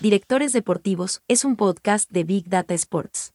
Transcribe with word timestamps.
Directores 0.00 0.52
Deportivos 0.52 1.22
es 1.28 1.44
un 1.44 1.56
podcast 1.56 2.10
de 2.10 2.24
Big 2.24 2.48
Data 2.48 2.74
Sports. 2.74 3.32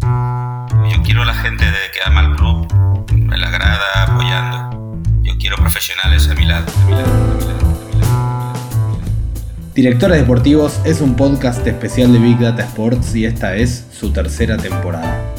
Yo 0.00 1.02
quiero 1.04 1.22
a 1.22 1.26
la 1.26 1.34
gente 1.34 1.64
de 1.64 1.90
que 1.92 2.00
ama 2.04 2.22
el 2.22 2.36
club, 2.36 3.12
me 3.12 3.36
la 3.36 3.48
agrada 3.48 4.04
apoyando. 4.04 5.02
Yo 5.22 5.36
quiero 5.38 5.56
profesionales 5.56 6.28
a 6.28 6.34
mi 6.34 6.44
lado. 6.46 6.66
A 6.72 6.86
mi 6.86 6.92
lado, 6.92 7.12
a 7.12 7.34
mi 7.34 7.42
lado, 7.44 7.66
a 7.66 7.94
mi 7.94 8.00
lado. 8.00 8.18
Directores 9.74 10.18
Deportivos 10.18 10.80
es 10.84 11.00
un 11.00 11.14
podcast 11.14 11.66
especial 11.66 12.12
de 12.12 12.18
Big 12.18 12.38
Data 12.38 12.62
Sports 12.64 13.14
y 13.14 13.26
esta 13.26 13.54
es 13.56 13.84
su 13.92 14.12
tercera 14.12 14.56
temporada. 14.56 15.37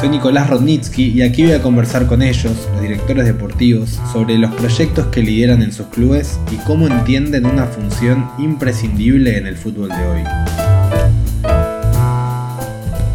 Soy 0.00 0.10
Nicolás 0.10 0.48
Rodnitsky 0.48 1.10
y 1.10 1.22
aquí 1.22 1.42
voy 1.42 1.54
a 1.54 1.60
conversar 1.60 2.06
con 2.06 2.22
ellos, 2.22 2.52
los 2.72 2.80
directores 2.80 3.24
deportivos, 3.24 3.98
sobre 4.12 4.38
los 4.38 4.54
proyectos 4.54 5.06
que 5.06 5.24
lideran 5.24 5.60
en 5.60 5.72
sus 5.72 5.88
clubes 5.88 6.38
y 6.52 6.56
cómo 6.58 6.86
entienden 6.86 7.46
una 7.46 7.66
función 7.66 8.30
imprescindible 8.38 9.36
en 9.36 9.48
el 9.48 9.56
fútbol 9.56 9.88
de 9.88 10.06
hoy. 10.06 10.22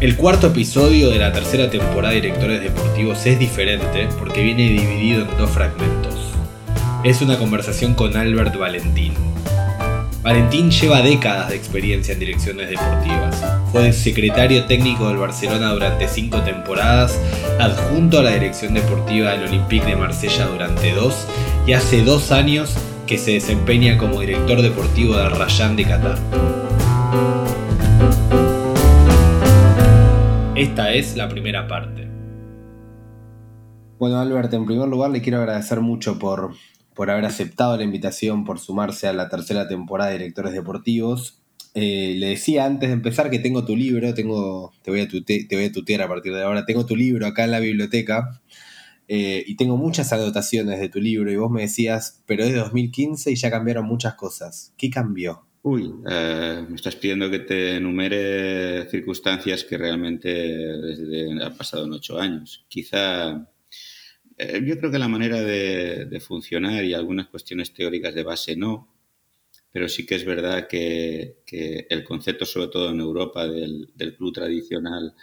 El 0.02 0.18
cuarto 0.18 0.48
episodio 0.48 1.10
de 1.10 1.20
la 1.20 1.32
tercera 1.32 1.70
temporada 1.70 2.14
de 2.14 2.20
Directores 2.20 2.62
Deportivos 2.62 3.26
es 3.26 3.40
diferente 3.40 4.10
porque 4.20 4.44
viene 4.44 4.64
dividido 4.64 5.22
en 5.22 5.38
dos 5.38 5.52
fragmentos. 5.52 6.34
Es 7.06 7.22
una 7.22 7.38
conversación 7.38 7.94
con 7.94 8.18
Albert 8.18 8.58
Valentín, 8.58 9.14
Valentín 10.24 10.72
lleva 10.72 11.02
décadas 11.02 11.50
de 11.50 11.58
experiencia 11.58 12.14
en 12.14 12.20
direcciones 12.22 12.70
deportivas. 12.70 13.44
Fue 13.74 13.92
secretario 13.92 14.64
técnico 14.68 15.10
del 15.10 15.18
Barcelona 15.18 15.74
durante 15.74 16.08
cinco 16.08 16.42
temporadas, 16.44 17.20
adjunto 17.60 18.20
a 18.20 18.24
la 18.24 18.32
dirección 18.32 18.74
deportiva 18.74 19.32
del 19.32 19.50
Olympique 19.50 19.86
de 19.86 19.98
Marsella 19.98 20.46
durante 20.46 20.94
dos 20.94 21.28
y 21.68 21.74
hace 21.74 22.06
dos 22.06 22.32
años 22.32 22.74
que 23.06 23.18
se 23.18 23.32
desempeña 23.34 23.98
como 23.98 24.22
director 24.22 24.62
deportivo 24.62 25.18
del 25.18 25.32
Rayan 25.32 25.76
de 25.76 25.84
Qatar. 25.84 26.18
Esta 30.56 30.94
es 30.94 31.18
la 31.18 31.28
primera 31.28 31.68
parte. 31.68 32.08
Bueno, 34.00 34.22
Albert, 34.22 34.54
en 34.54 34.66
primer 34.66 34.88
lugar 34.88 35.12
le 35.12 35.22
quiero 35.22 35.40
agradecer 35.40 35.82
mucho 35.82 36.18
por 36.18 36.54
por 36.96 37.10
haber 37.10 37.26
aceptado 37.26 37.78
la 37.78 37.84
invitación, 37.84 38.46
por 38.46 38.60
sumarse 38.60 39.08
a 39.08 39.14
la 39.14 39.30
tercera 39.30 39.68
temporada 39.68 40.12
de 40.12 40.20
Directores 40.20 40.54
Deportivos. 40.54 41.40
Eh, 41.76 42.16
le 42.18 42.28
decía 42.28 42.66
antes 42.66 42.90
de 42.90 42.94
empezar 42.94 43.30
que 43.30 43.40
tengo 43.40 43.66
tu 43.66 43.76
libro, 43.76 44.14
tengo, 44.14 44.72
te, 44.84 44.92
voy 44.92 45.02
a 45.02 45.08
te 45.08 45.48
voy 45.52 45.66
a 45.66 45.72
tutear 45.72 46.04
a 46.04 46.08
partir 46.08 46.34
de 46.34 46.44
ahora, 46.44 46.66
tengo 46.66 46.86
tu 46.86 46.96
libro 46.96 47.26
acá 47.26 47.46
en 47.46 47.52
la 47.52 47.60
biblioteca 47.60 48.42
eh, 49.08 49.44
y 49.46 49.56
tengo 49.56 49.76
muchas 49.78 50.14
anotaciones 50.14 50.80
de 50.80 50.90
tu 50.90 51.00
libro 51.02 51.32
y 51.32 51.36
vos 51.36 51.52
me 51.52 51.62
decías, 51.62 52.24
pero 52.26 52.44
es 52.44 52.54
de 52.54 52.60
2015 52.60 53.32
y 53.32 53.36
ya 53.36 53.52
cambiaron 53.52 53.86
muchas 53.86 54.16
cosas. 54.16 54.74
¿Qué 54.78 54.90
cambió? 54.90 55.46
Uy, 55.62 55.94
eh, 56.10 56.66
me 56.68 56.76
estás 56.76 56.96
pidiendo 56.96 57.30
que 57.30 57.40
te 57.40 57.78
enumere 57.78 58.90
circunstancias 58.90 59.64
que 59.64 59.78
realmente 59.78 60.30
desde, 60.30 61.42
han 61.42 61.56
pasado 61.56 61.86
en 61.86 61.94
ocho 61.94 62.20
años. 62.20 62.66
Quizá 62.68 63.48
yo 64.38 64.78
creo 64.78 64.92
que 64.92 65.00
la 65.00 65.08
manera 65.08 65.42
de, 65.42 66.20
funcionar 66.20 66.84
y 66.84 66.94
algunas 66.94 67.28
cuestiones 67.28 67.74
teóricas 67.74 68.14
de 68.14 68.24
base 68.24 68.56
no, 68.56 68.90
pero 69.72 69.88
sí 69.88 70.06
que 70.06 70.16
es 70.16 70.26
verdad 70.26 70.68
que, 70.68 71.44
el 71.90 72.04
concepto, 72.04 72.46
sobre 72.46 72.68
todo 72.68 72.90
en 72.92 73.00
Europa, 73.00 73.48
del, 73.48 73.90
club 74.18 74.34
tradicional 74.34 75.16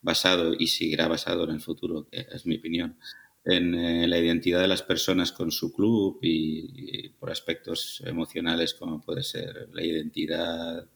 basado 0.00 0.54
y 0.58 0.68
seguirá 0.68 1.08
basado 1.08 1.44
en 1.44 1.50
el 1.50 1.60
futuro, 1.60 2.08
es 2.12 2.46
mi 2.46 2.56
opinión, 2.56 2.96
en 3.44 3.74
eh, 3.74 4.06
la 4.06 4.18
identidad 4.18 4.60
de 4.60 4.68
las 4.68 4.82
personas 4.82 5.32
con 5.32 5.50
su 5.50 5.72
club 5.72 6.18
y, 6.22 7.08
por 7.10 7.30
aspectos 7.30 8.02
emocionales 8.06 8.74
como 8.74 9.00
puede 9.00 9.22
ser 9.22 9.68
la 9.72 9.82
identidad, 9.82 10.86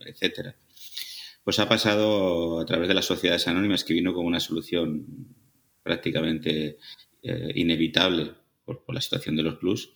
etcétera. 0.00 0.54
Pues 1.44 1.58
ha 1.58 1.68
pasado 1.68 2.60
a 2.60 2.66
través 2.66 2.88
de 2.88 2.94
las 2.94 3.06
sociedades 3.06 3.48
anónimas 3.48 3.84
que 3.84 3.94
vino 3.94 4.14
como 4.14 4.28
una 4.28 4.38
solución 4.38 5.34
prácticamente 5.82 6.78
eh, 7.22 7.52
inevitable 7.54 8.32
por, 8.64 8.82
la 8.88 9.00
situación 9.00 9.36
de 9.36 9.42
los 9.42 9.58
clubs, 9.58 9.90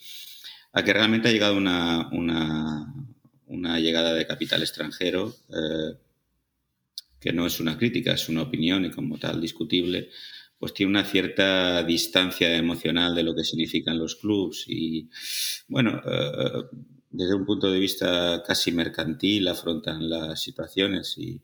a 0.73 0.85
que 0.85 0.93
realmente 0.93 1.29
ha 1.29 1.33
llegado 1.33 1.57
una, 1.57 2.09
una, 2.11 3.81
llegada 3.81 4.13
de 4.15 4.27
capital 4.27 4.63
extranjero 4.63 5.35
eh, 5.49 5.97
que 7.21 7.33
no 7.33 7.47
es 7.47 7.61
una 7.61 7.79
crítica, 7.79 8.13
es 8.13 8.29
una 8.29 8.43
opinión 8.43 8.85
y 8.85 8.91
como 8.91 9.19
tal 9.19 9.41
discutible, 9.41 10.11
pues 10.59 10.75
tiene 10.75 10.91
una 10.91 11.05
cierta 11.05 11.83
distancia 11.83 12.57
emocional 12.57 13.15
de 13.15 13.23
lo 13.23 13.35
que 13.35 13.45
significan 13.45 13.99
los 13.99 14.17
clubs 14.17 14.65
y, 14.69 15.09
bueno, 15.69 16.01
eh, 16.05 16.79
desde 17.11 17.35
un 17.35 17.47
punto 17.47 17.71
de 17.71 17.79
vista 17.79 18.43
casi 18.47 18.73
mercantil 18.73 19.49
afrontan 19.49 20.09
las 20.09 20.41
situaciones 20.41 21.17
y, 21.19 21.41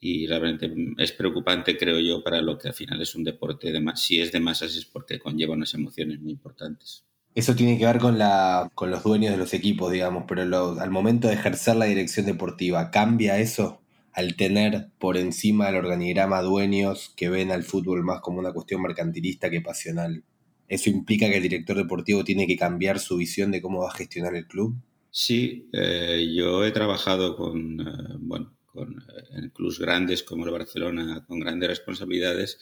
y 0.00 0.26
realmente 0.26 0.72
es 0.96 1.12
preocupante, 1.12 1.76
creo 1.76 2.00
yo, 2.00 2.24
para 2.24 2.40
lo 2.40 2.58
que 2.58 2.68
al 2.68 2.74
final 2.74 3.00
es 3.02 3.14
un 3.14 3.22
deporte 3.22 3.70
de 3.70 3.80
más. 3.80 4.02
Si 4.02 4.20
es 4.20 4.32
de 4.32 4.40
masas 4.40 4.74
es 4.74 4.86
porque 4.86 5.18
conlleva 5.18 5.54
unas 5.54 5.74
emociones 5.74 6.20
muy 6.20 6.32
importantes. 6.32 7.04
Eso 7.34 7.54
tiene 7.54 7.78
que 7.78 7.86
ver 7.86 7.98
con, 7.98 8.18
la, 8.18 8.70
con 8.74 8.90
los 8.90 9.04
dueños 9.04 9.30
de 9.30 9.36
los 9.36 9.54
equipos, 9.54 9.92
digamos, 9.92 10.24
pero 10.26 10.42
al 10.80 10.90
momento 10.90 11.28
de 11.28 11.34
ejercer 11.34 11.76
la 11.76 11.84
dirección 11.84 12.26
deportiva, 12.26 12.90
¿cambia 12.90 13.38
eso 13.38 13.82
al 14.12 14.34
tener 14.34 14.88
por 14.98 15.16
encima 15.16 15.66
del 15.66 15.76
organigrama 15.76 16.42
dueños 16.42 17.12
que 17.16 17.28
ven 17.28 17.52
al 17.52 17.62
fútbol 17.62 18.02
más 18.02 18.20
como 18.20 18.40
una 18.40 18.52
cuestión 18.52 18.82
mercantilista 18.82 19.50
que 19.50 19.60
pasional? 19.60 20.24
¿Eso 20.66 20.88
implica 20.88 21.28
que 21.28 21.36
el 21.36 21.42
director 21.42 21.76
deportivo 21.76 22.24
tiene 22.24 22.46
que 22.46 22.56
cambiar 22.56 22.98
su 22.98 23.16
visión 23.16 23.50
de 23.50 23.60
cómo 23.60 23.80
va 23.80 23.90
a 23.90 23.94
gestionar 23.94 24.34
el 24.34 24.46
club? 24.46 24.76
Sí, 25.10 25.68
eh, 25.72 26.32
yo 26.34 26.64
he 26.64 26.70
trabajado 26.70 27.36
con, 27.36 27.80
eh, 27.80 28.16
bueno, 28.18 28.56
con, 28.72 29.00
eh, 29.00 29.24
en 29.32 29.50
clubes 29.50 29.78
grandes 29.78 30.22
como 30.22 30.44
el 30.44 30.52
Barcelona, 30.52 31.24
con 31.26 31.40
grandes 31.40 31.68
responsabilidades, 31.68 32.58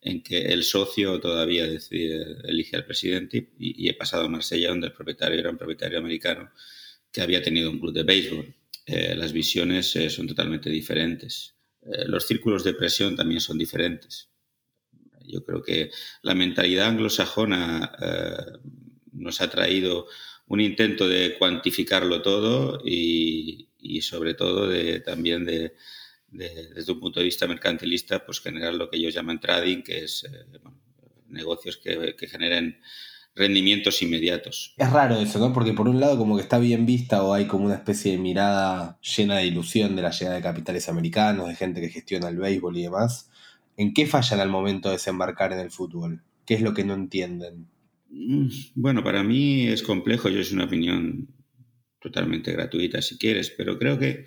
en 0.00 0.22
que 0.22 0.46
el 0.46 0.64
socio 0.64 1.20
todavía 1.20 1.66
decide, 1.66 2.38
elige 2.44 2.76
al 2.76 2.86
presidente 2.86 3.50
y, 3.58 3.88
he 3.88 3.94
pasado 3.94 4.24
a 4.24 4.28
Marsella, 4.28 4.70
donde 4.70 4.88
el 4.88 4.92
propietario 4.92 5.38
era 5.38 5.50
un 5.50 5.58
propietario 5.58 5.98
americano 5.98 6.50
que 7.12 7.20
había 7.20 7.42
tenido 7.42 7.70
un 7.70 7.78
club 7.78 7.92
de 7.92 8.04
béisbol. 8.04 8.54
Eh, 8.86 9.14
las 9.14 9.32
visiones 9.32 9.94
eh, 9.96 10.08
son 10.10 10.26
totalmente 10.26 10.70
diferentes. 10.70 11.54
los 12.06 12.26
círculos 12.26 12.62
de 12.62 12.74
presión 12.74 13.16
también 13.16 13.40
son 13.40 13.56
diferentes. 13.56 14.28
Yo 15.26 15.42
creo 15.44 15.62
que 15.62 15.90
la 16.22 16.34
mentalidad 16.34 16.88
anglosajona 16.88 17.92
nos 19.12 19.40
ha 19.40 19.48
traído 19.48 20.06
un 20.46 20.60
intento 20.60 21.08
de 21.08 21.36
cuantificarlo 21.38 22.22
todo 22.22 22.82
y, 22.84 23.69
y 23.82 24.02
sobre 24.02 24.34
todo 24.34 24.68
de, 24.68 25.00
también 25.00 25.44
de, 25.44 25.74
desde 26.30 26.92
un 26.92 27.00
punto 27.00 27.20
de 27.20 27.24
vista 27.24 27.46
mercantilista, 27.46 28.24
pues 28.24 28.40
generar 28.40 28.74
lo 28.74 28.88
que 28.88 28.96
ellos 28.96 29.14
llaman 29.14 29.40
trading, 29.40 29.82
que 29.82 30.04
es 30.04 30.24
eh, 30.24 30.58
negocios 31.28 31.76
que, 31.76 32.14
que, 32.16 32.26
generen 32.26 32.80
rendimientos 33.34 34.02
inmediatos. 34.02 34.74
Es 34.76 34.90
raro 34.90 35.16
eso, 35.16 35.38
¿no? 35.38 35.52
Porque 35.52 35.72
por 35.72 35.88
un 35.88 36.00
lado 36.00 36.18
como 36.18 36.36
que 36.36 36.42
está 36.42 36.58
bien 36.58 36.86
vista 36.86 37.22
o 37.22 37.32
hay 37.32 37.46
como 37.46 37.66
una 37.66 37.76
especie 37.76 38.12
de 38.12 38.18
mirada 38.18 38.98
llena 39.00 39.38
de 39.38 39.46
ilusión 39.46 39.96
de 39.96 40.02
la 40.02 40.10
llegada 40.10 40.36
de 40.36 40.42
capitales 40.42 40.88
americanos, 40.88 41.48
de 41.48 41.56
gente 41.56 41.80
que 41.80 41.88
gestiona 41.88 42.28
el 42.28 42.36
béisbol 42.36 42.76
y 42.76 42.82
demás. 42.82 43.30
¿En 43.76 43.94
qué 43.94 44.06
fallan 44.06 44.40
al 44.40 44.48
momento 44.48 44.88
de 44.88 44.96
desembarcar 44.96 45.52
en 45.52 45.60
el 45.60 45.70
fútbol? 45.70 46.22
¿Qué 46.44 46.54
es 46.54 46.60
lo 46.60 46.74
que 46.74 46.84
no 46.84 46.94
entienden? 46.94 47.68
Mm, 48.10 48.48
bueno, 48.74 49.04
para 49.04 49.22
mí 49.22 49.68
es 49.68 49.82
complejo, 49.82 50.28
yo 50.28 50.40
es 50.40 50.52
una 50.52 50.64
opinión 50.64 51.28
totalmente 52.00 52.52
gratuita 52.52 53.02
si 53.02 53.18
quieres, 53.18 53.50
pero 53.50 53.78
creo 53.78 53.98
que, 53.98 54.24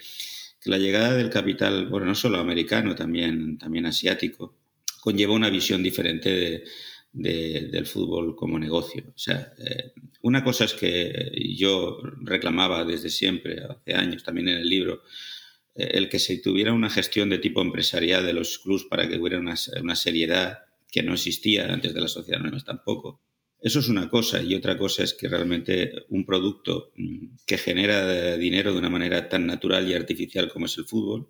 la 0.66 0.78
llegada 0.78 1.16
del 1.16 1.30
capital, 1.30 1.88
bueno, 1.88 2.06
no 2.06 2.16
solo 2.16 2.38
americano, 2.38 2.96
también, 2.96 3.58
también 3.58 3.86
asiático, 3.86 4.56
conlleva 5.02 5.34
una 5.34 5.50
visión 5.50 5.84
diferente 5.84 6.64
del 7.12 7.86
fútbol 7.86 8.36
como 8.36 8.58
negocio. 8.58 9.04
O 9.10 9.18
sea, 9.18 9.54
eh, 9.58 9.92
una 10.22 10.44
cosa 10.44 10.66
es 10.66 10.74
que 10.74 11.32
yo 11.56 12.00
reclamaba 12.22 12.86
desde 12.86 13.10
siempre, 13.10 13.62
hace 13.62 13.94
años, 13.94 14.24
también 14.24 14.48
en 14.48 14.58
el 14.60 14.70
libro, 14.70 15.04
eh, 15.76 15.92
el 15.94 16.10
que 16.10 16.20
se 16.20 16.38
tuviera 16.38 16.74
una 16.74 16.90
gestión 16.90 17.30
de 17.30 17.40
tipo 17.40 17.62
empresarial 17.62 18.26
de 18.26 18.34
los 18.34 18.58
clubs 18.60 18.86
para 18.86 19.08
que 19.08 19.18
hubiera 19.18 19.40
una, 19.40 19.56
una 19.82 19.96
seriedad 19.96 20.60
que 20.92 21.04
no 21.04 21.14
existía 21.14 21.72
antes 21.72 21.94
de 21.94 22.02
la 22.02 22.08
sociedad 22.08 22.42
es 22.56 22.64
tampoco. 22.64 23.22
Eso 23.64 23.80
es 23.80 23.88
una 23.88 24.10
cosa 24.10 24.44
y 24.44 24.56
otra 24.56 24.78
cosa 24.78 25.04
es 25.04 25.14
que 25.14 25.30
realmente 25.30 25.94
un 26.10 26.26
producto 26.26 26.92
mm, 26.98 27.28
que 27.46 27.58
genera 27.58 28.36
dinero 28.36 28.74
de 28.74 28.78
una 28.78 28.90
manera 28.90 29.30
tan 29.30 29.48
natural 29.48 29.88
y 29.88 29.94
artificial 29.94 30.50
como 30.50 30.66
es 30.66 30.78
el 30.78 30.84
fútbol, 30.84 31.30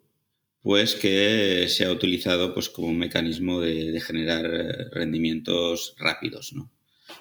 pues 0.59 0.95
que 0.95 1.67
se 1.69 1.85
ha 1.85 1.91
utilizado 1.91 2.55
pues 2.55 2.69
como 2.69 2.87
un 2.87 2.97
mecanismo 2.97 3.61
de, 3.61 4.01
generar 4.01 4.45
eh, 4.51 4.89
rendimientos 4.91 5.93
rápidos, 5.99 6.53
¿no? 6.53 6.71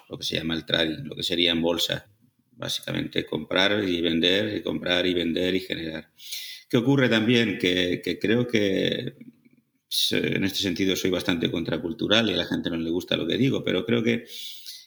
Lo 0.09 0.17
que 0.17 0.25
se 0.25 0.37
llama 0.37 0.55
el 0.55 0.65
trading, 0.65 1.03
lo 1.03 1.15
que 1.15 1.21
sería 1.21 1.51
en 1.51 1.61
bolsa, 1.61 2.09
básicamente 2.53 3.23
comprar 3.23 3.87
y 3.87 4.01
vender 4.01 4.57
y 4.57 4.63
comprar 4.63 5.05
y 5.05 5.13
vender 5.13 5.53
y 5.53 5.59
generar. 5.59 6.09
¿Qué 6.67 6.77
ocurre 6.77 7.07
también? 7.07 7.59
Que, 7.59 8.01
que 8.03 8.17
creo 8.17 8.47
que 8.47 9.15
en 10.09 10.43
este 10.43 10.59
sentido 10.59 10.95
soy 10.95 11.11
bastante 11.11 11.51
contracultural 11.51 12.27
y 12.29 12.33
a 12.33 12.37
la 12.37 12.45
gente 12.45 12.71
no 12.71 12.77
le 12.77 12.89
gusta 12.89 13.15
lo 13.15 13.27
que 13.27 13.37
digo, 13.37 13.63
pero 13.63 13.85
creo 13.85 14.01
que 14.01 14.25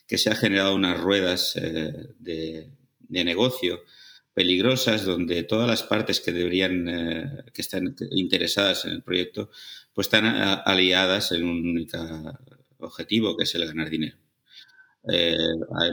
que 0.06 0.18
se 0.18 0.30
ha 0.30 0.34
generado 0.34 0.74
unas 0.74 1.00
ruedas 1.00 1.56
eh, 1.56 1.92
de, 2.18 2.70
negocio 3.08 3.82
peligrosas 4.34 5.04
donde 5.04 5.42
todas 5.42 5.68
las 5.68 5.82
partes 5.82 6.20
que 6.20 6.32
deberían, 6.32 6.88
eh, 6.88 7.44
que 7.54 7.62
están 7.62 7.96
interesadas 8.10 8.84
en 8.84 8.92
el 8.92 9.02
proyecto, 9.02 9.50
pues 9.94 10.06
están 10.06 10.26
aliadas 10.26 11.32
en 11.32 11.44
un 11.44 11.66
único 11.66 11.98
objetivo, 12.78 13.36
que 13.36 13.44
es 13.44 13.54
el 13.54 13.66
ganar 13.66 13.88
dinero. 13.88 14.18
Eh, 15.10 15.36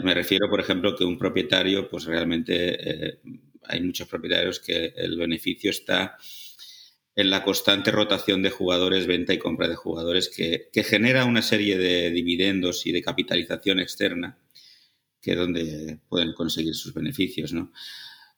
me 0.04 0.13
refiero, 0.13 0.50
por 0.50 0.60
ejemplo, 0.60 0.95
que 0.95 1.06
un 1.06 1.18
propietario, 1.18 1.89
pues 1.89 2.04
realmente 2.06 3.19
hay 3.63 3.81
muchos 3.81 4.07
propietarios 4.07 4.60
que 4.60 4.94
el 4.98 5.18
beneficio 5.18 5.69
está 5.69 6.18
en 7.15 7.30
la 7.30 7.44
constante 7.44 7.92
rotación 7.92 8.42
de 8.42 8.50
jugadores, 8.50 9.06
venta 9.06 9.33
y 9.33 9.38
compra 9.38 9.68
de 9.68 9.75
jugadores, 9.75 10.30
que, 10.30 10.69
genera 10.83 11.25
una 11.25 11.42
serie 11.42 11.77
de 11.77 12.10
dividendos 12.10 12.86
y 12.86 12.92
de 12.92 13.04
capitalización 13.04 13.80
externa, 13.80 14.39
que 15.21 15.31
es 15.31 15.38
donde 15.38 16.00
pueden 16.10 16.33
conseguir 16.33 16.74
sus 16.74 16.94
beneficios. 16.94 17.54
¿no? 17.54 17.71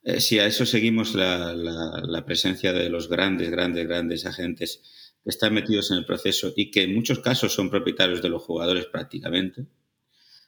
Eh, 0.04 0.20
si 0.20 0.40
a 0.40 0.46
eso 0.46 0.66
seguimos 0.66 1.16
la, 1.16 2.24
presencia 2.26 2.74
de 2.74 2.90
los 2.90 3.08
grandes, 3.08 3.50
grandes, 3.50 3.88
grandes 3.88 4.26
agentes 4.26 4.82
que 5.24 5.30
están 5.30 5.54
metidos 5.54 5.92
en 5.92 5.98
el 5.98 6.06
proceso 6.06 6.54
y 6.56 6.70
que 6.70 6.84
en 6.84 6.94
muchos 6.94 7.20
casos 7.20 7.54
son 7.54 7.70
propietarios 7.70 8.22
de 8.22 8.30
los 8.30 8.44
jugadores 8.44 8.86
prácticamente, 8.88 9.68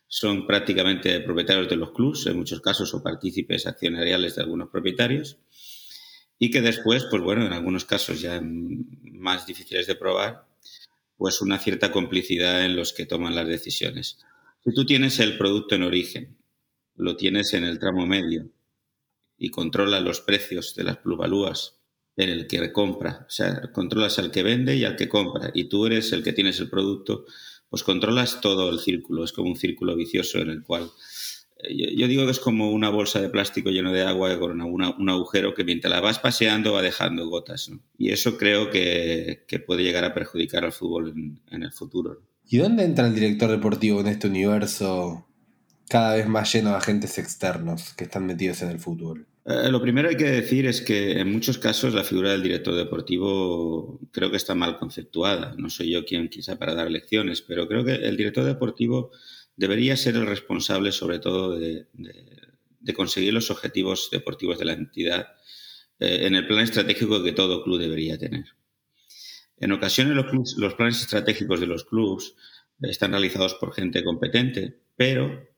son 0.07 0.45
prácticamente 0.45 1.19
propietarios 1.21 1.69
de 1.69 1.75
los 1.77 1.91
clubes, 1.91 2.25
en 2.27 2.37
muchos 2.37 2.61
casos 2.61 2.93
o 2.93 3.01
partícipes 3.01 3.65
accionariales 3.67 4.35
de 4.35 4.41
algunos 4.41 4.69
propietarios, 4.69 5.39
y 6.39 6.51
que 6.51 6.61
después, 6.61 7.05
pues 7.09 7.21
bueno, 7.21 7.45
en 7.45 7.53
algunos 7.53 7.85
casos 7.85 8.21
ya 8.21 8.41
más 8.41 9.45
difíciles 9.45 9.87
de 9.87 9.95
probar, 9.95 10.45
pues 11.17 11.41
una 11.41 11.57
cierta 11.57 11.91
complicidad 11.91 12.63
en 12.65 12.75
los 12.75 12.93
que 12.93 13.05
toman 13.05 13.35
las 13.35 13.47
decisiones. 13.47 14.19
Si 14.63 14.73
tú 14.73 14.85
tienes 14.85 15.19
el 15.19 15.37
producto 15.37 15.75
en 15.75 15.83
origen, 15.83 16.37
lo 16.95 17.15
tienes 17.15 17.53
en 17.53 17.63
el 17.63 17.79
tramo 17.79 18.05
medio, 18.05 18.49
y 19.37 19.49
controla 19.49 19.99
los 19.99 20.21
precios 20.21 20.75
de 20.75 20.83
las 20.83 20.97
plusvalúas 20.97 21.75
en 22.15 22.29
el 22.29 22.47
que 22.47 22.71
compra. 22.71 23.25
O 23.27 23.29
sea, 23.29 23.71
controlas 23.71 24.17
al 24.19 24.31
que 24.31 24.43
vende 24.43 24.75
y 24.75 24.83
al 24.83 24.95
que 24.95 25.07
compra. 25.07 25.51
Y 25.53 25.65
tú 25.65 25.85
eres 25.85 26.11
el 26.11 26.23
que 26.23 26.33
tienes 26.33 26.59
el 26.59 26.69
producto, 26.69 27.25
pues 27.69 27.83
controlas 27.83 28.41
todo 28.41 28.69
el 28.69 28.79
círculo. 28.79 29.23
Es 29.23 29.31
como 29.31 29.49
un 29.49 29.57
círculo 29.57 29.95
vicioso 29.95 30.39
en 30.39 30.49
el 30.49 30.63
cual... 30.63 30.89
Yo, 31.69 32.07
digo 32.07 32.25
que 32.25 32.31
es 32.31 32.39
como 32.39 32.71
una 32.71 32.89
bolsa 32.89 33.19
de 33.19 33.29
plástico 33.29 33.69
lleno 33.69 33.91
de 33.91 34.03
agua 34.03 34.37
con 34.37 34.61
un 34.61 35.09
agujero 35.09 35.53
que 35.53 35.63
mientras 35.63 35.91
la 35.91 36.01
vas 36.01 36.19
paseando 36.19 36.73
va 36.73 36.81
dejando 36.81 37.27
gotas. 37.27 37.71
Y 37.97 38.11
eso 38.11 38.37
creo 38.37 38.69
que, 38.69 39.43
puede 39.65 39.83
llegar 39.83 40.05
a 40.05 40.13
perjudicar 40.13 40.63
al 40.65 40.71
fútbol 40.71 41.13
en, 41.15 41.39
en 41.49 41.63
el 41.63 41.71
futuro. 41.71 42.21
¿Y 42.49 42.57
dónde 42.57 42.83
entra 42.83 43.07
el 43.07 43.15
director 43.15 43.49
deportivo 43.49 44.01
en 44.01 44.07
este 44.07 44.27
universo 44.27 45.27
cada 45.89 46.15
vez 46.15 46.27
más 46.27 46.53
lleno 46.53 46.69
de 46.71 46.77
agentes 46.77 47.17
externos 47.17 47.93
que 47.93 48.03
están 48.05 48.25
metidos 48.25 48.61
en 48.61 48.69
el 48.69 48.79
fútbol? 48.79 49.27
Eh, 49.49 49.71
lo 49.71 49.81
primero 49.81 50.09
hay 50.09 50.17
que 50.17 50.25
decir 50.25 50.65
es 50.65 50.81
que 50.81 51.21
en 51.21 51.31
muchos 51.31 51.57
casos 51.57 51.93
la 51.93 52.03
figura 52.03 52.31
del 52.31 52.43
director 52.43 52.75
deportivo 52.75 53.97
creo 54.11 54.29
que 54.29 54.35
está 54.35 54.55
mal 54.55 54.77
conceptuada. 54.77 55.55
No 55.57 55.69
soy 55.69 55.91
yo 55.91 56.03
quien 56.03 56.27
quizá 56.27 56.59
para 56.59 56.75
dar 56.75 56.91
lecciones, 56.91 57.41
pero 57.41 57.65
creo 57.65 57.85
que 57.85 57.95
el 57.95 58.17
director 58.17 58.43
deportivo 58.43 59.11
debería 59.57 59.97
ser 59.97 60.15
el 60.15 60.27
responsable 60.27 60.91
sobre 60.91 61.19
todo 61.19 61.57
de, 61.57 61.87
conseguir 62.95 63.33
los 63.33 63.51
objetivos 63.51 64.09
deportivos 64.11 64.57
de 64.59 64.65
la 64.65 64.73
entidad 64.73 65.27
eh, 65.99 66.25
en 66.25 66.35
el 66.35 66.47
plan 66.47 66.61
estratégico 66.61 67.21
que 67.21 67.33
todo 67.33 67.63
club 67.63 67.79
debería 67.79 68.17
tener. 68.17 68.45
En 69.59 69.71
ocasiones 69.73 70.15
los, 70.15 70.73
planes 70.75 71.01
estratégicos 71.01 71.59
de 71.59 71.67
los 71.67 71.83
clubes 71.83 72.35
están 72.81 73.11
realizados 73.11 73.55
por 73.55 73.73
gente 73.73 74.03
competente, 74.03 74.79
pero 74.95 75.49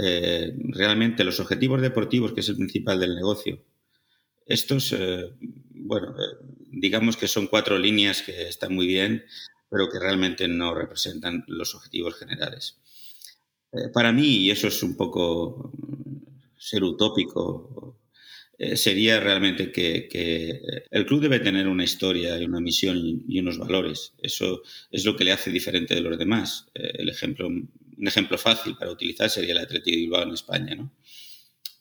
eh, 0.00 0.54
realmente 0.68 1.24
los 1.24 1.40
objetivos 1.40 1.82
deportivos, 1.82 2.32
que 2.32 2.40
es 2.40 2.48
el 2.48 2.56
principal 2.56 3.00
del 3.00 3.16
negocio, 3.16 3.62
estos, 4.46 4.92
eh, 4.92 5.30
bueno, 5.40 6.14
digamos 6.70 7.16
que 7.16 7.28
son 7.28 7.48
cuatro 7.48 7.78
líneas 7.78 8.22
que 8.22 8.48
están 8.48 8.74
muy 8.74 8.86
bien, 8.86 9.24
pero 9.68 9.88
que 9.88 9.98
realmente 9.98 10.48
no 10.48 10.74
representan 10.74 11.44
los 11.48 11.74
objetivos 11.74 12.14
generales. 12.14 12.78
Para 13.92 14.12
mí, 14.12 14.36
y 14.36 14.50
eso 14.50 14.68
es 14.68 14.82
un 14.82 14.96
poco 14.96 15.72
ser 16.58 16.84
utópico, 16.84 17.98
sería 18.74 19.18
realmente 19.18 19.72
que, 19.72 20.84
el 20.90 21.06
club 21.06 21.20
debe 21.20 21.40
tener 21.40 21.66
una 21.66 21.84
historia 21.84 22.38
y 22.38 22.44
una 22.44 22.60
misión 22.60 23.24
y 23.26 23.40
unos 23.40 23.58
valores. 23.58 24.12
Eso 24.18 24.62
es 24.90 25.04
lo 25.04 25.16
que 25.16 25.24
le 25.24 25.32
hace 25.32 25.50
diferente 25.50 25.94
de 25.94 26.00
los 26.00 26.18
demás. 26.18 26.66
el 26.74 27.08
ejemplo 27.08 27.50
un 28.02 28.08
ejemplo 28.08 28.36
fácil 28.36 28.76
para 28.76 28.90
utilizar 28.90 29.30
sería 29.30 29.52
el 29.52 29.58
Atlético 29.58 29.90
de 29.90 29.96
Bilbao 29.96 30.22
en 30.24 30.32
España. 30.32 30.90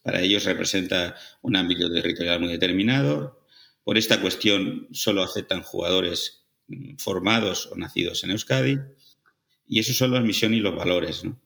Para 0.03 0.21
ellos 0.21 0.45
representa 0.45 1.15
un 1.41 1.55
ámbito 1.55 1.91
territorial 1.91 2.39
muy 2.39 2.49
determinado. 2.49 3.43
Por 3.83 3.97
esta 3.97 4.21
cuestión 4.21 4.87
solo 4.91 5.23
aceptan 5.23 5.63
jugadores 5.63 6.43
mm, 6.67 6.97
formados 6.97 7.67
o 7.71 7.75
nacidos 7.75 8.23
en 8.23 8.31
Euskadi. 8.31 8.77
Y 9.67 9.79
eso 9.79 9.93
son 9.93 10.11
la 10.11 10.21
misión 10.21 10.53
y 10.53 10.59
los 10.59 10.75
valores. 10.75 11.23
¿no? 11.23 11.39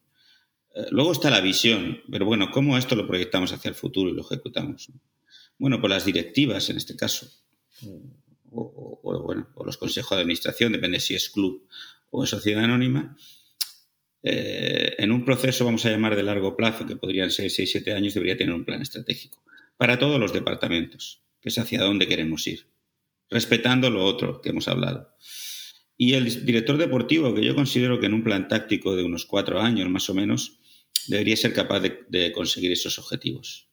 Eh, 0.75 0.88
luego 0.92 1.13
está 1.13 1.30
la 1.30 1.42
visión, 1.42 2.01
pero 2.12 2.25
bueno, 2.25 2.51
¿cómo 2.51 2.77
esto 2.77 2.95
lo 2.95 3.07
proyectamos 3.07 3.54
hacia 3.54 3.69
el 3.69 3.75
futuro 3.75 4.10
y 4.10 4.13
lo 4.13 4.22
ejecutamos? 4.22 4.89
Bueno, 5.57 5.80
por 5.80 5.89
las 5.89 6.06
directivas 6.06 6.69
en 6.69 6.77
este 6.77 6.98
caso, 6.98 7.27
o, 8.51 9.22
bueno, 9.24 9.48
o 9.56 9.66
los 9.66 9.77
consejos 9.77 10.18
de 10.18 10.22
administración, 10.22 10.74
depende 10.74 11.00
si 11.00 11.16
es 11.16 11.30
club 11.30 11.66
o 12.12 12.24
es 12.24 12.30
sociedad 12.30 12.63
anónima, 12.63 13.16
eh, 14.22 14.95
en 14.98 15.12
un 15.12 15.24
proceso, 15.24 15.66
vamos 15.66 15.86
a 15.86 15.92
llamar 15.92 16.16
de 16.16 16.24
largo 16.24 16.57
plazo, 16.57 16.86
que 16.86 16.95
podrían 16.95 17.31
ser 17.31 17.50
6, 17.50 17.71
7 17.71 17.94
años, 17.94 18.13
debería 18.13 18.36
tener 18.36 18.54
un 18.54 18.66
plan 18.66 18.81
estratégico 18.81 19.44
para 19.78 20.00
todos 20.00 20.19
los 20.19 20.33
departamentos, 20.33 21.21
que 21.42 21.50
es 21.50 21.57
hacia 21.57 21.81
dónde 21.81 22.07
queremos 22.07 22.48
ir, 22.48 22.66
respetando 23.30 23.89
lo 23.89 24.04
otro 24.04 24.42
que 24.42 24.50
hemos 24.50 24.68
hablado. 24.68 25.16
Y 25.98 26.13
el 26.13 26.45
director 26.45 26.78
deportivo, 26.78 27.33
que 27.33 27.45
yo 27.45 27.56
considero 27.56 28.00
que 28.00 28.07
en 28.07 28.13
un 28.13 28.24
plan 28.24 28.48
táctico 28.48 28.95
de 28.95 29.04
unos 29.04 29.25
cuatro 29.25 29.62
años 29.62 29.89
más 29.89 30.10
o 30.10 30.13
menos, 30.13 30.60
debería 31.07 31.36
ser 31.36 31.54
capaz 31.54 31.81
de, 31.81 32.31
conseguir 32.34 32.72
esos 32.72 33.00
objetivos. 33.00 33.68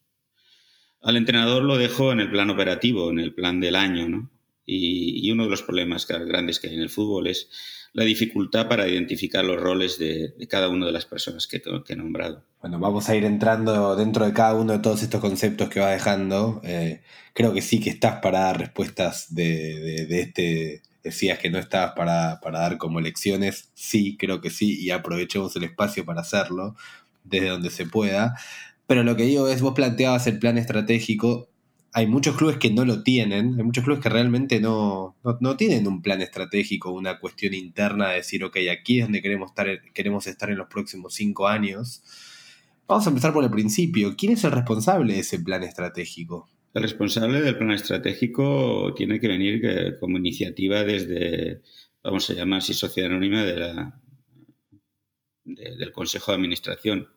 Al 1.00 1.16
entrenador 1.16 1.64
lo 1.64 1.76
dejo 1.76 2.12
en 2.12 2.20
el 2.20 2.30
plan 2.30 2.50
operativo, 2.50 3.10
en 3.10 3.18
el 3.18 3.34
plan 3.34 3.60
del 3.60 3.76
año, 3.76 4.08
¿no? 4.08 4.30
Y, 4.64 5.30
uno 5.32 5.44
de 5.44 5.50
los 5.50 5.62
problemas 5.62 6.06
grandes 6.06 6.60
que 6.60 6.68
hay 6.68 6.74
en 6.74 6.82
el 6.82 6.90
fútbol 6.90 7.26
es 7.26 7.50
la 7.92 8.04
dificultad 8.04 8.68
para 8.68 8.88
identificar 8.88 9.44
los 9.44 9.60
roles 9.60 9.98
de, 9.98 10.34
cada 10.48 10.68
una 10.68 10.86
de 10.86 10.92
las 10.92 11.04
personas 11.04 11.46
que, 11.46 11.60
he 11.88 11.96
nombrado. 11.96 12.44
Bueno, 12.60 12.78
vamos 12.78 13.08
a 13.08 13.16
ir 13.16 13.24
entrando 13.24 13.96
dentro 13.96 14.24
de 14.24 14.32
cada 14.32 14.54
uno 14.54 14.74
de 14.74 14.78
todos 14.78 15.02
estos 15.02 15.20
conceptos 15.20 15.68
que 15.68 15.80
va 15.80 15.90
dejando. 15.90 16.60
Eh, 16.64 17.02
creo 17.34 17.52
que 17.52 17.60
sí 17.60 17.80
que 17.80 17.90
estás 17.90 18.20
para 18.20 18.40
dar 18.40 18.58
respuestas 18.58 19.34
de, 19.34 20.20
este... 20.20 20.82
Decías 21.02 21.40
que 21.40 21.50
no 21.50 21.58
estabas 21.58 21.94
para, 21.96 22.38
para 22.40 22.60
dar 22.60 22.78
como 22.78 23.00
lecciones. 23.00 23.72
Sí, 23.74 24.16
creo 24.16 24.40
que 24.40 24.50
sí, 24.50 24.80
y 24.80 24.90
aprovechemos 24.90 25.56
el 25.56 25.64
espacio 25.64 26.04
para 26.04 26.20
hacerlo 26.20 26.76
desde 27.24 27.48
donde 27.48 27.70
se 27.70 27.86
pueda. 27.86 28.34
Pero 28.86 29.04
lo 29.04 29.16
que 29.16 29.24
digo 29.24 29.48
es, 29.48 29.62
vos 29.62 29.74
planteabas 29.74 30.26
el 30.26 30.38
plan 30.38 30.58
estratégico 30.58 31.48
hay 31.94 32.06
muchos 32.06 32.36
clubes 32.36 32.56
que 32.56 32.70
no 32.70 32.84
lo 32.84 33.02
tienen, 33.02 33.54
hay 33.58 33.64
muchos 33.64 33.84
clubes 33.84 34.02
que 34.02 34.08
realmente 34.08 34.60
no, 34.60 35.16
no, 35.40 35.56
tienen 35.56 35.86
un 35.86 36.00
plan 36.00 36.22
estratégico, 36.22 36.90
una 36.90 37.18
cuestión 37.18 37.52
interna 37.52 38.08
de 38.08 38.16
decir, 38.16 38.42
ok, 38.44 38.56
aquí 38.72 39.00
es 39.00 39.04
donde 39.04 39.20
queremos 39.20 39.50
estar, 39.50 39.66
queremos 39.92 40.26
estar 40.26 40.50
en 40.50 40.56
los 40.56 40.68
próximos 40.68 41.14
cinco 41.14 41.46
años. 41.46 42.02
Vamos 42.88 43.06
a 43.06 43.10
empezar 43.10 43.32
por 43.34 43.44
el 43.44 43.50
principio. 43.50 44.14
¿Quién 44.16 44.32
es 44.32 44.44
el 44.44 44.52
responsable 44.52 45.12
de 45.12 45.20
ese 45.20 45.38
plan 45.40 45.62
estratégico? 45.62 46.48
El 46.72 46.82
responsable 46.82 47.42
del 47.42 47.58
plan 47.58 47.72
estratégico 47.72 48.94
tiene 48.96 49.20
que 49.20 49.28
venir 49.28 49.60
como 50.00 50.16
iniciativa 50.16 50.82
desde, 50.84 51.60
vamos 52.02 52.28
a 52.30 52.32
llamar 52.32 52.58
así, 52.60 52.72
sociedad 52.72 53.10
anónima 53.10 53.44
de 53.44 53.56
la, 53.56 54.01
del 55.44 55.92
Consejo 55.92 56.32
de 56.32 56.36
Administración 56.36 57.08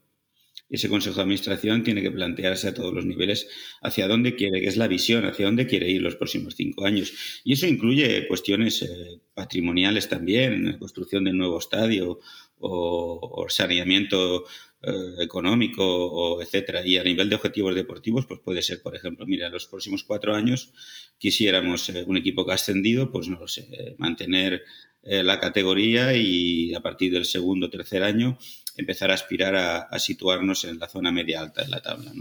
ese 0.70 0.89
Consejo 0.89 1.17
de 1.17 1.22
Administración 1.24 1.84
tiene 1.84 2.01
que 2.01 2.12
plantearse 2.12 2.67
a 2.67 2.74
todos 2.74 2.94
los 2.94 3.05
niveles 3.05 3.48
hacia 3.82 4.08
dónde 4.08 4.36
quiere, 4.36 4.62
que 4.62 4.67
es 4.67 4.77
la 4.77 4.88
visión, 4.88 5.25
hacia 5.25 5.46
dónde 5.46 5.67
quiere 5.67 5.89
ir 5.89 6.01
los 6.01 6.15
próximos 6.15 6.55
cinco 6.55 6.86
años. 6.86 7.41
Y 7.44 7.53
eso 7.53 7.67
incluye 7.67 8.27
cuestiones 8.27 8.82
eh, 8.82 9.22
patrimoniales 9.36 10.10
también, 10.10 10.77
construcción 10.79 11.24
de 11.25 11.34
nuevo 11.34 11.60
estadio 11.60 12.20
o, 12.58 13.46
saneamiento 13.48 14.46
eh, 14.85 15.23
económico, 15.23 16.41
etcétera. 16.41 16.85
Y 16.85 16.97
a 16.97 17.03
nivel 17.03 17.29
de 17.29 17.35
objetivos 17.35 17.75
deportivos, 17.75 18.25
pues 18.25 18.39
puede 18.39 18.61
ser, 18.61 18.81
por 18.81 18.95
ejemplo, 18.95 19.25
mira, 19.25 19.49
los 19.49 19.67
próximos 19.67 20.03
cuatro 20.03 20.35
años 20.35 20.71
quisiéramos 21.17 21.89
eh, 21.89 22.03
un 22.07 22.17
equipo 22.17 22.45
que 22.45 22.51
ha 22.51 22.55
ascendido, 22.55 23.11
pues 23.11 23.27
no 23.27 23.39
lo 23.39 23.47
sé, 23.47 23.95
mantener 23.97 24.63
la 25.07 25.39
categoría 25.39 26.15
y 26.15 26.73
a 26.73 26.79
partir 26.79 27.13
del 27.13 27.25
segundo 27.25 27.67
o 27.67 27.69
tercer 27.69 28.01
año 28.01 28.39
empezar 28.77 29.11
a 29.11 29.13
aspirar 29.13 29.55
a, 29.55 29.99
situarnos 29.99 30.65
en 30.65 30.79
la 30.79 30.89
zona 30.89 31.11
media 31.11 31.41
alta 31.41 31.63
de 31.63 31.69
la 31.69 31.81
tabla. 31.81 32.11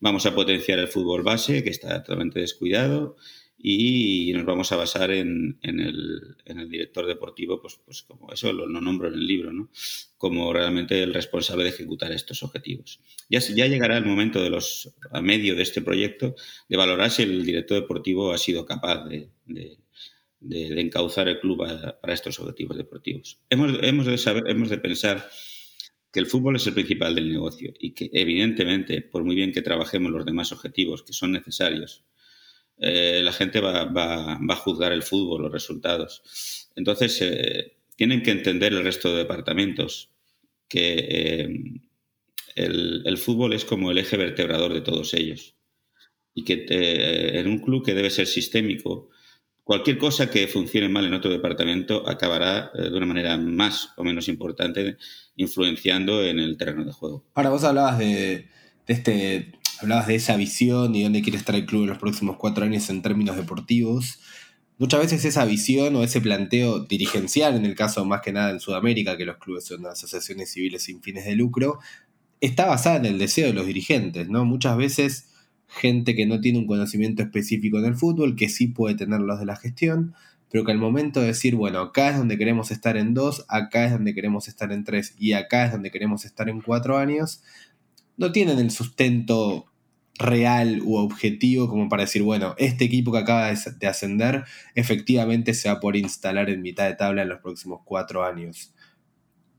Vamos 0.00 0.26
a 0.26 0.34
potenciar 0.34 0.78
el 0.78 0.88
fútbol 0.88 1.22
base, 1.22 1.62
que 1.62 1.70
está 1.70 2.02
totalmente 2.02 2.40
descuidado, 2.40 3.16
y 3.68 4.32
nos 4.32 4.44
vamos 4.44 4.70
a 4.70 4.76
basar 4.76 5.10
en, 5.10 5.58
el, 5.60 6.36
director 6.70 7.04
deportivo, 7.04 7.60
pues, 7.60 7.80
pues 7.84 8.04
como 8.04 8.32
eso 8.32 8.52
lo, 8.52 8.68
nombro 8.68 9.08
en 9.08 9.14
el 9.14 9.26
libro, 9.26 9.52
¿no? 9.52 9.70
como 10.16 10.52
realmente 10.52 11.02
el 11.02 11.12
responsable 11.12 11.64
de 11.64 11.70
ejecutar 11.70 12.12
estos 12.12 12.44
objetivos. 12.44 13.00
Ya, 13.28 13.40
ya 13.40 13.66
llegará 13.66 13.96
el 13.98 14.04
momento 14.04 14.40
de 14.40 14.50
los, 14.50 14.94
a 15.10 15.20
medio 15.20 15.56
de 15.56 15.64
este 15.64 15.82
proyecto 15.82 16.36
de 16.68 16.76
valorar 16.76 17.10
si 17.10 17.24
el 17.24 17.44
director 17.44 17.80
deportivo 17.80 18.30
ha 18.30 18.38
sido 18.38 18.64
capaz 18.64 19.04
de, 19.08 19.30
encauzar 20.40 21.26
el 21.26 21.40
club 21.40 21.66
para 22.00 22.14
estos 22.14 22.38
objetivos 22.38 22.76
deportivos. 22.76 23.40
Hemos, 23.50 23.76
hemos, 23.82 24.06
de 24.06 24.16
saber, 24.16 24.44
hemos 24.46 24.70
de 24.70 24.78
pensar 24.78 25.28
que 26.12 26.20
el 26.20 26.26
fútbol 26.26 26.54
es 26.54 26.64
el 26.68 26.74
principal 26.74 27.16
del 27.16 27.32
negocio 27.32 27.74
y 27.80 27.94
que 27.94 28.10
evidentemente, 28.12 29.02
por 29.02 29.24
muy 29.24 29.34
bien 29.34 29.50
que 29.50 29.60
trabajemos 29.60 30.12
los 30.12 30.24
demás 30.24 30.52
objetivos 30.52 31.02
que 31.02 31.12
son 31.12 31.32
necesarios, 31.32 32.04
eh, 32.78 33.22
la 33.22 33.32
gente 33.32 33.60
va, 33.60 33.82
a 33.82 34.56
juzgar 34.56 34.92
el 34.92 35.02
fútbol, 35.02 35.42
los 35.42 35.52
resultados. 35.52 36.70
Entonces, 36.76 37.18
eh, 37.22 37.76
tienen 37.96 38.22
que 38.22 38.30
entender 38.30 38.72
el 38.72 38.84
resto 38.84 39.10
de 39.10 39.18
departamentos 39.18 40.10
que 40.68 40.94
eh, 41.08 41.48
el, 42.54 43.18
fútbol 43.18 43.54
es 43.54 43.64
como 43.64 43.90
el 43.90 43.98
eje 43.98 44.16
vertebrador 44.16 44.74
de 44.74 44.82
todos 44.82 45.14
ellos. 45.14 45.54
Y 46.34 46.44
que 46.44 46.66
en 46.68 47.48
un 47.48 47.60
club 47.60 47.82
que 47.82 47.94
debe 47.94 48.10
ser 48.10 48.26
sistémico, 48.26 49.08
cualquier 49.64 49.96
cosa 49.96 50.30
que 50.30 50.46
funcione 50.46 50.90
mal 50.90 51.06
en 51.06 51.14
otro 51.14 51.30
departamento 51.30 52.06
acabará 52.06 52.70
de 52.74 52.94
una 52.94 53.06
manera 53.06 53.38
más 53.38 53.88
o 53.96 54.04
menos 54.04 54.28
importante 54.28 54.98
influenciando 55.36 56.22
en 56.22 56.38
el 56.38 56.58
terreno 56.58 56.84
de 56.84 56.92
juego. 56.92 57.24
Ahora, 57.34 57.48
vos 57.48 57.64
hablabas 57.64 57.98
de 57.98 58.48
este 58.86 59.52
hablabas 59.80 60.06
de 60.06 60.16
esa 60.16 60.36
visión 60.36 60.94
y 60.94 61.02
dónde 61.02 61.22
quiere 61.22 61.38
estar 61.38 61.54
el 61.54 61.66
club 61.66 61.82
en 61.82 61.90
los 61.90 61.98
próximos 61.98 62.36
cuatro 62.36 62.64
años 62.64 62.88
en 62.90 63.02
términos 63.02 63.36
deportivos. 63.36 64.20
Muchas 64.78 65.00
veces 65.00 65.24
esa 65.24 65.44
visión 65.44 65.96
o 65.96 66.02
ese 66.02 66.20
planteo 66.20 66.80
dirigencial, 66.80 67.56
en 67.56 67.64
el 67.64 67.74
caso 67.74 68.04
más 68.04 68.20
que 68.20 68.32
nada 68.32 68.50
en 68.50 68.60
Sudamérica, 68.60 69.16
que 69.16 69.24
los 69.24 69.38
clubes 69.38 69.64
son 69.64 69.86
asociaciones 69.86 70.52
civiles 70.52 70.82
sin 70.82 71.00
fines 71.00 71.24
de 71.24 71.34
lucro, 71.34 71.78
está 72.40 72.66
basada 72.66 72.96
en 72.96 73.06
el 73.06 73.18
deseo 73.18 73.46
de 73.46 73.54
los 73.54 73.66
dirigentes, 73.66 74.28
¿no? 74.28 74.44
Muchas 74.44 74.76
veces 74.76 75.32
gente 75.66 76.14
que 76.14 76.26
no 76.26 76.40
tiene 76.40 76.58
un 76.58 76.66
conocimiento 76.66 77.22
específico 77.22 77.78
en 77.78 77.86
el 77.86 77.96
fútbol, 77.96 78.36
que 78.36 78.48
sí 78.48 78.68
puede 78.68 78.94
tener 78.94 79.20
los 79.20 79.38
de 79.38 79.46
la 79.46 79.56
gestión, 79.56 80.14
pero 80.50 80.64
que 80.64 80.72
al 80.72 80.78
momento 80.78 81.20
de 81.20 81.28
decir, 81.28 81.56
bueno, 81.56 81.80
acá 81.80 82.10
es 82.10 82.18
donde 82.18 82.38
queremos 82.38 82.70
estar 82.70 82.96
en 82.96 83.14
dos, 83.14 83.44
acá 83.48 83.86
es 83.86 83.92
donde 83.92 84.14
queremos 84.14 84.48
estar 84.48 84.72
en 84.72 84.84
tres 84.84 85.14
y 85.18 85.32
acá 85.32 85.66
es 85.66 85.72
donde 85.72 85.90
queremos 85.90 86.24
estar 86.24 86.48
en 86.48 86.60
cuatro 86.60 86.98
años, 86.98 87.42
no 88.16 88.32
tienen 88.32 88.58
el 88.58 88.70
sustento 88.70 89.66
real 90.18 90.80
u 90.82 90.96
objetivo 90.96 91.68
como 91.68 91.88
para 91.88 92.04
decir, 92.04 92.22
bueno, 92.22 92.54
este 92.58 92.84
equipo 92.84 93.12
que 93.12 93.18
acaba 93.18 93.52
de 93.52 93.86
ascender 93.86 94.44
efectivamente 94.74 95.54
se 95.54 95.68
va 95.68 95.80
por 95.80 95.96
instalar 95.96 96.48
en 96.48 96.62
mitad 96.62 96.86
de 96.86 96.94
tabla 96.94 97.22
en 97.22 97.28
los 97.28 97.40
próximos 97.40 97.80
cuatro 97.84 98.24
años. 98.24 98.72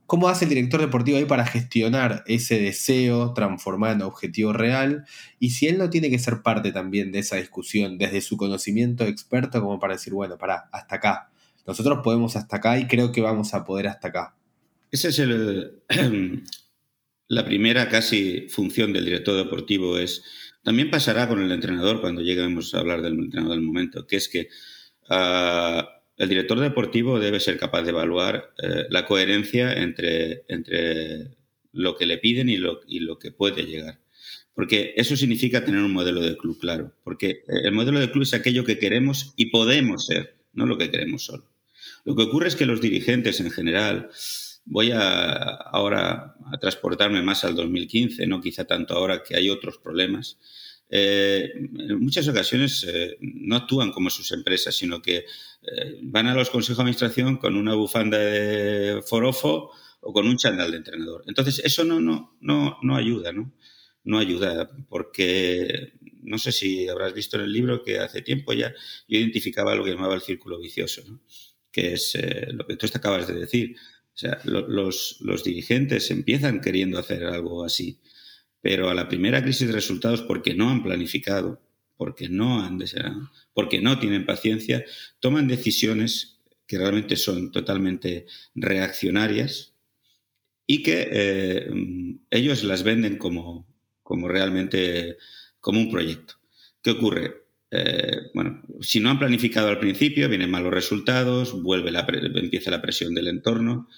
¿Cómo 0.07 0.29
hace 0.29 0.45
el 0.45 0.49
director 0.49 0.79
deportivo 0.79 1.17
ahí 1.17 1.25
para 1.25 1.45
gestionar 1.45 2.23
ese 2.27 2.61
deseo 2.61 3.33
transformado 3.33 3.93
en 3.93 4.01
objetivo 4.03 4.53
real? 4.53 5.05
Y 5.37 5.49
si 5.49 5.67
él 5.67 5.77
no 5.77 5.89
tiene 5.89 6.09
que 6.09 6.17
ser 6.17 6.41
parte 6.41 6.71
también 6.71 7.11
de 7.11 7.19
esa 7.19 7.35
discusión 7.35 7.97
desde 7.97 8.21
su 8.21 8.37
conocimiento 8.37 9.03
experto 9.03 9.61
como 9.61 9.79
para 9.79 9.95
decir, 9.95 10.13
bueno, 10.13 10.37
para, 10.37 10.69
hasta 10.71 10.95
acá. 10.95 11.29
Nosotros 11.65 11.99
podemos 12.05 12.37
hasta 12.37 12.55
acá 12.55 12.79
y 12.79 12.87
creo 12.87 13.11
que 13.11 13.19
vamos 13.19 13.53
a 13.53 13.65
poder 13.65 13.87
hasta 13.87 14.07
acá. 14.07 14.35
Ese 14.89 15.09
es 15.09 15.19
el, 15.19 15.81
la 17.27 17.45
primera 17.45 17.89
casi 17.89 18.47
función 18.49 18.93
del 18.93 19.05
director 19.05 19.35
deportivo 19.35 19.97
es, 19.97 20.23
también 20.63 20.89
pasará 20.89 21.27
con 21.27 21.41
el 21.41 21.51
entrenador 21.51 22.01
cuando 22.01 22.21
lleguemos 22.21 22.73
a 22.73 22.79
hablar 22.79 23.01
del 23.01 23.13
entrenador 23.13 23.55
del 23.55 23.65
momento, 23.65 24.07
que 24.07 24.15
es 24.15 24.29
que 24.29 24.49
ah, 25.09 26.01
el 26.17 26.29
director 26.29 26.59
deportivo 26.59 27.19
debe 27.19 27.39
ser 27.39 27.57
capaz 27.57 27.83
de 27.83 27.89
evaluar 27.89 28.53
eh, 28.61 28.85
la 28.89 29.05
coherencia 29.05 29.73
entre, 29.73 30.43
entre 30.47 31.35
lo 31.71 31.95
que 31.95 32.05
le 32.05 32.17
piden 32.17 32.49
y 32.49 32.57
lo, 32.57 32.81
y 32.87 32.99
lo 32.99 33.19
que 33.19 33.31
puede 33.31 33.63
llegar. 33.63 33.99
Porque 34.55 34.93
eso 34.97 35.15
significa 35.15 35.63
tener 35.63 35.81
un 35.81 35.93
modelo 35.93 36.19
de 36.19 36.35
club 36.35 36.57
claro. 36.59 36.91
Porque 37.03 37.43
el 37.47 37.71
modelo 37.73 37.99
de 37.99 38.09
club 38.09 38.23
es 38.23 38.33
aquello 38.33 38.63
que 38.63 38.79
queremos 38.79 39.33
y 39.37 39.51
podemos 39.51 40.07
ser, 40.07 40.35
no 40.53 40.65
lo 40.65 40.79
que 40.79 40.89
queremos 40.89 41.25
solo. 41.25 41.47
Lo 42.03 42.15
que 42.15 42.23
ocurre 42.23 42.47
es 42.47 42.55
que 42.55 42.65
los 42.65 42.81
dirigentes 42.81 43.39
en 43.39 43.51
general 43.51 44.09
Voy 44.69 44.91
a 44.91 45.53
ahora 45.53 46.35
a 46.51 46.57
transportarme 46.59 47.21
más 47.21 47.43
al 47.43 47.55
2015, 47.55 48.27
no 48.27 48.41
quizá 48.41 48.65
tanto 48.65 48.93
ahora 48.95 49.23
que 49.23 49.35
hay 49.35 49.49
otros 49.49 49.77
problemas. 49.77 50.37
Eh, 50.89 51.51
en 51.55 51.99
muchas 51.99 52.27
ocasiones 52.27 52.85
eh, 52.87 53.17
no 53.19 53.57
actúan 53.57 53.91
como 53.91 54.09
sus 54.09 54.31
empresas, 54.31 54.75
sino 54.75 55.01
que 55.01 55.17
eh, 55.17 55.99
van 56.03 56.27
a 56.27 56.35
los 56.35 56.49
consejos 56.49 56.77
de 56.77 56.83
administración 56.83 57.37
con 57.37 57.55
una 57.55 57.75
bufanda 57.75 58.17
de 58.17 59.01
forofo 59.05 59.71
o 60.01 60.13
con 60.13 60.27
un 60.27 60.37
chandal 60.37 60.71
de 60.71 60.77
entrenador. 60.77 61.23
Entonces, 61.27 61.59
eso 61.63 61.83
no, 61.83 61.99
no, 61.99 62.37
no, 62.39 62.77
no 62.81 62.95
ayuda, 62.95 63.31
¿no? 63.33 63.53
No 64.03 64.19
ayuda, 64.19 64.69
porque 64.87 65.93
no 66.23 66.37
sé 66.37 66.51
si 66.51 66.87
habrás 66.87 67.13
visto 67.13 67.37
en 67.37 67.43
el 67.43 67.53
libro 67.53 67.83
que 67.83 67.99
hace 67.99 68.21
tiempo 68.21 68.53
ya 68.53 68.73
yo 69.07 69.17
identificaba 69.17 69.75
lo 69.75 69.83
que 69.83 69.91
llamaba 69.91 70.15
el 70.15 70.21
círculo 70.21 70.59
vicioso, 70.59 71.01
¿no? 71.07 71.21
que 71.71 71.93
es 71.93 72.17
lo 72.53 72.65
que 72.65 72.75
tú 72.75 72.87
te 72.87 72.97
acabas 72.97 73.27
de 73.27 73.35
decir 73.35 73.75
o 74.17 74.19
sea, 74.19 74.39
los, 74.45 75.43
dirigentes 75.43 76.09
empiezan 76.09 76.59
queriendo 76.59 76.97
hacer 76.97 77.25
algo 77.25 77.63
así, 77.63 77.99
pero 78.61 78.89
a 78.89 78.95
la 78.95 79.07
primera 79.07 79.43
crisis 79.43 79.67
de 79.67 79.73
resultados, 79.73 80.23
porque 80.23 80.55
no 80.55 80.71
han 80.71 80.81
planificado, 80.81 81.61
porque 81.97 82.27
no 82.27 82.63
han 82.63 82.79
deseado, 82.79 83.29
porque 83.53 83.79
no 83.79 83.99
tienen 83.99 84.25
paciencia, 84.25 84.83
toman 85.19 85.47
decisiones 85.47 86.39
que 86.65 86.79
realmente 86.79 87.15
son 87.15 87.51
totalmente 87.51 88.25
reaccionarias 88.55 89.75
y 90.65 90.81
que 90.81 91.09
eh, 91.11 91.69
ellos 92.31 92.63
las 92.63 92.81
venden 92.81 93.19
como, 93.19 93.67
como 94.01 94.27
realmente 94.27 95.17
como 95.59 95.79
un 95.79 95.91
proyecto. 95.91 96.33
¿Qué 96.81 96.89
ocurre? 96.89 97.46
Eh, 97.69 98.29
bueno, 98.33 98.61
si 98.79 98.99
no 98.99 99.09
han 99.09 99.19
planificado 99.19 99.67
al 99.67 99.79
principio, 99.79 100.29
vienen 100.29 100.49
malos 100.49 100.73
resultados, 100.73 101.61
vuelve 101.61 101.91
la, 101.91 102.05
empieza 102.09 102.71
la 102.71 102.81
presión 102.81 103.13
del 103.13 103.27
entorno 103.27 103.89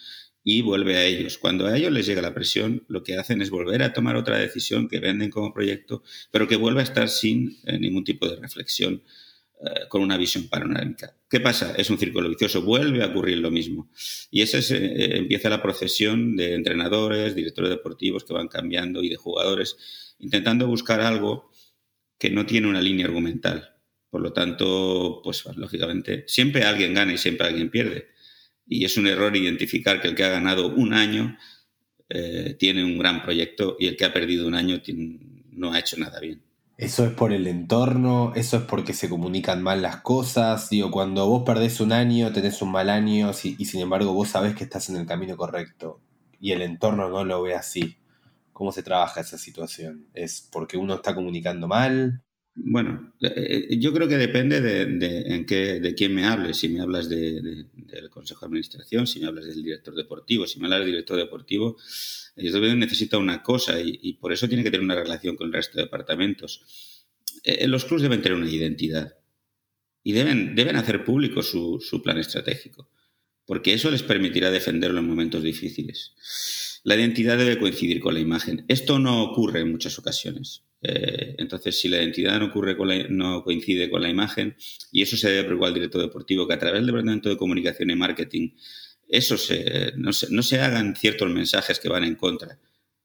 y 0.44 0.62
vuelve 0.62 0.98
a 0.98 1.06
ellos. 1.06 1.38
Cuando 1.38 1.68
a 1.68 1.78
ellos 1.78 1.92
les 1.92 2.06
llega 2.08 2.22
la 2.22 2.34
presión, 2.34 2.84
lo 2.88 3.04
que 3.04 3.18
hacen 3.18 3.42
es 3.42 3.50
volver 3.50 3.84
a 3.84 3.94
tomar 3.94 4.16
otra 4.16 4.38
decisión 4.38 4.88
que 4.88 5.00
venden 5.00 5.30
como 5.30 5.54
proyecto, 5.54 6.04
pero 6.32 6.48
que 6.48 6.56
vuelve 6.56 6.80
a 6.80 6.84
estar 6.84 7.10
sin 7.10 7.58
eh, 7.66 7.78
ningún 7.78 8.04
tipo 8.04 8.28
de 8.28 8.38
reflexión, 8.38 9.04
eh, 9.62 9.88
con 9.88 10.02
una 10.02 10.18
visión 10.18 10.48
panorámica. 10.48 11.16
¿Qué 11.30 11.40
pasa? 11.40 11.76
Es 11.78 11.92
un 11.92 12.00
círculo 12.00 12.30
vicioso, 12.30 12.64
vuelve 12.64 13.04
a 13.04 13.08
ocurrir 13.08 13.38
lo 13.38 13.52
mismo. 13.52 13.92
Y 14.32 14.42
ese 14.42 14.60
es, 14.60 14.72
empieza 14.72 15.50
la 15.50 15.62
procesión 15.62 16.36
de 16.36 16.56
entrenadores, 16.56 17.36
directores 17.36 17.70
deportivos 17.70 18.24
que 18.24 18.34
van 18.34 18.48
cambiando 18.48 19.04
y 19.04 19.10
de 19.10 19.18
jugadores, 19.18 20.16
intentando 20.18 20.66
buscar 20.66 21.02
algo 21.02 21.52
que 22.20 22.30
no 22.30 22.46
tiene 22.46 22.68
una 22.68 22.82
línea 22.82 23.08
argumental. 23.08 23.76
Por 24.12 24.22
lo 24.22 24.34
tanto, 24.34 25.22
pues 25.24 25.46
lógicamente, 25.56 26.26
siempre 26.28 26.64
alguien 26.64 26.94
gana 26.94 27.14
y 27.14 27.18
siempre 27.18 27.48
alguien 27.48 27.72
pierde. 27.72 28.10
Y 28.68 28.86
es 28.86 28.98
un 28.98 29.08
error 29.08 29.36
identificar 29.36 30.02
que 30.02 30.10
el 30.10 30.16
que 30.16 30.26
ha 30.26 30.30
ganado 30.30 30.68
un 30.68 30.94
año 30.94 31.38
eh, 32.10 32.56
tiene 32.60 32.84
un 32.84 32.98
gran 32.98 33.24
proyecto 33.24 33.78
y 33.80 33.88
el 33.88 33.96
que 33.96 34.06
ha 34.06 34.14
perdido 34.14 34.48
un 34.48 34.56
año 34.56 34.82
no 35.52 35.74
ha 35.74 35.80
hecho 35.80 35.98
nada 35.98 36.20
bien. 36.20 36.42
Eso 36.78 37.06
es 37.06 37.12
por 37.12 37.34
el 37.34 37.46
entorno, 37.48 38.32
eso 38.36 38.58
es 38.58 38.64
porque 38.64 38.94
se 38.94 39.10
comunican 39.10 39.62
mal 39.62 39.82
las 39.82 39.98
cosas. 39.98 40.70
Digo, 40.70 40.92
cuando 40.92 41.28
vos 41.28 41.44
perdés 41.46 41.82
un 41.82 41.92
año, 41.92 42.32
tenés 42.32 42.62
un 42.62 42.72
mal 42.72 42.90
año 42.90 43.32
y 43.44 43.66
sin 43.66 43.82
embargo 43.82 44.14
vos 44.14 44.30
sabés 44.30 44.56
que 44.56 44.64
estás 44.64 44.90
en 44.90 44.96
el 44.96 45.06
camino 45.06 45.36
correcto 45.36 46.00
y 46.40 46.52
el 46.52 46.62
entorno 46.62 47.10
no 47.10 47.26
lo 47.26 47.42
ve 47.42 47.54
así. 47.54 47.98
¿Cómo 48.60 48.74
se 48.74 48.84
trabaja 48.84 49.22
esa 49.22 49.38
situación? 49.38 50.10
¿Es 50.14 50.46
porque 50.52 50.76
uno 50.76 50.96
está 50.96 51.16
comunicando 51.16 51.66
mal? 51.66 52.22
Bueno, 52.54 53.14
eh, 53.22 53.78
yo 53.80 53.94
creo 53.94 54.10
que 54.10 54.18
depende 54.18 54.60
de, 54.60 54.82
en 55.34 55.46
qué, 55.46 55.80
de 55.80 55.96
quién 55.96 56.14
me 56.14 56.26
hables. 56.26 56.58
Si 56.58 56.68
me 56.68 56.82
hablas 56.82 57.08
del 57.08 57.70
Consejo 58.10 58.42
de 58.42 58.48
Administración, 58.48 59.08
si 59.08 59.22
me 59.22 59.28
hablas 59.28 59.46
del 59.46 59.64
director 59.64 59.96
deportivo, 59.96 60.46
si 60.46 60.60
me 60.60 60.66
hablas 60.66 60.82
del 60.82 60.90
director 60.90 61.16
deportivo, 61.16 61.78
el 62.36 62.48
director 62.48 62.76
necesita 62.76 63.18
una 63.18 63.42
cosa 63.42 63.80
y, 63.82 64.12
por 64.16 64.34
eso 64.34 64.50
tiene 64.50 64.66
que 64.66 64.72
tener 64.72 64.84
una 64.84 64.96
relación 64.96 65.38
con 65.38 65.48
el 65.48 65.54
resto 65.54 65.78
de 65.78 65.86
departamentos. 65.86 67.06
Eh, 67.46 67.66
los 67.66 67.86
clubes 67.86 68.04
deben 68.04 68.22
tener 68.22 68.38
una 68.38 68.50
identidad 68.50 69.16
y 70.04 70.12
deben, 70.12 70.54
deben 70.54 70.76
hacer 70.76 71.06
público 71.06 71.44
su, 71.44 71.80
su 71.80 72.04
plan 72.04 72.18
estratégico, 72.18 72.90
porque 73.46 73.72
eso 73.72 73.90
les 73.90 74.04
permitirá 74.04 74.52
defenderlo 74.52 75.00
en 75.00 75.08
momentos 75.08 75.44
difíciles. 75.44 76.69
La 76.84 76.96
identidad 76.96 77.38
debe 77.38 77.58
coincidir 77.58 78.00
con 78.00 78.14
la 78.14 78.20
imagen. 78.20 78.66
Esto 78.68 79.00
no 79.00 79.24
ocurre 79.24 79.62
en 79.62 79.72
muchas 79.72 80.00
ocasiones. 80.00 80.64
Eh, 80.82 81.36
entonces, 81.38 81.80
si 81.80 81.90
la 81.90 81.98
identidad 81.98 82.40
no, 82.40 82.46
ocurre 82.46 82.78
con 82.78 82.90
no 83.10 83.44
coincide 83.44 83.90
con 83.90 84.02
la 84.02 84.10
imagen, 84.10 84.56
y 84.92 85.02
eso 85.02 85.18
se 85.18 85.30
debe 85.30 85.44
preocupar 85.44 85.70
al 85.70 85.74
director 85.74 86.02
deportivo, 86.02 86.48
que 86.48 86.54
a 86.54 86.60
través 86.60 86.80
del 86.80 86.88
Departamento 86.88 87.30
de 87.30 87.38
Comunicación 87.38 87.90
y 87.90 87.96
Marketing, 87.96 88.52
eso 89.10 89.38
se, 89.38 89.92
no, 89.98 90.14
se, 90.14 90.32
no 90.32 90.42
se 90.42 90.62
hagan 90.62 90.96
ciertos 90.96 91.30
mensajes 91.30 91.80
que 91.80 91.90
van 91.90 92.04
en 92.04 92.16
contra 92.16 92.60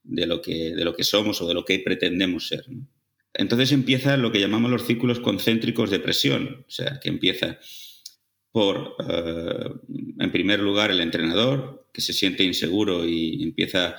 de 0.04 0.26
lo 0.26 0.42
que, 0.42 0.74
de 0.74 0.84
lo 0.84 0.94
que 0.94 1.02
somos 1.02 1.40
o 1.40 1.48
de 1.48 1.54
lo 1.54 1.64
que 1.64 1.78
pretendemos 1.78 2.48
ser. 2.48 2.66
entonces 3.32 3.72
empieza 3.72 4.18
lo 4.18 4.30
que 4.30 4.38
llamamos 4.38 4.70
los 4.70 4.86
círculos 4.86 5.18
concéntricos 5.18 5.90
de 5.90 5.98
presión, 5.98 6.64
o 6.68 6.70
sea, 6.70 7.00
que 7.00 7.08
empieza 7.08 7.58
por, 8.54 8.94
eh, 9.08 9.68
en 10.20 10.30
primer 10.30 10.60
lugar, 10.60 10.92
el 10.92 11.00
entrenador, 11.00 11.88
que 11.92 12.00
se 12.00 12.12
siente 12.12 12.44
inseguro 12.44 13.04
y 13.04 13.42
empieza 13.42 13.96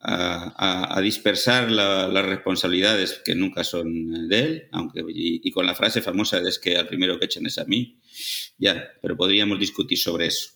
a, 0.00 0.98
dispersar 1.02 1.70
las 1.70 2.24
responsabilidades 2.24 3.20
que 3.22 3.34
nunca 3.34 3.62
son 3.62 4.26
de 4.26 4.38
él, 4.38 4.68
aunque 4.72 5.04
y, 5.06 5.50
con 5.50 5.66
la 5.66 5.74
frase 5.74 6.00
famosa 6.00 6.38
es 6.38 6.58
que 6.58 6.78
al 6.78 6.88
primero 6.88 7.18
que 7.18 7.26
echen 7.26 7.44
es 7.44 7.58
a 7.58 7.66
mí, 7.66 7.98
ya, 8.56 8.88
pero 9.02 9.18
podríamos 9.18 9.60
discutir 9.60 9.98
sobre 9.98 10.28
eso. 10.28 10.52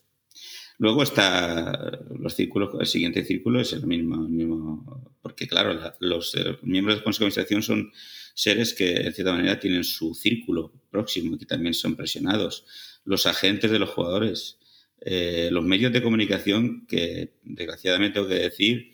Luego 0.79 1.03
está 1.03 2.01
los 2.19 2.35
círculos, 2.35 2.71
el 2.81 2.87
siguiente 2.87 3.27
círculo 3.27 3.61
es 3.61 3.75
el 3.75 3.87
mismo, 3.87 4.27
mismo 4.27 5.13
porque 5.21 5.47
claro, 5.47 5.79
los 6.01 6.35
eh, 6.35 6.57
miembros 6.63 6.97
del 6.97 7.05
Consejo 7.05 7.25
de 7.25 7.29
Administración 7.29 7.63
son 7.63 7.93
seres 8.35 8.73
que 8.73 8.95
en 8.95 9.13
cierta 9.13 9.33
manera 9.35 9.61
tienen 9.61 9.85
su 9.85 10.15
círculo 10.15 10.73
próximo 10.91 11.37
y 11.37 11.39
que 11.39 11.47
también 11.47 11.75
son 11.75 11.95
presionados. 11.95 12.65
Los 13.05 13.27
agentes 13.27 13.71
de 13.71 13.79
los 13.79 13.91
jugadores, 13.91 14.59
eh, 15.01 15.49
los 15.53 15.65
medios 15.65 15.93
de 15.93 16.03
comunicación 16.03 16.87
que 16.87 17.35
desgraciadamente 17.43 18.15
tengo 18.15 18.29
que 18.29 18.35
decir 18.35 18.91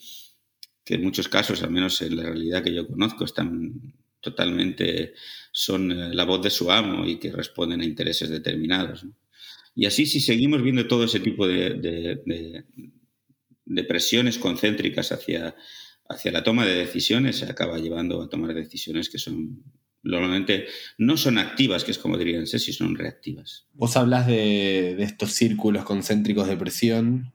que 0.84 0.94
en 0.94 1.04
muchos 1.04 1.28
casos, 1.28 1.62
al 1.62 1.70
menos 1.70 2.02
en 2.02 2.16
la 2.16 2.24
realidad 2.24 2.64
que 2.64 2.74
yo 2.74 2.86
conozco, 2.86 3.24
están 3.24 3.94
totalmente, 4.20 5.14
son 5.52 5.92
eh, 5.92 6.14
la 6.14 6.24
voz 6.24 6.42
de 6.42 6.50
su 6.50 6.70
amo 6.70 7.06
y 7.06 7.18
que 7.18 7.32
responden 7.32 7.80
a 7.80 7.84
intereses 7.84 8.28
determinados. 8.28 9.06
Y 9.74 9.86
así, 9.86 10.06
si 10.06 10.20
seguimos 10.20 10.62
viendo 10.62 10.86
todo 10.86 11.04
ese 11.04 11.20
tipo 11.20 11.46
de, 11.46 11.74
de, 13.64 13.84
presiones 13.84 14.36
concéntricas 14.38 15.12
hacia, 15.12 15.54
hacia 16.08 16.32
la 16.32 16.42
toma 16.42 16.66
de 16.66 16.74
decisiones, 16.74 17.36
se 17.36 17.46
acaba 17.46 17.78
llevando 17.78 18.20
a 18.20 18.28
tomar 18.28 18.52
decisiones 18.54 19.08
que 19.08 19.18
son 19.18 19.62
normalmente 20.02 20.66
no 20.98 21.16
son 21.16 21.38
activas, 21.38 21.84
que 21.84 21.90
es 21.90 21.98
como 21.98 22.16
dirían 22.16 22.46
si 22.46 22.72
son 22.72 22.94
reactivas. 22.94 23.66
Vos 23.74 23.96
hablas 23.96 24.26
de, 24.26 24.94
de, 24.96 25.02
estos 25.02 25.32
círculos 25.32 25.84
concéntricos 25.84 26.48
de 26.48 26.56
presión 26.56 27.32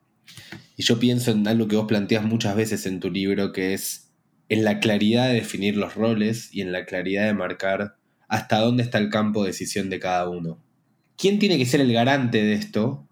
y 0.77 0.83
yo 0.83 0.99
pienso 0.99 1.31
en 1.31 1.47
algo 1.47 1.67
que 1.67 1.75
vos 1.75 1.87
planteas 1.87 2.23
muchas 2.23 2.55
veces 2.55 2.85
en 2.85 2.99
tu 2.99 3.09
libro, 3.09 3.51
que 3.51 3.73
es 3.73 4.11
en 4.49 4.63
la 4.63 4.79
claridad 4.79 5.27
de 5.27 5.35
definir 5.35 5.77
los 5.77 5.95
roles 5.95 6.53
y 6.53 6.61
en 6.61 6.71
la 6.71 6.85
claridad 6.85 7.25
de 7.25 7.33
marcar 7.33 7.97
hasta 8.27 8.59
dónde 8.59 8.83
está 8.83 8.97
el 8.97 9.09
campo 9.09 9.43
de 9.43 9.49
decisión 9.49 9.89
de 9.89 9.99
cada 9.99 10.29
uno. 10.29 10.61
¿Quién 11.17 11.39
tiene 11.39 11.57
que 11.57 11.65
ser 11.65 11.81
el 11.81 11.93
garante 11.93 12.43
de 12.43 12.53
esto? 12.53 13.07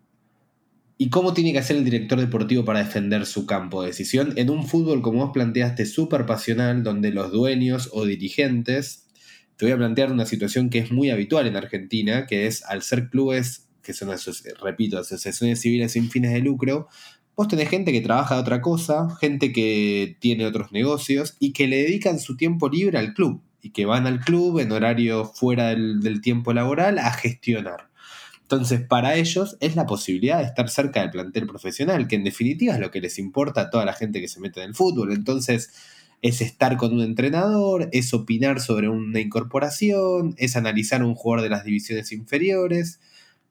¿Y 0.98 1.10
cómo 1.10 1.34
tiene 1.34 1.54
que 1.54 1.60
hacer 1.60 1.78
el 1.78 1.86
director 1.86 2.20
deportivo 2.20 2.66
para 2.66 2.84
defender 2.84 3.26
su 3.26 3.46
campo 3.46 3.82
de 3.82 3.90
decisión 3.90 4.34
en 4.36 4.50
un 4.50 4.68
fútbol, 4.68 5.02
como 5.02 5.20
vos 5.20 5.32
planteaste, 5.34 5.86
súper 5.86 6.26
pasional, 6.26 6.84
donde 6.84 7.12
los 7.12 7.32
dueños 7.32 7.90
o 7.94 8.06
dirigentes, 8.06 9.03
te 9.64 9.68
voy 9.68 9.76
a 9.76 9.78
plantear 9.78 10.12
una 10.12 10.26
situación 10.26 10.70
que 10.70 10.80
es 10.80 10.92
muy 10.92 11.10
habitual 11.10 11.48
en 11.48 11.56
Argentina, 11.56 12.26
que 12.26 12.48
es 12.48 12.66
al 12.66 12.82
ser 12.82 13.10
clubes, 13.10 13.70
que 13.82 13.94
son, 13.94 14.10
repito, 14.62 15.00
asociaciones 15.00 15.62
civiles 15.62 15.94
sin 15.94 16.10
fines 16.10 16.34
de 16.34 16.40
lucro, 16.40 16.90
Vos 17.38 17.48
tenés 17.48 17.70
gente 17.70 17.94
que 17.94 18.02
trabaja 18.02 18.36
de 18.36 18.42
otra 18.42 18.62
cosa, 18.62 19.16
gente 19.20 19.54
que 19.54 20.18
tiene 20.20 20.46
otros 20.46 20.72
negocios 20.72 21.36
y 21.40 21.52
que 21.54 21.68
le 21.68 21.78
dedican 21.78 22.20
su 22.20 22.38
tiempo 22.38 22.70
libre 22.70 23.00
al 23.00 23.16
club 23.16 23.42
y 23.62 23.72
que 23.72 23.86
van 23.86 24.06
al 24.06 24.20
club 24.20 24.60
en 24.60 24.72
horario 24.72 25.26
fuera 25.26 25.70
del, 25.70 26.22
tiempo 26.22 26.54
laboral 26.54 27.00
a 27.00 27.12
gestionar. 27.12 27.90
Entonces, 28.42 28.82
para 28.82 29.16
ellos 29.16 29.58
es 29.62 29.76
la 29.76 29.88
posibilidad 29.88 30.40
de 30.40 30.46
estar 30.46 30.70
cerca 30.70 31.02
del 31.02 31.10
plantel 31.10 31.48
profesional, 31.48 32.08
que 32.08 32.18
en 32.18 32.26
definitiva 32.26 32.74
es 32.74 32.80
lo 32.80 32.92
que 32.92 33.02
les 33.02 33.18
importa 33.18 33.62
a 33.62 33.70
toda 33.70 33.86
la 33.86 33.94
gente 33.94 34.20
que 34.20 34.28
se 34.28 34.42
mete 34.42 34.62
en 34.62 34.68
el 34.68 34.76
fútbol. 34.76 35.14
Entonces, 35.14 35.72
es 36.24 36.42
estar 36.42 36.78
con 36.78 36.94
un 36.94 37.02
entrenador, 37.02 37.90
es 37.92 38.12
opinar 38.16 38.60
sobre 38.60 38.90
una 38.90 39.20
incorporación, 39.20 40.34
es 40.38 40.56
analizar 40.56 41.04
un 41.04 41.14
jugador 41.14 41.44
de 41.44 41.50
las 41.50 41.64
divisiones 41.64 42.12
inferiores 42.12 43.00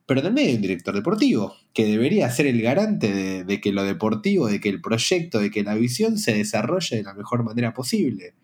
pero 0.07 0.23
también 0.23 0.49
hay 0.49 0.55
un 0.57 0.63
director 0.63 0.95
deportivo, 0.95 1.55
que 1.73 1.87
debería 1.87 2.31
ser 2.31 2.47
el 2.47 2.61
garante 2.61 3.45
de, 3.45 3.61
que 3.61 3.73
lo 3.73 3.85
deportivo, 3.85 4.49
de 4.49 4.61
que 4.61 4.69
el 4.69 4.81
proyecto, 4.81 5.39
de 5.39 5.51
que 5.51 5.63
la 5.63 5.75
visión 5.75 6.19
se 6.19 6.35
desarrolle 6.35 6.97
de 6.97 7.03
la 7.03 7.15
mejor 7.15 7.45
manera 7.45 7.73
posible. 7.73 8.35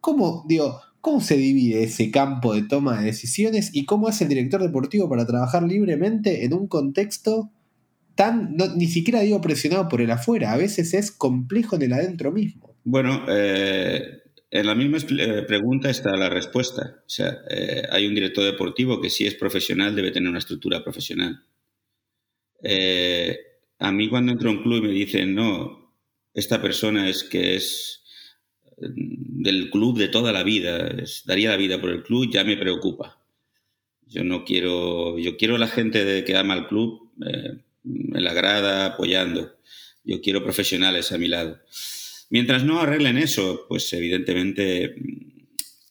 ¿Cómo, 0.00 0.44
digo, 0.48 0.80
cómo 1.00 1.20
se 1.20 1.36
divide 1.36 1.84
ese 1.84 2.10
campo 2.10 2.54
de 2.54 2.62
toma 2.62 2.98
de 2.98 3.06
decisiones 3.06 3.70
y 3.72 3.84
cómo 3.84 4.08
hace 4.08 4.24
el 4.24 4.30
director 4.30 4.62
deportivo 4.62 5.08
para 5.08 5.26
trabajar 5.26 5.62
libremente 5.62 6.44
en 6.44 6.54
un 6.54 6.66
contexto 6.66 7.50
tan, 8.14 8.56
ni 8.76 8.86
siquiera 8.88 9.20
digo 9.20 9.40
presionado 9.40 9.88
por 9.88 10.00
el 10.00 10.10
afuera, 10.10 10.52
a 10.52 10.56
veces 10.56 10.94
es 10.94 11.12
complejo 11.12 11.76
en 11.76 11.82
el 11.82 11.92
adentro 11.92 12.32
mismo? 12.32 12.67
Bueno, 12.90 13.26
eh, 13.28 14.22
en 14.50 14.66
la 14.66 14.74
misma 14.74 14.96
eh, 14.96 15.42
pregunta 15.42 15.90
está 15.90 16.16
la 16.16 16.30
respuesta. 16.30 17.02
O 17.06 17.08
sea, 17.08 17.42
eh, 17.50 17.82
hay 17.90 18.06
un 18.06 18.14
director 18.14 18.42
deportivo 18.42 18.98
que 18.98 19.10
si 19.10 19.26
es 19.26 19.34
profesional 19.34 19.94
debe 19.94 20.10
tener 20.10 20.30
una 20.30 20.38
estructura 20.38 20.82
profesional. 20.82 21.44
Eh, 22.62 23.38
a 23.78 23.92
mí 23.92 24.08
cuando 24.08 24.32
entro 24.32 24.48
a 24.48 24.52
un 24.52 24.62
club 24.62 24.78
y 24.78 24.88
me 24.88 24.92
dicen, 24.94 25.34
no, 25.34 25.92
esta 26.32 26.62
persona 26.62 27.10
es 27.10 27.24
que 27.24 27.56
es 27.56 28.04
del 28.78 29.68
club 29.68 29.98
de 29.98 30.08
toda 30.08 30.32
la 30.32 30.42
vida, 30.42 30.90
daría 31.26 31.50
la 31.50 31.58
vida 31.58 31.78
por 31.78 31.90
el 31.90 32.02
club, 32.02 32.32
ya 32.32 32.42
me 32.42 32.56
preocupa. 32.56 33.20
Yo 34.06 34.24
no 34.24 34.46
quiero, 34.46 35.18
yo 35.18 35.36
quiero 35.36 35.58
la 35.58 35.68
gente 35.68 36.24
que 36.24 36.36
ama 36.38 36.54
al 36.54 36.68
club 36.68 37.12
en 37.20 38.24
la 38.24 38.32
grada 38.32 38.86
apoyando. 38.86 39.58
Yo 40.04 40.22
quiero 40.22 40.42
profesionales 40.42 41.12
a 41.12 41.18
mi 41.18 41.28
lado. 41.28 41.60
Mientras 42.30 42.64
no 42.64 42.80
arreglen 42.80 43.18
eso, 43.18 43.64
pues 43.68 43.92
evidentemente 43.92 44.94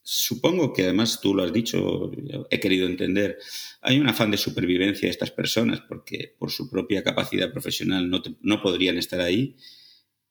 supongo 0.09 0.71
que 0.71 0.83
además 0.83 1.19
tú 1.21 1.35
lo 1.35 1.43
has 1.43 1.51
dicho, 1.51 2.11
he 2.49 2.59
querido 2.61 2.87
entender, 2.87 3.37
hay 3.81 3.99
un 3.99 4.07
afán 4.07 4.31
de 4.31 4.37
supervivencia 4.37 5.07
de 5.07 5.11
estas 5.11 5.31
personas 5.31 5.81
porque 5.81 6.33
por 6.39 6.49
su 6.49 6.69
propia 6.69 7.03
capacidad 7.03 7.51
profesional 7.51 8.09
no, 8.09 8.21
no 8.41 8.61
podrían 8.61 8.97
estar 8.97 9.19
ahí 9.19 9.57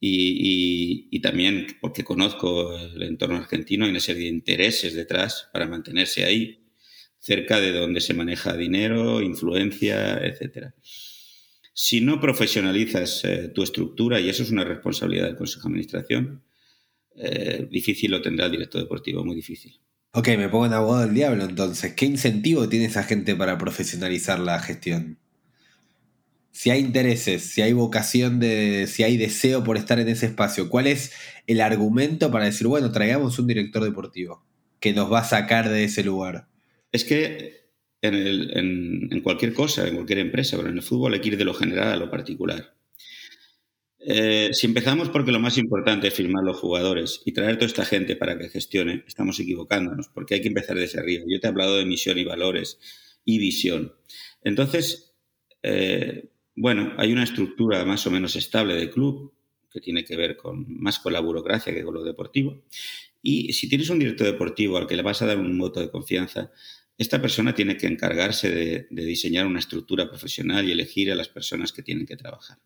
y, 0.01 1.09
y, 1.11 1.21
también 1.21 1.67
porque 1.81 2.05
conozco 2.05 2.75
el 2.75 3.03
entorno 3.03 3.37
argentino, 3.37 3.85
hay 3.85 3.91
una 3.91 4.01
serie 4.01 4.25
de 4.25 4.29
intereses 4.29 4.95
detrás 4.95 5.49
para 5.53 5.67
mantenerse 5.67 6.25
ahí, 6.25 6.67
cerca 7.19 7.61
de 7.61 7.73
donde 7.73 8.01
se 8.01 8.15
maneja 8.15 8.57
dinero, 8.57 9.21
influencia, 9.21 10.19
etcétera. 10.25 10.75
Si 11.79 12.01
no 12.01 12.19
profesionalizas 12.19 13.23
eh, 13.25 13.51
tu 13.55 13.63
estructura, 13.63 14.19
y 14.19 14.31
eso 14.31 14.43
es 14.43 14.51
una 14.51 14.65
responsabilidad 14.65 15.27
del 15.27 15.37
Consejo 15.37 15.69
de 15.69 15.73
Administración, 15.73 16.43
eh, 17.17 17.69
difícil 17.71 18.13
lo 18.13 18.23
tendrá 18.23 18.47
el 18.47 18.53
director 18.53 18.81
deportivo, 18.81 19.23
muy 19.27 19.37
difícil. 19.37 19.79
Ok, 20.13 20.29
me 20.39 20.49
pongo 20.49 20.65
en 20.65 20.73
abogado 20.73 21.05
del 21.05 21.15
diablo 21.15 21.45
entonces. 21.45 21.93
¿Qué 21.93 22.07
incentivo 22.07 22.67
tiene 22.71 22.87
esa 22.87 23.03
gente 23.03 23.37
para 23.37 23.59
profesionalizar 23.59 24.39
la 24.39 24.59
gestión? 24.59 25.19
Si 26.51 26.71
hay 26.71 26.81
intereses, 26.81 27.43
si 27.43 27.61
hay 27.61 27.75
vocación 27.75 28.41
de, 28.41 28.87
si 28.87 29.03
hay 29.03 29.19
deseo 29.19 29.63
por 29.63 29.77
estar 29.77 29.99
en 29.99 30.09
ese 30.09 30.25
espacio, 30.25 30.71
¿cuál 30.71 30.87
es 30.87 31.13
el 31.47 31.61
argumento 31.61 32.31
para 32.31 32.47
decir, 32.47 32.69
bueno, 32.69 32.91
traigamos 32.91 33.39
un 33.39 33.49
director 33.49 33.85
deportivo 33.85 34.43
que 34.81 34.95
nos 34.95 35.13
va 35.13 35.19
a 35.19 35.25
sacar 35.25 35.69
de 35.69 35.85
ese 35.85 36.03
lugar? 36.03 36.49
Es 36.91 37.05
que 37.05 37.66
en, 38.03 39.21
cualquier 39.23 39.53
cosa, 39.53 39.87
en 39.87 39.95
cualquier 39.95 40.19
empresa, 40.19 40.57
pero 40.57 40.69
en 40.69 40.77
el 40.77 40.83
fútbol 40.83 41.15
hay 41.15 41.21
que 41.21 41.29
ir 41.29 41.37
de 41.37 41.45
lo 41.45 41.55
general 41.55 41.89
a 41.89 41.97
lo 41.97 42.11
particular. 42.11 42.75
Eh, 43.99 44.51
si 44.53 44.67
empezamos 44.67 45.09
porque 45.09 45.33
lo 45.33 45.41
más 45.41 45.59
importante 45.59 46.09
es 46.09 46.15
firmar 46.15 46.45
los 46.45 46.59
jugadores 46.59 47.23
y 47.25 47.33
traer 47.33 47.57
toda 47.57 47.67
esta 47.67 47.85
gente 47.85 48.15
para 48.15 48.39
que 48.39 48.49
gestione, 48.49 49.03
estamos 49.07 49.41
equivocándonos, 49.41 50.09
porque 50.09 50.35
hay 50.35 50.43
que 50.43 50.49
empezar 50.49 50.77
desde 50.77 51.01
arriba. 51.01 51.25
Yo 51.27 51.41
te 51.41 51.47
he 51.47 51.51
hablado 51.51 51.77
de 51.77 51.87
misión 51.87 52.17
y 52.19 52.25
valores 52.25 52.79
y 53.25 53.39
visión. 53.39 53.95
Entonces, 54.45 55.15
eh, 55.63 56.31
bueno, 56.55 56.93
hay 56.99 57.13
una 57.13 57.25
estructura 57.25 57.85
más 57.85 58.07
o 58.07 58.11
menos 58.11 58.37
estable 58.37 58.75
de 58.75 58.91
club 58.91 59.33
que 59.73 59.81
tiene 59.81 60.05
que 60.05 60.17
ver 60.17 60.37
con 60.37 60.65
más 60.69 60.99
con 61.01 61.13
la 61.13 61.21
burocracia 61.21 61.75
que 61.75 61.83
con 61.83 61.95
lo 61.95 62.05
deportivo. 62.05 62.63
Y 63.23 63.53
si 63.55 63.69
tienes 63.69 63.91
un 63.91 63.99
director 63.99 64.27
deportivo 64.27 64.79
al 64.79 64.87
que 64.87 64.95
le 64.95 65.03
vas 65.03 65.21
a 65.21 65.27
dar 65.27 65.39
un 65.39 65.59
voto 65.59 65.81
de 65.81 65.91
confianza, 65.91 66.53
esta 66.99 67.21
persona 67.21 67.55
tiene 67.55 67.77
que 67.77 67.87
encargarse 67.87 68.51
de, 68.51 68.87
diseñar 68.91 69.47
una 69.47 69.59
estructura 69.59 70.09
profesional 70.09 70.67
y 70.67 70.73
elegir 70.73 71.13
a 71.13 71.15
las 71.15 71.29
personas 71.29 71.73
que 71.73 71.83
tienen 71.83 72.07
que 72.07 72.17
trabajar. 72.17 72.59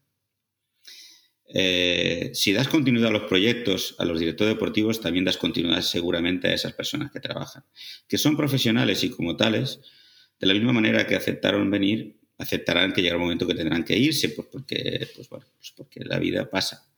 Eh, 1.52 2.30
si 2.32 2.52
das 2.52 2.68
continuidad 2.68 3.08
a 3.08 3.12
los 3.12 3.24
proyectos, 3.24 3.96
a 3.98 4.04
los 4.04 4.20
directores 4.20 4.54
deportivos, 4.54 5.00
también 5.00 5.24
das 5.24 5.36
continuidad 5.36 5.80
seguramente 5.80 6.46
a 6.46 6.54
esas 6.54 6.74
personas 6.74 7.10
que 7.10 7.18
trabajan, 7.18 7.64
que 8.06 8.18
son 8.18 8.36
profesionales 8.36 9.02
y 9.02 9.10
como 9.10 9.36
tales, 9.36 9.80
de 10.38 10.46
la 10.46 10.54
misma 10.54 10.72
manera 10.72 11.06
que 11.08 11.16
aceptaron 11.16 11.68
venir, 11.68 12.20
aceptarán 12.38 12.92
que 12.92 13.02
llegará 13.02 13.18
un 13.18 13.24
momento 13.24 13.48
que 13.48 13.54
tendrán 13.54 13.84
que 13.84 13.98
irse, 13.98 14.28
pues 14.28 14.46
porque, 14.50 15.08
pues 15.16 15.26
pues 15.28 15.72
porque 15.76 16.04
la 16.04 16.20
vida 16.20 16.48
pasa. 16.48 16.88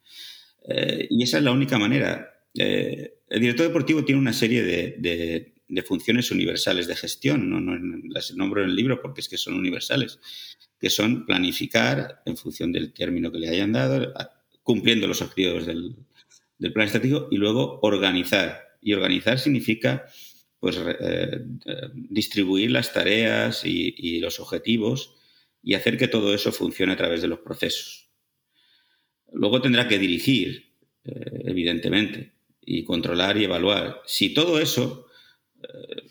Eh, 0.68 1.08
y 1.08 1.22
esa 1.22 1.38
es 1.38 1.44
la 1.44 1.50
única 1.50 1.78
manera. 1.78 2.28
Eh, 2.54 3.20
el 3.30 3.40
director 3.40 3.66
deportivo 3.66 4.04
tiene 4.04 4.20
una 4.20 4.34
serie 4.34 4.62
de 4.62 5.52
funciones 5.86 6.30
universales 6.30 6.86
de 6.86 6.96
gestión, 6.96 7.48
no, 7.48 7.60
las 8.08 8.34
nombro 8.34 8.62
en 8.62 8.70
el 8.70 8.76
libro 8.76 9.00
porque 9.00 9.20
es 9.20 9.28
que 9.28 9.38
son 9.38 9.54
universales, 9.54 10.18
que 10.78 10.90
son 10.90 11.24
planificar 11.26 12.22
en 12.26 12.36
función 12.36 12.72
del 12.72 12.92
término 12.92 13.32
que 13.32 13.38
le 13.38 13.48
hayan 13.48 13.72
dado, 13.72 14.12
cumpliendo 14.62 15.06
los 15.06 15.22
objetivos 15.22 15.66
del, 15.66 15.96
plan 16.72 16.86
estratégico 16.86 17.26
y 17.32 17.38
luego 17.38 17.80
organizar 17.82 18.76
Y 18.80 18.92
organizar 18.92 19.40
significa 19.40 20.06
pues, 20.60 20.78
distribuir 21.92 22.70
las 22.70 22.92
tareas 22.92 23.62
y 23.64 24.20
los 24.20 24.38
objetivos 24.38 25.16
y 25.62 25.74
hacer 25.74 25.96
que 25.96 26.08
todo 26.08 26.34
eso 26.34 26.52
funcione 26.52 26.92
a 26.92 26.96
través 26.96 27.22
de 27.22 27.28
los 27.28 27.38
procesos. 27.38 28.10
Luego 29.32 29.62
tendrá 29.62 29.88
que 29.88 29.98
dirigir, 29.98 30.74
eh, 31.04 31.42
evidentemente, 31.44 32.32
y 32.60 32.84
controlar 32.84 33.36
y 33.38 33.44
evaluar. 33.44 34.02
Si 34.06 34.34
todo 34.34 34.60
eso 34.60 35.06
eh, 35.06 35.11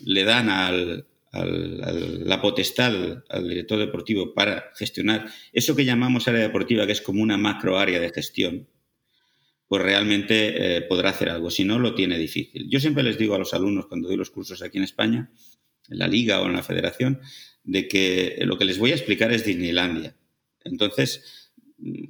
le 0.04 0.24
dan 0.24 0.50
al, 0.50 1.06
la 1.32 2.42
potestad 2.42 3.24
al 3.30 3.48
director 3.48 3.80
deportivo 3.80 4.34
para 4.34 4.72
gestionar 4.76 5.32
eso 5.54 5.76
que 5.76 5.86
llamamos 5.86 6.28
área 6.28 6.42
deportiva, 6.42 6.86
que 6.86 6.92
es 6.92 7.02
como 7.02 7.22
una 7.22 7.38
macro 7.38 7.78
área 7.78 8.00
de 8.00 8.12
gestión, 8.12 8.68
pues 9.68 9.82
realmente 9.82 10.78
eh, 10.78 10.82
podrá 10.82 11.12
hacer 11.12 11.30
algo. 11.30 11.50
Si 11.50 11.64
no, 11.64 11.80
lo 11.80 11.96
tiene 11.96 12.18
difícil. 12.18 12.70
Yo 12.70 12.80
siempre 12.82 13.04
les 13.04 13.18
digo 13.18 13.36
a 13.36 13.40
los 13.40 13.54
alumnos 13.54 13.88
cuando 13.88 14.10
doy 14.10 14.18
los 14.18 14.30
cursos 14.30 14.62
aquí 14.62 14.78
en 14.78 14.84
España, 14.84 15.32
en 15.90 16.00
la 16.00 16.08
liga 16.08 16.42
o 16.42 16.48
en 16.48 16.54
la 16.54 16.64
federación, 16.64 17.22
de 17.64 17.88
que 17.88 18.40
lo 18.42 18.58
que 18.58 18.66
les 18.66 18.78
voy 18.78 18.92
a 18.92 18.96
explicar 18.96 19.32
es 19.32 19.46
Disneylandia. 19.46 20.18
Entonces, 20.66 21.54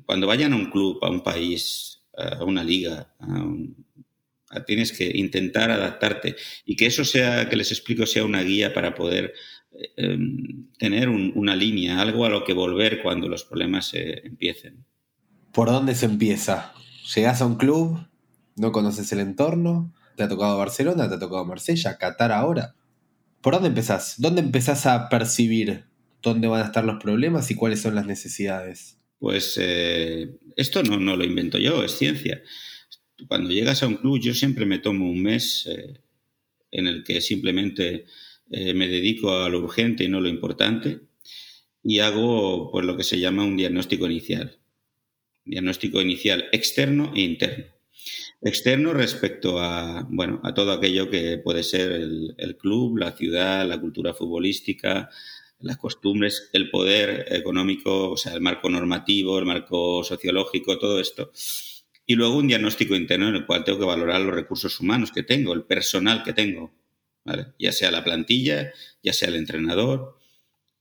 cuando 0.06 0.28
vayan 0.28 0.54
a 0.54 0.56
un 0.56 0.72
club, 0.72 0.98
a 1.04 1.10
un 1.10 1.22
país, 1.22 2.02
a 2.18 2.44
una 2.44 2.64
liga, 2.64 3.14
tienes 4.66 4.92
que 4.92 5.12
intentar 5.16 5.72
adaptarte 5.72 6.36
y 6.66 6.76
que 6.76 6.86
eso 6.86 7.06
sea, 7.06 7.50
que 7.50 7.56
les 7.56 7.72
explico, 7.72 8.06
sea 8.06 8.26
una 8.26 8.42
guía 8.42 8.74
para 8.74 8.96
poder 8.96 9.34
eh, 9.72 9.90
em, 9.98 10.68
tener 10.78 11.10
una 11.10 11.56
línea, 11.56 12.02
algo 12.02 12.26
a 12.26 12.30
lo 12.30 12.44
que 12.44 12.54
volver 12.54 13.02
cuando 13.02 13.28
los 13.28 13.44
problemas 13.44 13.92
empiecen. 13.94 14.86
¿Por 15.52 15.70
dónde 15.70 15.96
se 15.96 16.06
empieza? 16.06 16.74
Llegas 17.16 17.42
a 17.42 17.46
un 17.46 17.56
club, 17.56 18.08
no 18.56 18.72
conoces 18.72 19.12
el 19.12 19.20
entorno, 19.20 19.94
te 20.16 20.24
ha 20.24 20.30
tocado 20.30 20.58
Barcelona, 20.58 21.10
te 21.10 21.16
ha 21.16 21.20
tocado 21.20 21.46
Marsella, 21.46 21.98
Qatar 21.98 22.32
ahora. 22.32 22.76
¿Por 23.42 23.54
dónde 23.54 23.70
empezás? 23.70 24.16
¿Dónde 24.18 24.42
empezás 24.42 24.86
a 24.86 25.10
percibir 25.10 25.86
dónde 26.22 26.48
van 26.48 26.62
a 26.62 26.66
estar 26.66 26.86
los 26.86 27.02
problemas 27.02 27.50
y 27.50 27.56
cuáles 27.56 27.82
son 27.82 27.96
las 27.96 28.06
necesidades? 28.06 29.00
Pues 29.20 29.58
eh, 29.60 30.32
esto 30.56 30.84
no, 30.84 31.00
no, 31.00 31.16
lo 31.16 31.24
invento 31.24 31.58
yo, 31.58 31.84
es 31.84 31.98
ciencia. 31.98 32.42
Cuando 33.28 33.52
llegas 33.52 33.84
a 33.84 33.88
un 33.88 33.96
club, 33.96 34.20
yo 34.20 34.34
siempre 34.34 34.66
me 34.66 34.80
tomo 34.80 35.10
un 35.10 35.22
mes 35.22 35.68
eh, 35.68 36.02
en 36.72 36.88
el 36.88 37.04
que 37.04 37.22
simplemente 37.22 38.06
eh, 38.50 38.74
me 38.74 38.88
dedico 38.88 39.36
a 39.38 39.50
lo 39.50 39.60
urgente 39.60 40.04
y 40.04 40.10
no 40.10 40.22
lo 40.22 40.30
importante 40.30 41.02
y 41.84 42.00
hago 42.00 42.70
pues, 42.72 42.86
lo 42.86 42.98
que 42.98 43.04
se 43.04 43.20
llama 43.20 43.44
un 43.44 43.58
diagnóstico 43.58 44.06
inicial. 44.06 44.58
Diagnóstico 45.46 46.02
inicial 46.02 46.46
externo 46.52 47.12
e 47.16 47.22
interno. 47.22 47.66
Externo 48.42 48.94
respecto 48.94 49.60
a, 49.60 50.08
bueno, 50.10 50.40
a 50.44 50.54
todo 50.54 50.72
aquello 50.72 51.10
que 51.10 51.38
puede 51.38 51.64
ser 51.64 51.92
el, 51.92 52.58
club, 52.58 52.98
la 52.98 53.12
ciudad, 53.12 53.68
la 53.68 53.80
cultura 53.80 54.14
futbolística, 54.14 55.10
las 55.60 55.78
costumbres, 55.78 56.50
el 56.54 56.72
poder 56.72 57.28
económico, 57.32 58.12
o 58.12 58.18
sea, 58.18 58.34
el 58.34 58.42
marco 58.42 58.70
normativo, 58.70 59.38
el 59.38 59.46
marco 59.46 60.04
sociológico, 60.04 60.80
todo 60.80 61.00
esto. 61.00 61.32
Y 62.06 62.16
luego 62.16 62.38
un 62.38 62.48
diagnóstico 62.48 62.96
interno 62.96 63.30
en 63.30 63.36
el 63.36 63.46
cual 63.46 63.64
tengo 63.64 63.80
que 63.80 63.86
valorar 63.86 64.22
los 64.22 64.36
recursos 64.36 64.80
humanos 64.80 65.12
que 65.12 65.24
tengo, 65.24 65.54
el 65.54 65.64
personal 65.64 66.24
que 66.24 66.34
tengo, 66.34 66.74
ya 67.60 67.72
sea 67.72 67.92
la 67.92 68.04
plantilla, 68.04 68.74
ya 69.04 69.14
sea 69.14 69.30
el 69.30 69.36
entrenador, 69.36 70.18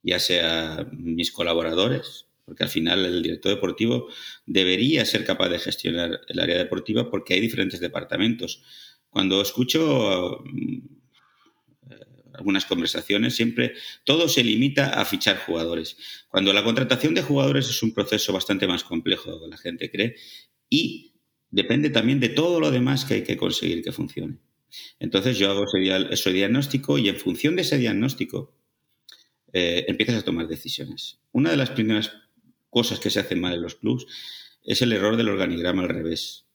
ya 0.03 0.19
sea 0.19 0.87
mis 0.93 1.31
colaboradores, 1.31 2.27
porque 2.45 2.65
al 2.65 2.71
final 2.71 3.05
el 3.05 3.23
director 3.23 3.55
deportivo 3.55 4.09
debería 4.47 5.05
ser 5.05 5.25
capaz 5.25 5.51
de 5.51 5.59
gestionar 5.59 6.21
el 6.29 6.41
área 6.41 6.59
deportiva 6.59 7.11
porque 7.11 7.35
hay 7.35 7.41
diferentes 7.41 7.81
departamentos. 7.81 8.63
Cuando 9.11 9.43
escucho 9.43 10.43
mm, 10.45 10.79
algunas 12.35 12.65
conversaciones, 12.65 13.37
siempre 13.37 13.75
todo 14.05 14.29
se 14.29 14.43
limita 14.43 15.01
a 15.01 15.05
fichar 15.05 15.39
jugadores. 15.39 15.97
Cuando 16.29 16.53
la 16.53 16.65
contratación 16.65 17.15
de 17.15 17.23
jugadores 17.23 17.69
es 17.69 17.83
un 17.83 17.93
proceso 17.93 18.33
bastante 18.33 18.67
más 18.67 18.83
complejo 18.83 19.41
que 19.41 19.49
la 19.49 19.59
gente 19.59 19.91
cree 19.91 20.17
y 20.69 21.10
depende 21.51 21.91
también 21.91 22.21
de 22.21 22.29
todo 22.29 22.61
lo 22.61 22.71
demás 22.71 23.05
que 23.05 23.15
hay 23.15 23.23
que 23.23 23.37
conseguir 23.37 23.83
que 23.83 23.93
funcione. 23.93 24.39
Entonces 24.99 25.39
yo 25.39 25.51
hago 25.51 25.65
ese, 26.11 26.33
diagnóstico 26.33 26.99
y 26.99 27.09
en 27.09 27.17
función 27.17 27.57
de 27.57 27.63
ese 27.63 27.79
diagnóstico 27.79 28.55
eh, 29.53 29.85
empiezas 29.89 30.23
a 30.23 30.25
tomar 30.25 30.47
decisiones. 30.47 31.19
Una 31.33 31.51
de 31.51 31.57
las 31.57 31.71
primeras 31.71 32.13
cosas 32.69 33.01
que 33.01 33.11
se 33.11 33.21
hacen 33.21 33.41
mal 33.41 33.55
en 33.55 33.63
los 33.63 33.75
clubs 33.75 34.07
es 34.65 34.83
el 34.83 34.93
error 34.93 35.17
del 35.17 35.29
organigrama 35.29 35.83
al 35.83 35.89
revés. 35.89 36.47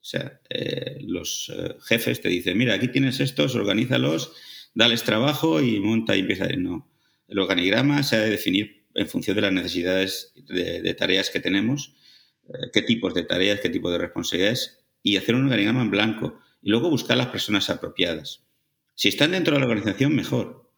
O 0.00 0.04
sea, 0.04 0.40
eh, 0.48 0.98
los 1.02 1.52
eh, 1.54 1.76
jefes 1.82 2.20
te 2.20 2.28
dicen, 2.28 2.56
mira, 2.56 2.74
aquí 2.74 2.88
tienes 2.88 3.20
estos, 3.20 3.54
organízalos, 3.54 4.32
dales 4.74 5.04
trabajo 5.04 5.60
y 5.60 5.78
monta 5.78 6.16
y 6.16 6.20
empieza. 6.20 6.48
No, 6.56 6.90
el 7.28 7.38
organigrama 7.38 8.02
se 8.02 8.16
ha 8.16 8.20
de 8.20 8.30
definir 8.30 8.86
en 8.94 9.08
función 9.08 9.36
de 9.36 9.42
las 9.42 9.52
necesidades 9.52 10.32
de, 10.48 10.94
tareas 10.94 11.30
que 11.30 11.40
tenemos, 11.40 11.94
qué 12.72 12.82
tipos 12.82 13.14
de 13.14 13.24
tareas, 13.24 13.60
qué 13.60 13.68
tipo 13.68 13.90
de 13.90 13.98
responsabilidades, 13.98 14.84
y 15.02 15.16
hacer 15.16 15.34
un 15.34 15.44
organigrama 15.44 15.82
en 15.82 15.90
blanco. 15.90 16.38
Y 16.62 16.70
luego 16.70 16.90
buscar 16.90 17.16
las 17.16 17.28
personas 17.28 17.70
apropiadas. 17.70 18.44
Si 18.94 19.08
están 19.08 19.30
dentro 19.30 19.54
de 19.54 19.60
la 19.60 19.66
organización, 19.66 20.14
mejor. 20.14 20.70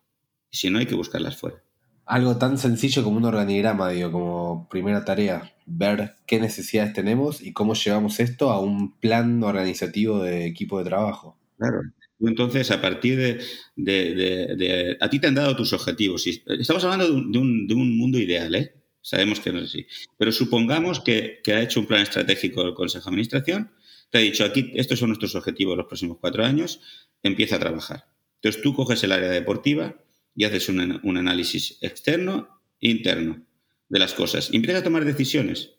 Y 0.50 0.56
si 0.56 0.70
no, 0.70 0.78
hay 0.78 0.86
que 0.86 0.94
buscarlas 0.94 1.36
fuera 1.36 1.62
algo 2.04 2.36
tan 2.36 2.58
sencillo 2.58 3.04
como 3.04 3.16
un 3.16 3.24
organigrama, 3.24 3.90
digo, 3.90 4.12
como 4.12 4.68
primera 4.68 5.04
tarea, 5.04 5.54
ver 5.66 6.16
qué 6.26 6.40
necesidades 6.40 6.92
tenemos 6.92 7.40
y 7.40 7.52
cómo 7.52 7.74
llevamos 7.74 8.20
esto 8.20 8.50
a 8.50 8.60
un 8.60 8.98
plan 8.98 9.42
organizativo 9.42 10.22
de 10.22 10.46
equipo 10.46 10.78
de 10.78 10.84
trabajo. 10.84 11.38
Claro. 11.58 11.80
Entonces, 12.20 12.70
a 12.70 12.80
partir 12.80 13.40
de, 13.76 14.96
A 15.00 15.10
ti 15.10 15.18
te 15.18 15.26
han 15.26 15.34
dado 15.34 15.56
tus 15.56 15.72
objetivos. 15.72 16.26
Estamos 16.26 16.84
hablando 16.84 17.06
de 17.06 17.38
un, 17.38 17.66
de 17.66 17.74
un, 17.74 17.96
mundo 17.96 18.18
ideal, 18.18 18.54
¿eh? 18.54 18.74
Sabemos 19.02 19.40
que 19.40 19.52
no 19.52 19.58
es 19.58 19.66
así. 19.66 19.86
Pero 20.16 20.32
supongamos 20.32 21.00
que, 21.00 21.42
ha 21.46 21.60
hecho 21.60 21.80
un 21.80 21.86
plan 21.86 22.02
estratégico 22.02 22.62
el 22.62 22.74
Consejo 22.74 23.04
de 23.04 23.10
Administración, 23.10 23.72
te 24.10 24.18
ha 24.18 24.20
dicho, 24.20 24.44
aquí, 24.44 24.72
estos 24.74 24.98
son 24.98 25.08
nuestros 25.10 25.34
objetivos 25.34 25.76
los 25.76 25.86
próximos 25.86 26.18
cuatro 26.20 26.44
años, 26.44 26.80
empieza 27.22 27.56
a 27.56 27.58
trabajar. 27.58 28.06
Entonces 28.36 28.62
tú 28.62 28.74
coges 28.74 29.02
el 29.04 29.12
área 29.12 29.28
deportiva, 29.28 29.96
y 30.34 30.44
haces 30.44 30.68
un, 30.68 31.16
análisis 31.16 31.78
externo 31.80 32.60
e 32.80 32.90
interno 32.90 33.44
de 33.88 33.98
las 33.98 34.14
cosas. 34.14 34.50
Y 34.52 34.56
empiezas 34.56 34.80
a 34.80 34.84
tomar 34.84 35.04
decisiones. 35.04 35.74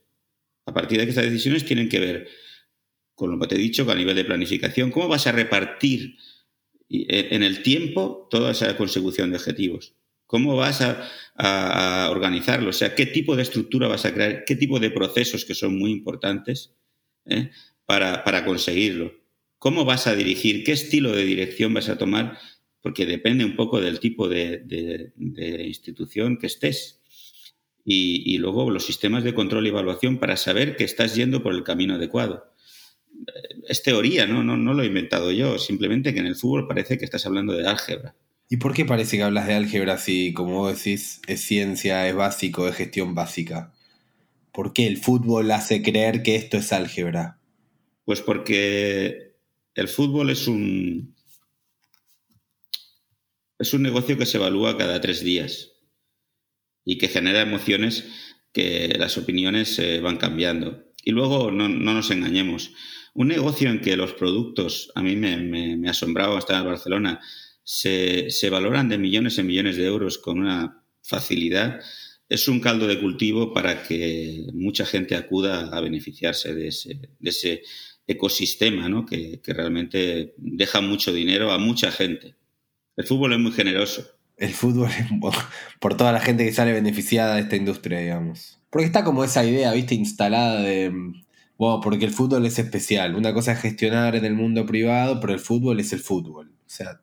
A 0.66 0.74
partir 0.74 1.00
de 1.00 1.06
que 1.06 1.10
estas 1.10 1.26
decisiones 1.26 1.66
tienen 1.66 1.90
que 1.90 2.00
ver 2.00 2.28
con 3.16 3.32
lo 3.32 3.40
que 3.40 3.48
te 3.48 3.56
he 3.56 3.60
dicho, 3.60 3.90
a 3.90 3.96
nivel 3.96 4.16
de 4.16 4.26
planificación, 4.26 4.92
cómo 4.92 5.08
vas 5.08 5.28
a 5.28 5.32
repartir 5.32 6.18
en 6.90 7.44
el 7.44 7.64
tiempo 7.64 8.28
toda 8.30 8.52
esa 8.52 8.76
consecución 8.78 9.32
de 9.32 9.38
objetivos. 9.38 9.96
¿Cómo 10.28 10.56
vas 10.56 10.82
a, 10.82 12.10
organizarlo? 12.10 12.70
O 12.70 12.74
sea, 12.74 12.96
¿qué 12.96 13.06
tipo 13.06 13.36
de 13.36 13.44
estructura 13.44 13.88
vas 13.88 14.06
a 14.06 14.14
crear? 14.14 14.46
¿Qué 14.46 14.56
tipo 14.56 14.80
de 14.80 14.92
procesos 14.92 15.46
que 15.46 15.56
son 15.56 15.78
muy 15.78 15.92
importantes 15.92 16.74
eh, 17.26 17.52
para, 17.86 18.46
conseguirlo? 18.46 19.14
¿Cómo 19.60 19.86
vas 19.86 20.08
a 20.08 20.16
dirigir? 20.16 20.64
¿Qué 20.64 20.72
estilo 20.72 21.12
de 21.12 21.24
dirección 21.24 21.74
vas 21.74 21.90
a 21.90 21.98
tomar 21.98 22.38
porque 22.84 23.06
depende 23.06 23.46
un 23.46 23.56
poco 23.56 23.80
del 23.80 24.00
tipo 24.02 24.28
de, 24.28 25.14
institución 25.66 26.38
que 26.38 26.48
estés. 26.48 27.00
Y, 27.86 28.38
luego 28.38 28.70
los 28.70 28.86
sistemas 28.86 29.24
de 29.24 29.34
control 29.34 29.66
y 29.66 29.70
evaluación 29.70 30.20
para 30.20 30.36
saber 30.36 30.76
que 30.76 30.84
estás 30.84 31.16
yendo 31.16 31.42
por 31.42 31.54
el 31.54 31.64
camino 31.64 31.96
adecuado. 31.96 32.52
Es 33.70 33.84
teoría, 33.84 34.28
no 34.28 34.74
lo 34.74 34.84
he 34.84 34.88
inventado 34.88 35.32
yo, 35.32 35.58
simplemente 35.58 36.14
que 36.14 36.20
en 36.20 36.26
el 36.26 36.36
fútbol 36.36 36.68
parece 36.68 36.98
que 36.98 37.06
estás 37.06 37.26
hablando 37.26 37.54
de 37.54 37.68
álgebra. 37.68 38.16
¿Y 38.50 38.58
por 38.58 38.74
qué 38.74 38.86
parece 38.86 39.18
que 39.18 39.24
hablas 39.24 39.48
de 39.48 39.56
álgebra 39.56 39.98
si, 39.98 40.34
como 40.34 40.60
vos 40.60 40.78
decís, 40.78 41.22
es 41.28 41.42
ciencia, 41.42 42.08
es 42.08 42.16
básico, 42.16 42.68
es 42.68 42.76
gestión 42.76 43.16
básica? 43.16 43.74
¿Por 44.52 44.74
qué 44.74 44.86
el 44.88 44.98
fútbol 44.98 45.50
hace 45.52 45.82
creer 45.82 46.22
que 46.22 46.36
esto 46.36 46.58
es 46.58 46.72
álgebra? 46.72 47.40
Pues 48.06 48.22
porque 48.22 49.34
el 49.76 49.88
fútbol 49.88 50.30
es 50.30 50.48
un, 50.48 51.16
es 53.58 53.74
un 53.74 53.82
negocio 53.82 54.18
que 54.18 54.26
se 54.26 54.38
evalúa 54.38 54.78
cada 54.78 55.02
tres 55.02 55.24
días 55.24 55.72
y 56.86 56.98
que 56.98 57.08
genera 57.08 57.42
emociones 57.42 58.06
que 58.52 58.94
las 59.00 59.18
opiniones 59.18 59.76
se 59.76 60.00
van 60.00 60.18
cambiando. 60.18 60.84
Y 61.04 61.12
luego, 61.12 61.52
no, 61.52 61.68
nos 61.68 62.12
engañemos, 62.12 62.72
un 63.14 63.28
negocio 63.28 63.70
en 63.70 63.82
que 63.82 63.98
los 63.98 64.14
productos, 64.14 64.92
a 64.96 65.02
mí 65.02 65.16
me, 65.16 65.38
me, 65.38 65.90
asombraba 65.90 66.38
estar 66.38 66.62
en 66.62 66.68
Barcelona, 66.68 67.22
se, 67.64 68.50
valoran 68.50 68.90
de 68.90 68.98
millones 68.98 69.38
en 69.38 69.48
millones 69.48 69.78
de 69.78 69.86
euros 69.86 70.18
con 70.18 70.40
una 70.40 70.84
facilidad, 71.02 71.80
es 72.30 72.48
un 72.48 72.60
caldo 72.60 72.88
de 72.88 73.00
cultivo 73.00 73.54
para 73.54 73.84
que 73.84 74.48
mucha 74.54 74.86
gente 74.86 75.16
acuda 75.16 75.70
a 75.76 75.82
beneficiarse 75.82 76.54
de 76.54 76.68
ese, 76.68 77.62
ecosistema 78.06 78.90
¿no? 78.90 79.06
que, 79.06 79.40
realmente 79.46 80.34
deja 80.38 80.82
mucho 80.82 81.14
dinero 81.14 81.52
a 81.52 81.58
mucha 81.58 81.92
gente. 81.92 82.36
El 82.98 83.06
fútbol 83.06 83.34
es 83.34 83.40
muy 83.40 83.52
generoso. 83.52 84.06
El 84.38 84.54
fútbol 84.54 84.90
es 84.90 85.06
por 85.80 85.96
toda 85.96 86.12
la 86.12 86.20
gente 86.20 86.44
que 86.44 86.52
sale 86.52 86.74
beneficiada 86.74 87.36
de 87.36 87.42
esta 87.42 87.56
industria, 87.56 88.00
digamos. 88.00 88.60
Porque 88.70 88.88
está 88.88 89.04
como 89.04 89.24
esa 89.24 89.46
idea, 89.46 89.72
viste, 89.72 89.94
instalada 89.94 90.62
de, 90.62 90.92
Bueno, 91.58 91.80
porque 91.82 92.06
el 92.06 92.12
fútbol 92.12 92.46
es 92.46 92.58
especial. 92.58 93.16
Una 93.16 93.34
cosa 93.34 93.52
es 93.52 93.62
gestionar 93.62 94.16
en 94.16 94.26
el 94.26 94.34
mundo 94.34 94.66
privado, 94.66 95.20
pero 95.20 95.34
el 95.34 95.40
fútbol 95.40 95.80
es 95.80 95.94
el 95.94 96.00
fútbol. 96.00 96.52
O 96.66 96.70
sea, 96.70 97.00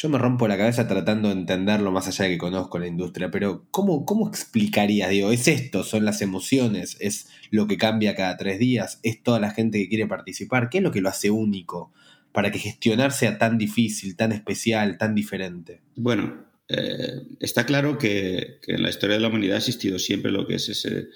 yo 0.00 0.08
me 0.08 0.16
rompo 0.16 0.48
la 0.48 0.56
cabeza 0.56 0.88
tratando 0.88 1.28
de 1.28 1.34
entenderlo 1.34 1.92
más 1.92 2.08
allá 2.08 2.24
de 2.24 2.30
que 2.30 2.38
conozco 2.38 2.78
la 2.78 2.86
industria, 2.86 3.30
pero 3.30 3.66
¿cómo, 3.70 4.06
cómo 4.06 4.28
explicarías? 4.28 5.10
Digo, 5.10 5.30
¿es 5.30 5.46
esto? 5.46 5.84
¿Son 5.84 6.06
las 6.06 6.22
emociones? 6.22 6.96
¿Es 7.00 7.28
lo 7.50 7.66
que 7.66 7.76
cambia 7.76 8.14
cada 8.14 8.38
tres 8.38 8.58
días? 8.58 8.98
¿Es 9.02 9.22
toda 9.22 9.40
la 9.40 9.50
gente 9.50 9.78
que 9.78 9.90
quiere 9.90 10.06
participar? 10.06 10.70
¿Qué 10.70 10.78
es 10.78 10.84
lo 10.84 10.90
que 10.90 11.02
lo 11.02 11.10
hace 11.10 11.30
único 11.30 11.92
para 12.32 12.50
que 12.50 12.58
gestionar 12.58 13.12
sea 13.12 13.36
tan 13.36 13.58
difícil, 13.58 14.16
tan 14.16 14.32
especial, 14.32 14.96
tan 14.96 15.14
diferente? 15.14 15.82
Bueno, 15.96 16.46
eh, 16.68 17.20
está 17.38 17.66
claro 17.66 17.98
que, 17.98 18.58
en 18.68 18.82
la 18.82 18.88
historia 18.88 19.16
de 19.16 19.20
la 19.20 19.28
humanidad 19.28 19.56
ha 19.56 19.58
existido 19.58 19.98
siempre 19.98 20.32
lo 20.32 20.46
que 20.46 20.54
es 20.54 20.70
ese, 20.70 21.10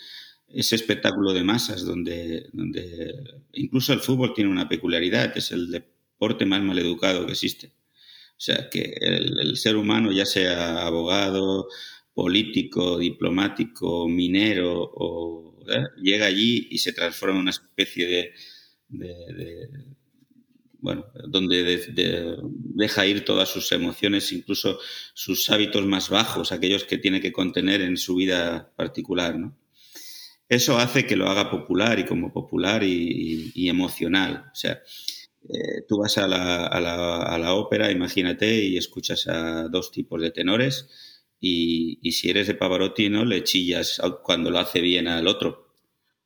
espectáculo 0.76 1.32
de 1.32 1.42
masas, 1.42 1.86
donde, 1.86 2.50
donde 2.52 3.14
incluso 3.54 3.94
el 3.94 4.00
fútbol 4.00 4.34
tiene 4.34 4.50
una 4.50 4.68
peculiaridad, 4.68 5.32
es 5.38 5.52
el 5.52 5.70
deporte 5.70 6.44
más 6.44 6.60
maleducado 6.62 7.24
que 7.24 7.32
existe. 7.32 7.72
O 8.36 8.40
sea, 8.44 8.68
que 8.70 8.94
el, 9.00 9.56
ser 9.56 9.76
humano, 9.76 10.12
ya 10.12 10.26
sea 10.26 10.86
abogado, 10.86 11.68
político, 12.12 12.98
diplomático, 12.98 14.08
minero, 14.08 15.56
¿eh? 15.68 15.84
llega 16.02 16.26
allí 16.26 16.68
y 16.70 16.78
se 16.78 16.92
transforma 16.92 17.36
en 17.36 17.42
una 17.42 17.50
especie 17.50 18.06
de, 18.06 18.32
bueno, 20.84 21.06
donde 21.28 21.80
deja 22.74 23.06
ir 23.06 23.24
todas 23.24 23.48
sus 23.48 23.72
emociones, 23.72 24.32
incluso 24.32 24.78
sus 25.14 25.48
hábitos 25.50 25.86
más 25.86 26.10
bajos, 26.10 26.52
aquellos 26.52 26.84
que 26.84 26.98
tiene 26.98 27.20
que 27.20 27.32
contener 27.32 27.80
en 27.80 27.96
su 27.96 28.16
vida 28.16 28.72
particular. 28.76 29.36
Eso 30.48 30.78
hace 30.78 31.06
que 31.06 31.16
lo 31.16 31.28
haga 31.28 31.50
popular 31.50 31.98
y 31.98 32.04
como 32.04 32.32
popular 32.32 32.82
y, 32.84 33.68
emocional. 33.68 34.50
O 34.52 34.54
sea, 34.54 34.82
eh, 35.48 35.82
tú 35.88 35.98
vas 35.98 36.18
a 36.18 36.26
la, 36.26 37.54
ópera, 37.54 37.90
imagínate, 37.90 38.64
y 38.64 38.76
escuchas 38.76 39.26
a 39.26 39.68
dos 39.68 39.90
tipos 39.90 40.20
de 40.20 40.30
tenores 40.30 40.88
y, 41.40 41.98
si 42.12 42.30
eres 42.30 42.46
de 42.46 42.54
Pavarotti, 42.54 43.10
¿no? 43.10 43.24
Le 43.24 43.44
chillas 43.44 44.00
cuando 44.22 44.50
lo 44.50 44.58
hace 44.58 44.80
bien 44.80 45.08
al 45.08 45.26
otro. 45.26 45.74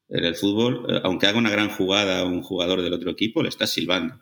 En 0.09 0.24
el 0.24 0.37
fútbol, 0.37 0.87
eh, 0.88 1.00
aunque 1.04 1.26
haga 1.26 1.38
una 1.38 1.50
gran 1.50 1.70
jugada 1.70 2.20
a 2.20 2.24
un 2.24 2.42
jugador 2.42 2.83
del 2.83 2.94
otro 2.94 3.11
equipo, 3.11 3.42
le 3.42 3.48
estás 3.48 3.70
silbando 3.70 4.20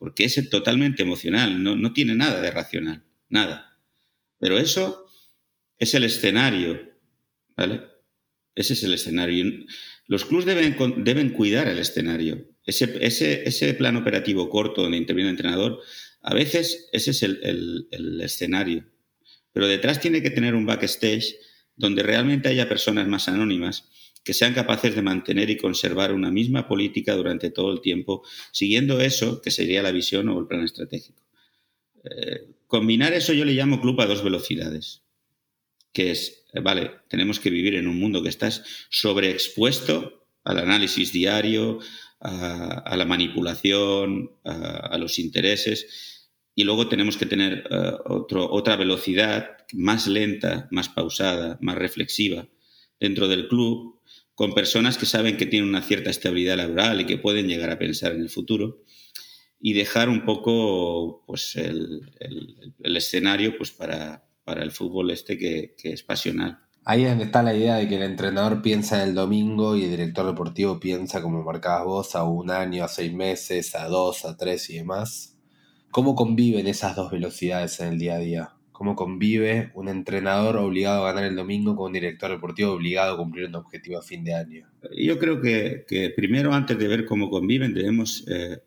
porque 0.00 0.24
es 0.24 0.48
totalmente 0.48 1.02
emocional, 1.02 1.62
no, 1.62 1.92
tiene 1.92 2.14
nada 2.14 2.40
de 2.40 2.50
racional, 2.50 3.04
nada. 3.28 3.78
Pero 4.38 4.56
eso 4.56 5.04
es 5.76 5.92
el 5.92 6.04
escenario, 6.04 6.80
¿vale? 7.54 7.82
Ese 8.54 8.72
es 8.72 8.82
el 8.82 8.94
escenario. 8.94 9.44
Los 10.06 10.24
clubes 10.24 10.46
deben 10.46 11.30
cuidar 11.34 11.68
el 11.68 11.78
escenario. 11.78 12.49
Ese, 12.64 12.98
ese, 13.00 13.48
ese, 13.48 13.74
plan 13.74 13.96
operativo 13.96 14.48
corto 14.48 14.82
donde 14.82 14.98
interviene 14.98 15.30
el 15.30 15.34
entrenador, 15.34 15.80
a 16.22 16.34
veces 16.34 16.88
ese 16.92 17.12
es 17.12 17.22
el, 17.22 17.88
el, 17.90 18.20
escenario. 18.20 18.84
Pero 19.52 19.66
detrás 19.66 20.00
tiene 20.00 20.22
que 20.22 20.30
tener 20.30 20.54
un 20.54 20.66
backstage 20.66 21.36
donde 21.76 22.02
realmente 22.02 22.48
haya 22.48 22.68
personas 22.68 23.08
más 23.08 23.28
anónimas 23.28 23.88
que 24.22 24.34
sean 24.34 24.52
capaces 24.52 24.94
de 24.94 25.02
mantener 25.02 25.48
y 25.48 25.56
conservar 25.56 26.12
una 26.12 26.30
misma 26.30 26.68
política 26.68 27.14
durante 27.14 27.50
todo 27.50 27.72
el 27.72 27.80
tiempo, 27.80 28.22
siguiendo 28.52 29.00
eso, 29.00 29.40
que 29.40 29.50
sería 29.50 29.82
la 29.82 29.92
visión 29.92 30.28
o 30.28 30.38
el 30.38 30.46
plan 30.46 30.62
estratégico. 30.62 31.22
Eh, 32.04 32.46
combinar 32.66 33.12
eso 33.14 33.32
yo 33.32 33.44
le 33.44 33.54
llamo 33.54 33.80
club 33.80 34.00
a 34.00 34.06
dos 34.06 34.22
velocidades, 34.22 35.02
que 35.92 36.10
es, 36.10 36.44
eh, 36.52 36.60
vale, 36.60 36.92
tenemos 37.08 37.40
que 37.40 37.50
vivir 37.50 37.74
en 37.74 37.88
un 37.88 37.98
mundo 37.98 38.22
que 38.22 38.28
estás 38.28 38.62
sobreexpuesto 38.90 40.26
al 40.44 40.58
análisis 40.58 41.12
diario, 41.12 41.80
a, 42.20 42.94
la 42.96 43.04
manipulación, 43.04 44.32
a, 44.44 44.96
los 44.98 45.18
intereses, 45.18 46.28
y 46.54 46.64
luego 46.64 46.88
tenemos 46.88 47.16
que 47.16 47.26
tener 47.26 47.64
eh, 47.70 47.92
otro, 48.04 48.50
otra 48.50 48.76
velocidad 48.76 49.56
más 49.72 50.06
lenta, 50.06 50.68
más 50.70 50.88
pausada, 50.88 51.58
más 51.62 51.76
reflexiva 51.76 52.46
dentro 52.98 53.28
del 53.28 53.48
club, 53.48 54.00
con 54.34 54.54
personas 54.54 54.98
que 54.98 55.06
saben 55.06 55.36
que 55.36 55.46
tienen 55.46 55.68
una 55.68 55.82
cierta 55.82 56.10
estabilidad 56.10 56.56
laboral 56.56 57.00
y 57.00 57.06
que 57.06 57.18
pueden 57.18 57.48
llegar 57.48 57.70
a 57.70 57.78
pensar 57.78 58.12
en 58.12 58.22
el 58.22 58.30
futuro 58.30 58.82
y 59.60 59.74
dejar 59.74 60.08
un 60.08 60.24
poco 60.24 61.24
pues, 61.26 61.56
el, 61.56 62.10
escenario 62.78 63.56
pues, 63.56 63.70
para, 63.70 64.26
para, 64.44 64.62
el 64.62 64.70
fútbol 64.70 65.10
este 65.10 65.36
que, 65.36 65.74
es 65.82 66.02
pasional. 66.02 66.58
Ahí 66.90 67.04
es 67.04 67.10
donde 67.10 67.26
está 67.26 67.44
la 67.44 67.54
idea 67.54 67.76
de 67.76 67.86
que 67.86 67.94
el 67.94 68.02
entrenador 68.02 68.62
piensa 68.62 69.00
en 69.00 69.10
el 69.10 69.14
domingo 69.14 69.76
y 69.76 69.84
el 69.84 69.90
director 69.90 70.26
deportivo 70.26 70.80
piensa, 70.80 71.22
como 71.22 71.44
marcabas 71.44 71.84
vos, 71.84 72.16
a 72.16 72.24
un 72.24 72.50
año, 72.50 72.82
a 72.82 72.88
seis 72.88 73.12
meses, 73.12 73.76
a 73.76 73.86
dos, 73.86 74.24
a 74.24 74.36
tres 74.36 74.68
y 74.70 74.78
demás. 74.78 75.38
¿Cómo 75.92 76.16
conviven 76.16 76.66
esas 76.66 76.96
dos 76.96 77.12
velocidades 77.12 77.78
en 77.78 77.92
el 77.92 77.98
día 78.00 78.14
a 78.14 78.18
día? 78.18 78.54
cómo 78.72 78.96
convive 78.96 79.70
un 79.74 79.88
entrenador 79.88 80.56
obligado 80.56 81.04
a 81.04 81.12
ganar 81.12 81.30
el 81.30 81.36
domingo 81.36 81.76
con 81.76 81.88
un 81.88 81.92
director 81.92 82.28
deportivo 82.28 82.72
obligado 82.72 83.14
a 83.14 83.18
cumplir 83.18 83.46
un 83.46 83.54
objetivo 83.54 83.98
a 83.98 84.02
fin 84.02 84.24
de 84.24 84.34
año? 84.34 84.68
Yo 84.96 85.16
creo 85.20 85.40
que, 85.40 86.12
primero, 86.16 86.52
antes 86.52 86.76
de 86.76 86.88
ver 86.88 87.04
cómo 87.04 87.30
conviven, 87.30 87.72
debemos 87.72 88.26
eh, 88.26 88.58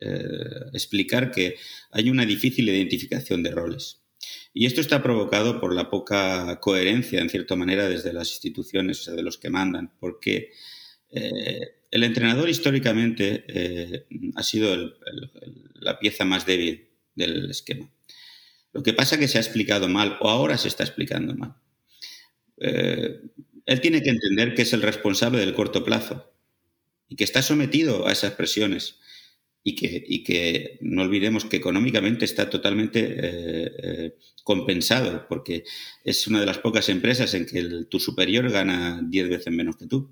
eh, 0.00 0.70
explicar 0.74 1.30
que 1.30 1.54
hay 1.92 2.10
una 2.10 2.26
difícil 2.26 2.68
identificación 2.68 3.42
de 3.42 3.52
roles. 3.52 4.03
Y 4.52 4.66
esto 4.66 4.80
está 4.80 5.02
provocado 5.02 5.60
por 5.60 5.74
la 5.74 5.90
poca 5.90 6.60
coherencia, 6.60 7.20
en 7.20 7.30
cierta 7.30 7.56
manera, 7.56 7.88
desde 7.88 8.12
las 8.12 8.30
instituciones, 8.30 9.00
o 9.00 9.02
sea, 9.04 9.14
de 9.14 9.22
los 9.22 9.38
que 9.38 9.50
mandan, 9.50 9.92
porque 9.98 10.52
eh, 11.10 11.82
el 11.90 12.04
entrenador 12.04 12.48
históricamente 12.48 14.06
ha 14.34 14.42
sido 14.42 14.94
la 15.74 15.98
pieza 15.98 16.24
más 16.24 16.46
débil 16.46 16.88
del 17.14 17.50
esquema. 17.50 17.90
Lo 18.72 18.82
que 18.82 18.92
pasa 18.92 19.14
es 19.14 19.20
que 19.20 19.28
se 19.28 19.38
ha 19.38 19.40
explicado 19.40 19.88
mal 19.88 20.18
o 20.20 20.28
ahora 20.28 20.58
se 20.58 20.68
está 20.68 20.82
explicando 20.82 21.34
mal. 21.34 21.54
Eh, 22.58 23.20
él 23.66 23.80
tiene 23.80 24.02
que 24.02 24.10
entender 24.10 24.54
que 24.54 24.62
es 24.62 24.72
el 24.72 24.82
responsable 24.82 25.38
del 25.38 25.54
corto 25.54 25.84
plazo 25.84 26.32
y 27.08 27.16
que 27.16 27.24
está 27.24 27.40
sometido 27.40 28.06
a 28.06 28.12
esas 28.12 28.32
presiones 28.32 28.98
y 29.66 29.74
que, 29.74 30.04
y 30.06 30.22
que 30.22 30.78
no 30.82 31.02
olvidemos 31.02 31.46
que 31.46 31.56
económicamente 31.56 32.26
está 32.26 32.50
totalmente 32.50 33.00
eh, 33.00 33.72
eh, 33.82 34.16
compensado 34.44 35.26
porque 35.26 35.64
es 36.04 36.26
una 36.26 36.38
de 36.38 36.46
las 36.46 36.58
pocas 36.58 36.90
empresas 36.90 37.32
en 37.32 37.46
que 37.46 37.86
tu 37.88 37.98
superior 37.98 38.50
gana 38.50 39.00
10 39.02 39.28
veces 39.30 39.52
menos 39.52 39.76
que 39.76 39.86
tú. 39.86 40.10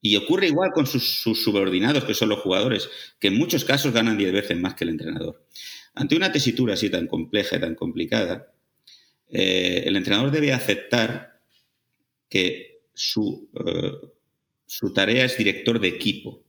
Y 0.00 0.14
ocurre 0.16 0.46
igual 0.46 0.70
con 0.72 0.86
sus, 0.86 1.02
subordinados, 1.22 2.04
que 2.04 2.14
son 2.14 2.28
los 2.28 2.40
jugadores, 2.40 2.88
que 3.18 3.28
en 3.28 3.38
muchos 3.38 3.64
casos 3.64 3.92
ganan 3.92 4.18
10 4.18 4.32
veces 4.32 4.56
más 4.56 4.74
que 4.74 4.84
el 4.84 4.90
entrenador. 4.90 5.44
Ante 5.94 6.14
una 6.14 6.30
tesitura 6.30 6.74
así 6.74 6.90
tan 6.90 7.08
compleja 7.08 7.56
y 7.56 7.60
tan 7.60 7.74
complicada, 7.74 8.52
eh, 9.30 9.82
el 9.86 9.96
entrenador 9.96 10.30
debe 10.30 10.52
aceptar 10.52 11.40
que 12.28 12.82
su, 12.92 13.48
su 14.66 14.92
tarea 14.92 15.24
es 15.24 15.38
director 15.38 15.80
de 15.80 15.88
equipo, 15.88 16.43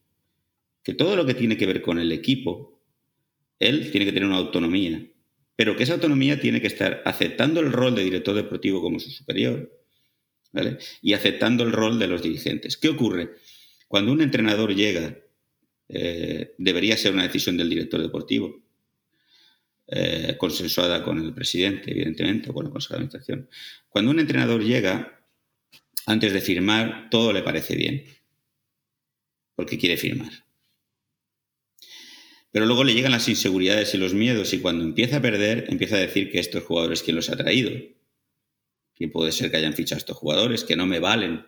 que 0.85 0.93
todo 0.93 1.15
lo 1.15 1.25
que 1.25 1.33
tiene 1.33 1.57
que 1.57 1.65
ver 1.65 1.81
con 1.81 1.97
el 1.99 2.11
equipo, 2.11 2.79
él 3.59 3.89
tiene 3.89 4.05
que 4.05 4.13
tener 4.13 4.29
una 4.29 4.37
autonomía, 4.37 5.03
pero 5.55 5.75
que 5.75 5.83
esa 5.83 5.93
autonomía 5.93 6.39
tiene 6.39 6.61
que 6.61 6.67
estar 6.67 7.01
aceptando 7.05 7.59
el 7.59 7.73
rol 7.73 7.95
de 7.95 8.03
director 8.03 8.35
deportivo 8.35 8.81
como 8.81 8.99
su 8.99 9.09
superior 9.09 9.71
y 11.01 11.13
aceptando 11.13 11.63
el 11.63 11.71
rol 11.71 11.97
de 11.97 12.07
los 12.07 12.21
dirigentes. 12.21 12.77
¿Qué 12.77 12.89
ocurre? 12.89 13.31
Cuando 13.87 14.11
un 14.11 14.21
entrenador 14.21 14.75
llega, 14.75 15.17
eh, 15.89 16.53
debería 16.59 16.95
ser 16.97 17.13
una 17.13 17.23
decisión 17.23 17.57
del 17.57 17.69
director 17.69 17.99
deportivo, 17.99 18.63
eh, 19.87 20.35
consensuada 20.37 21.03
con 21.03 21.19
el 21.19 21.33
presidente, 21.33 21.91
evidentemente, 21.91 22.51
o 22.51 22.53
con 22.53 22.65
la 22.65 22.71
Administración. 22.71 23.49
Cuando 23.89 24.11
un 24.11 24.19
entrenador 24.19 24.63
llega, 24.63 25.25
antes 26.05 26.31
de 26.31 26.41
firmar, 26.41 27.09
todo 27.09 27.33
le 27.33 27.41
parece 27.41 27.75
bien, 27.75 28.05
porque 29.55 29.79
quiere 29.79 29.97
firmar. 29.97 30.44
Pero 32.55 32.67
luego 32.67 32.85
le 32.85 32.93
llegan 32.93 33.11
las 33.11 33.27
inseguridades 33.27 33.93
y 33.93 33.97
los 33.97 34.13
miedos 34.13 34.53
y 34.53 34.59
cuando 34.59 34.85
empieza 34.85 35.17
a 35.17 35.21
perder, 35.21 35.65
empieza 35.67 35.97
a 35.97 35.99
decir 35.99 36.31
que 36.31 36.39
estos 36.39 36.63
jugadores, 36.63 37.03
¿quién 37.03 37.17
los 37.17 37.29
ha 37.29 37.35
traído? 37.35 37.69
Que 38.93 39.09
puede 39.09 39.33
ser 39.33 39.51
que 39.51 39.57
hayan 39.57 39.73
fichado 39.73 39.97
a 39.97 39.99
estos 39.99 40.15
jugadores, 40.15 40.63
que 40.63 40.77
no 40.77 40.85
me 40.85 41.01
valen. 41.01 41.45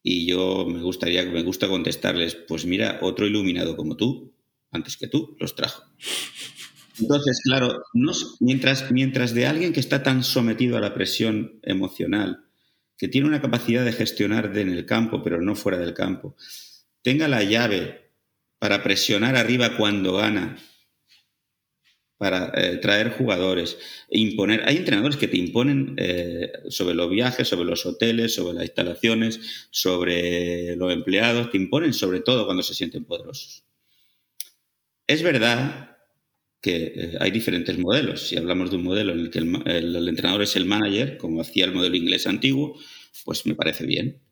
Y 0.00 0.24
yo 0.24 0.66
me 0.68 0.80
gustaría, 0.80 1.24
me 1.24 1.42
gusta 1.42 1.66
contestarles, 1.66 2.36
pues 2.36 2.64
mira, 2.64 3.00
otro 3.02 3.26
iluminado 3.26 3.76
como 3.76 3.96
tú, 3.96 4.32
antes 4.70 4.96
que 4.96 5.08
tú, 5.08 5.36
los 5.40 5.56
trajo. 5.56 5.82
Entonces, 7.00 7.40
claro, 7.42 7.82
mientras, 8.38 8.92
mientras 8.92 9.34
de 9.34 9.46
alguien 9.48 9.72
que 9.72 9.80
está 9.80 10.04
tan 10.04 10.22
sometido 10.22 10.76
a 10.76 10.80
la 10.80 10.94
presión 10.94 11.58
emocional, 11.64 12.44
que 12.96 13.08
tiene 13.08 13.26
una 13.26 13.42
capacidad 13.42 13.84
de 13.84 13.92
gestionar 13.92 14.56
en 14.56 14.70
el 14.70 14.86
campo, 14.86 15.24
pero 15.24 15.42
no 15.42 15.56
fuera 15.56 15.78
del 15.78 15.92
campo, 15.92 16.36
tenga 17.02 17.26
la 17.26 17.42
llave 17.42 18.11
para 18.62 18.80
presionar 18.80 19.34
arriba 19.34 19.76
cuando 19.76 20.12
gana, 20.12 20.56
para 22.16 22.52
eh, 22.54 22.76
traer 22.76 23.10
jugadores, 23.10 23.76
imponer. 24.08 24.62
Hay 24.66 24.76
entrenadores 24.76 25.16
que 25.16 25.26
te 25.26 25.36
imponen 25.36 25.96
eh, 25.98 26.52
sobre 26.68 26.94
los 26.94 27.10
viajes, 27.10 27.48
sobre 27.48 27.68
los 27.68 27.84
hoteles, 27.84 28.36
sobre 28.36 28.54
las 28.54 28.62
instalaciones, 28.62 29.66
sobre 29.72 30.76
los 30.76 30.92
empleados, 30.92 31.50
te 31.50 31.56
imponen 31.56 31.92
sobre 31.92 32.20
todo 32.20 32.44
cuando 32.46 32.62
se 32.62 32.74
sienten 32.74 33.04
poderosos. 33.04 33.64
Es 35.08 35.24
verdad 35.24 35.96
que 36.60 36.92
eh, 36.94 37.16
hay 37.18 37.32
diferentes 37.32 37.76
modelos. 37.76 38.28
Si 38.28 38.36
hablamos 38.36 38.70
de 38.70 38.76
un 38.76 38.84
modelo 38.84 39.12
en 39.12 39.18
el 39.18 39.30
que 39.30 39.40
el, 39.40 40.08
entrenador 40.08 40.42
es 40.42 40.54
el 40.54 40.66
manager, 40.66 41.16
como 41.16 41.40
hacía 41.40 41.64
el 41.64 41.72
modelo 41.72 41.96
inglés 41.96 42.28
antiguo, 42.28 42.78
pues 43.24 43.44
me 43.44 43.56
parece 43.56 43.84
bien. 43.86 44.22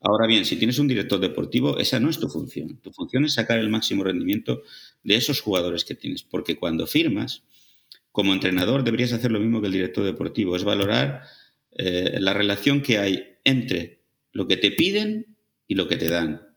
Ahora 0.00 0.26
bien, 0.26 0.46
si 0.46 0.56
tienes 0.56 0.78
un 0.78 0.88
director 0.88 1.20
deportivo, 1.20 1.78
esa 1.78 2.00
no 2.00 2.08
es 2.08 2.18
tu 2.18 2.28
función. 2.28 2.78
Tu 2.78 2.90
función 2.90 3.24
es 3.26 3.34
sacar 3.34 3.58
el 3.58 3.68
máximo 3.68 4.02
rendimiento 4.02 4.62
de 5.02 5.16
esos 5.16 5.40
jugadores 5.40 5.84
que 5.84 5.94
tienes, 5.94 6.22
porque 6.22 6.56
cuando 6.56 6.86
firmas, 6.86 7.44
como 8.10 8.32
entrenador 8.32 8.82
deberías 8.82 9.12
hacer 9.12 9.30
lo 9.30 9.40
mismo 9.40 9.60
que 9.60 9.66
el 9.66 9.74
director 9.74 10.04
deportivo, 10.04 10.56
es 10.56 10.64
valorar 10.64 11.24
eh, 11.72 12.16
la 12.18 12.32
relación 12.32 12.80
que 12.80 12.98
hay 12.98 13.36
entre 13.44 14.02
lo 14.32 14.48
que 14.48 14.56
te 14.56 14.70
piden 14.70 15.36
y 15.66 15.74
lo 15.74 15.86
que 15.86 15.96
te 15.96 16.08
dan. 16.08 16.48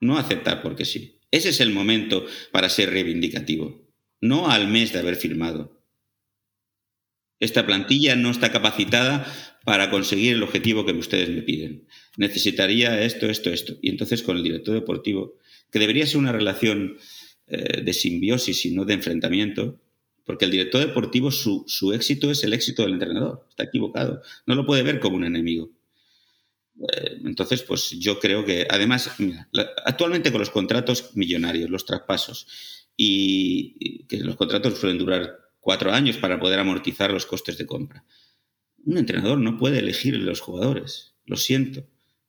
No 0.00 0.16
aceptar 0.16 0.62
porque 0.62 0.86
sí. 0.86 1.20
Ese 1.30 1.50
es 1.50 1.60
el 1.60 1.72
momento 1.72 2.24
para 2.52 2.70
ser 2.70 2.90
reivindicativo, 2.90 3.86
no 4.22 4.50
al 4.50 4.66
mes 4.68 4.94
de 4.94 5.00
haber 5.00 5.16
firmado. 5.16 5.82
Esta 7.38 7.66
plantilla 7.66 8.16
no 8.16 8.30
está 8.30 8.50
capacitada 8.50 9.26
para 9.68 9.90
conseguir 9.90 10.32
el 10.32 10.42
objetivo 10.42 10.86
que 10.86 10.92
ustedes 10.92 11.28
me 11.28 11.42
piden. 11.42 11.86
Necesitaría 12.16 13.02
esto, 13.02 13.26
esto, 13.26 13.50
esto. 13.50 13.74
Y 13.82 13.90
entonces 13.90 14.22
con 14.22 14.38
el 14.38 14.42
director 14.42 14.72
deportivo, 14.72 15.34
que 15.70 15.78
debería 15.78 16.06
ser 16.06 16.16
una 16.16 16.32
relación 16.32 16.96
eh, 17.46 17.82
de 17.82 17.92
simbiosis 17.92 18.64
y 18.64 18.70
no 18.70 18.86
de 18.86 18.94
enfrentamiento, 18.94 19.78
porque 20.24 20.46
el 20.46 20.52
director 20.52 20.80
deportivo, 20.80 21.30
su, 21.30 21.92
éxito 21.92 22.30
es 22.30 22.42
el 22.44 22.54
éxito 22.54 22.80
del 22.80 22.94
entrenador. 22.94 23.44
Está 23.50 23.64
equivocado. 23.64 24.22
No 24.46 24.54
lo 24.54 24.64
puede 24.64 24.82
ver 24.82 25.00
como 25.00 25.16
un 25.16 25.24
enemigo. 25.24 25.70
Eh, 26.90 27.18
entonces, 27.26 27.62
pues 27.62 27.90
yo 27.90 28.18
creo 28.18 28.46
que, 28.46 28.66
además, 28.70 29.16
mira, 29.18 29.50
actualmente 29.84 30.30
con 30.32 30.40
los 30.40 30.48
contratos 30.48 31.14
millonarios, 31.14 31.68
los 31.68 31.84
traspasos, 31.84 32.46
y 32.96 34.06
que 34.06 34.16
los 34.20 34.36
contratos 34.36 34.78
suelen 34.78 34.96
durar 34.96 35.40
cuatro 35.60 35.92
años 35.92 36.16
para 36.16 36.40
poder 36.40 36.58
amortizar 36.58 37.12
los 37.12 37.26
costes 37.26 37.58
de 37.58 37.66
compra. 37.66 38.06
Un 38.88 38.96
entrenador 38.96 39.36
no 39.36 39.58
puede 39.58 39.80
elegir 39.80 40.16
los 40.16 40.40
jugadores, 40.40 41.12
lo 41.26 41.36
siento, 41.36 41.86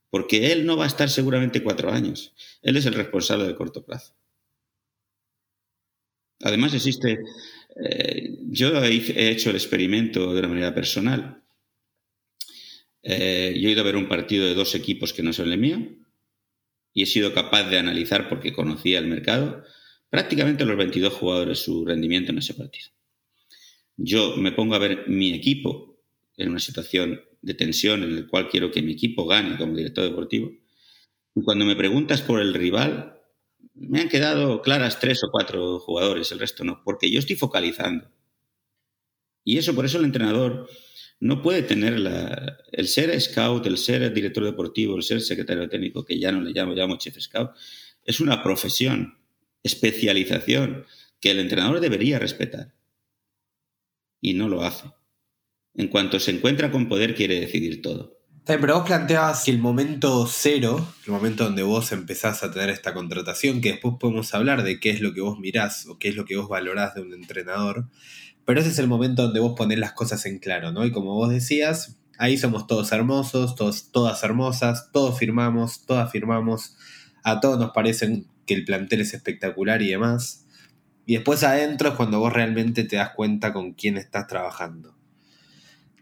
porque 0.09 0.51
él 0.51 0.65
no 0.65 0.75
va 0.75 0.83
a 0.83 0.87
estar 0.87 1.09
seguramente 1.09 1.63
cuatro 1.63 1.89
años. 1.89 2.33
Él 2.61 2.75
es 2.75 2.85
el 2.85 2.95
responsable 2.95 3.45
del 3.45 3.55
corto 3.55 3.85
plazo. 3.85 4.13
Además 6.41 6.73
existe, 6.73 7.19
eh, 7.81 8.39
yo 8.49 8.75
he 8.83 9.29
hecho 9.29 9.51
el 9.51 9.55
experimento 9.55 10.33
de 10.33 10.39
una 10.39 10.49
manera 10.49 10.75
personal. 10.75 11.41
Eh, 13.03 13.57
yo 13.57 13.69
he 13.69 13.71
ido 13.71 13.79
a 13.79 13.85
ver 13.85 13.95
un 13.95 14.09
partido 14.09 14.45
de 14.45 14.53
dos 14.53 14.75
equipos 14.75 15.13
que 15.13 15.23
no 15.23 15.31
son 15.31 15.53
el 15.53 15.59
mío 15.59 15.79
y 16.93 17.03
he 17.03 17.05
sido 17.05 17.33
capaz 17.33 17.69
de 17.69 17.77
analizar, 17.77 18.27
porque 18.27 18.51
conocía 18.51 18.99
el 18.99 19.07
mercado, 19.07 19.63
prácticamente 20.09 20.65
los 20.65 20.75
22 20.75 21.13
jugadores 21.13 21.59
su 21.59 21.85
rendimiento 21.85 22.33
en 22.33 22.39
ese 22.39 22.53
partido. 22.53 22.89
Yo 23.95 24.35
me 24.35 24.51
pongo 24.51 24.75
a 24.75 24.79
ver 24.79 25.07
mi 25.07 25.33
equipo 25.33 25.88
en 26.39 26.49
una 26.49 26.59
situación 26.59 27.21
de 27.41 27.53
tensión 27.53 28.01
en 28.03 28.15
la 28.15 28.27
cual 28.27 28.49
quiero 28.49 28.71
que 28.71 28.81
mi 28.81 28.93
equipo 28.93 29.27
gane 29.27 29.57
como 29.57 29.75
director 29.75 30.05
deportivo. 30.05 30.51
Y 31.35 31.41
cuando 31.43 31.65
me 31.65 31.75
preguntas 31.75 32.21
por 32.21 32.41
el 32.41 32.53
rival, 32.53 33.21
me 33.73 33.99
han 33.99 34.09
quedado 34.09 34.61
claras 34.61 34.99
tres 34.99 35.21
o 35.23 35.31
cuatro 35.31 35.79
jugadores, 35.79 36.31
el 36.31 36.39
resto 36.39 36.63
no, 36.63 36.81
porque 36.83 37.11
yo 37.11 37.19
estoy 37.19 37.35
focalizando. 37.35 38.09
Y 39.43 39.57
eso, 39.57 39.75
por 39.75 39.85
eso 39.85 39.99
el 39.99 40.05
entrenador 40.05 40.69
no 41.19 41.41
puede 41.41 41.61
tener 41.61 41.99
la, 41.99 42.57
el 42.71 42.87
ser 42.87 43.19
scout, 43.19 43.65
el 43.65 43.77
ser 43.77 44.13
director 44.13 44.45
deportivo, 44.45 44.95
el 44.95 45.03
ser 45.03 45.21
secretario 45.21 45.67
técnico, 45.67 46.05
que 46.05 46.19
ya 46.19 46.31
no 46.31 46.41
le 46.41 46.51
llamo, 46.51 46.73
llamo 46.73 46.97
chief 46.97 47.19
scout, 47.19 47.51
es 48.03 48.21
una 48.21 48.41
profesión, 48.41 49.17
especialización 49.61 50.85
que 51.19 51.31
el 51.31 51.39
entrenador 51.39 51.81
debería 51.81 52.17
respetar. 52.17 52.73
Y 54.21 54.33
no 54.33 54.47
lo 54.47 54.63
hace. 54.63 54.89
En 55.75 55.87
cuanto 55.87 56.19
se 56.19 56.31
encuentra 56.31 56.71
con 56.71 56.89
poder, 56.89 57.15
quiere 57.15 57.39
decidir 57.39 57.81
todo. 57.81 58.19
Pero 58.45 58.79
vos 58.79 58.87
planteabas 58.87 59.43
que 59.43 59.51
el 59.51 59.59
momento 59.59 60.25
cero, 60.25 60.93
el 61.05 61.11
momento 61.11 61.43
donde 61.43 61.61
vos 61.61 61.91
empezás 61.91 62.41
a 62.41 62.51
tener 62.51 62.71
esta 62.71 62.95
contratación, 62.95 63.61
que 63.61 63.73
después 63.73 63.95
podemos 63.99 64.33
hablar 64.33 64.63
de 64.63 64.79
qué 64.79 64.89
es 64.89 65.01
lo 65.01 65.13
que 65.13 65.21
vos 65.21 65.37
mirás 65.37 65.85
o 65.85 65.99
qué 65.99 66.09
es 66.09 66.15
lo 66.15 66.25
que 66.25 66.35
vos 66.35 66.49
valorás 66.49 66.95
de 66.95 67.01
un 67.01 67.13
entrenador, 67.13 67.87
pero 68.45 68.59
ese 68.59 68.71
es 68.71 68.79
el 68.79 68.87
momento 68.87 69.21
donde 69.21 69.39
vos 69.39 69.53
ponés 69.55 69.77
las 69.77 69.93
cosas 69.93 70.25
en 70.25 70.39
claro, 70.39 70.71
¿no? 70.71 70.83
Y 70.83 70.91
como 70.91 71.13
vos 71.13 71.29
decías, 71.29 71.99
ahí 72.17 72.39
somos 72.39 72.65
todos 72.65 72.91
hermosos, 72.91 73.53
todos, 73.53 73.91
todas 73.91 74.23
hermosas, 74.23 74.89
todos 74.91 75.19
firmamos, 75.19 75.85
todas 75.85 76.11
firmamos, 76.11 76.75
a 77.23 77.41
todos 77.41 77.59
nos 77.59 77.69
parece 77.69 78.23
que 78.47 78.55
el 78.55 78.65
plantel 78.65 79.01
es 79.01 79.13
espectacular 79.13 79.83
y 79.83 79.91
demás. 79.91 80.47
Y 81.05 81.13
después 81.13 81.43
adentro 81.43 81.89
es 81.89 81.95
cuando 81.95 82.19
vos 82.19 82.33
realmente 82.33 82.83
te 82.83 82.95
das 82.95 83.11
cuenta 83.15 83.53
con 83.53 83.73
quién 83.73 83.97
estás 83.97 84.25
trabajando. 84.25 84.98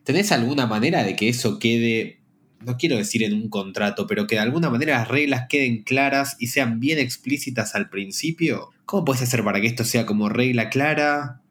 ¿Tenés 0.08 0.32
alguna 0.32 0.67
manera 0.67 1.04
de 1.04 1.17
que 1.17 1.28
eso 1.28 1.60
quede, 1.60 2.22
no 2.65 2.78
quiero 2.78 2.96
decir 2.96 3.24
en 3.24 3.34
un 3.34 3.50
contrato, 3.50 4.08
pero 4.08 4.26
que 4.26 4.36
de 4.36 4.41
alguna 4.41 4.70
manera 4.70 5.00
las 5.00 5.10
reglas 5.10 5.48
queden 5.50 5.84
claras 5.84 6.38
y 6.39 6.48
sean 6.48 6.80
bien 6.80 6.98
explícitas 6.98 7.76
al 7.76 7.89
principio? 7.89 8.70
¿Cómo 8.86 9.04
puedes 9.04 9.22
hacer 9.22 9.43
para 9.43 9.60
que 9.60 9.67
esto 9.67 9.84
sea 9.84 10.06
como 10.06 10.30
regla 10.30 10.70
clara, 10.70 11.41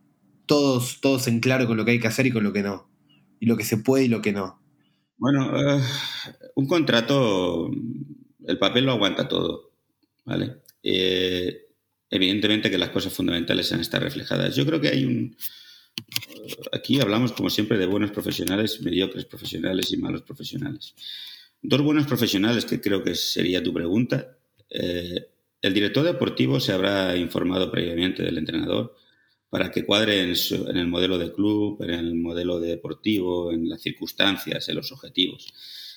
todos, 0.47 1.03
todos 1.03 1.29
en 1.29 1.40
claro 1.40 1.66
con 1.66 1.77
lo 1.77 1.85
que 1.85 1.90
hay 1.90 2.01
que 2.01 2.07
hacer 2.07 2.29
y 2.29 2.31
con 2.31 2.45
lo 2.45 2.55
que 2.55 2.62
no? 2.62 2.88
Y 3.40 3.45
lo 3.45 3.59
que 3.59 3.64
se 3.64 3.77
puede 3.77 4.07
y 4.07 4.09
lo 4.09 4.23
que 4.23 4.33
no. 4.33 4.59
Bueno, 5.19 5.53
eh, 5.61 5.83
un 6.55 6.66
contrato, 6.66 7.71
el 8.47 8.59
papel 8.59 8.87
lo 8.87 8.92
aguanta 8.92 9.29
todo, 9.29 9.71
¿vale? 10.25 10.62
Eh, 10.83 11.66
evidentemente 12.09 12.71
que 12.71 12.79
las 12.79 12.88
cosas 12.88 13.12
fundamentales 13.12 13.71
han 13.71 13.81
estar 13.81 14.03
reflejadas. 14.03 14.57
Yo 14.57 14.64
creo 14.64 14.81
que 14.81 14.88
hay 14.88 15.05
un, 15.05 15.37
Aquí 16.72 17.00
hablamos, 17.00 17.32
como 17.32 17.50
siempre, 17.50 17.78
de 17.78 17.87
buenos 17.87 18.11
profesionales, 18.11 18.80
mediocres 18.82 19.24
profesionales 19.24 19.92
y 19.92 19.96
malos 19.96 20.22
profesionales. 20.22 20.94
Dos 21.62 21.82
buenos 21.82 22.06
profesionales, 22.06 22.64
que 22.64 22.80
creo 22.80 23.02
que 23.02 23.14
sería 23.14 23.62
tu 23.62 23.72
pregunta. 23.72 24.38
Eh, 24.70 25.28
el 25.62 25.74
director 25.74 26.04
deportivo 26.04 26.61
se 26.61 26.72
habrá 26.72 27.16
informado 27.16 27.70
previamente 27.70 28.22
del 28.22 28.38
entrenador 28.38 28.94
para 29.48 29.70
que 29.70 29.85
cuadre 29.85 30.20
en, 30.20 30.35
en, 30.68 30.76
el 30.76 30.87
modelo 30.87 31.18
de 31.18 31.32
club, 31.32 31.82
en 31.82 31.90
el 31.90 32.14
modelo 32.14 32.61
deportivo, 32.61 33.52
en 33.52 33.68
las 33.68 33.80
circunstancias, 33.80 34.68
en 34.68 34.76
los 34.76 34.92
objetivos. 34.92 35.52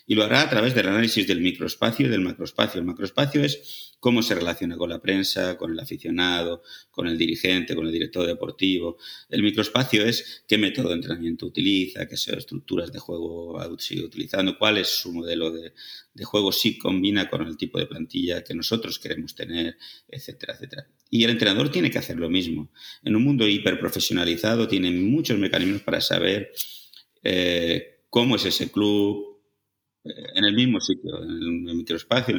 Y 0.10 0.16
lo 0.16 0.24
hará 0.24 0.42
a 0.42 0.50
través 0.50 0.74
del 0.74 0.88
análisis 0.88 1.28
del 1.28 1.40
microespacio 1.40 2.08
y 2.08 2.10
del 2.10 2.22
macroespacio. 2.22 2.80
El 2.80 2.88
macroespacio 2.88 3.44
es 3.44 3.94
cómo 4.00 4.24
se 4.24 4.34
relaciona 4.34 4.76
con 4.76 4.90
la 4.90 5.00
prensa, 5.00 5.56
con 5.56 5.72
el 5.72 5.80
aficionado, 5.80 6.64
con 6.90 7.06
el 7.06 7.16
dirigente, 7.16 7.76
con 7.76 7.86
el 7.86 7.92
director 7.92 8.26
deportivo. 8.26 8.98
El 9.30 9.44
microespacio 9.44 10.04
es 10.04 10.44
qué 10.48 10.58
método 10.58 10.90
de 10.90 10.96
entrenamiento 10.96 11.46
utiliza, 11.46 12.08
qué 12.08 12.16
estructuras 12.16 12.92
de 12.92 12.98
juego 12.98 13.56
sigue 13.78 14.04
utilizando, 14.04 14.58
cuál 14.58 14.80
es 14.80 14.88
su 14.88 15.14
modelo 15.14 15.52
de, 15.52 15.74
juego, 16.24 16.52
si 16.52 16.80
combina 16.80 17.30
con 17.30 17.46
el 17.46 17.56
tipo 17.56 17.78
de 17.78 17.86
plantilla 17.86 18.44
que 18.44 18.56
nosotros 18.56 18.98
queremos 18.98 19.36
tener, 19.36 19.78
etcétera, 20.08 20.56
etcétera. 20.56 20.88
Y 21.12 21.24
el 21.24 21.30
entrenador 21.30 21.70
tiene 21.70 21.92
que 21.92 22.00
hacer 22.00 22.18
lo 22.18 22.32
mismo. 22.32 22.72
En 23.04 23.16
un 23.16 23.24
mundo 23.24 23.48
hiperprofesionalizado 23.48 24.68
tiene 24.68 24.90
muchos 24.90 25.38
mecanismos 25.38 25.84
para 25.84 26.02
saber 26.02 26.52
eh, 27.22 28.06
cómo 28.10 28.38
es 28.38 28.46
ese 28.46 28.72
club, 28.72 29.29
en 30.04 30.46
el 30.46 30.56
mismo 30.56 30.80
sitio, 30.80 31.22
en 31.24 31.68
el 31.68 31.76
microespacio, 31.76 32.36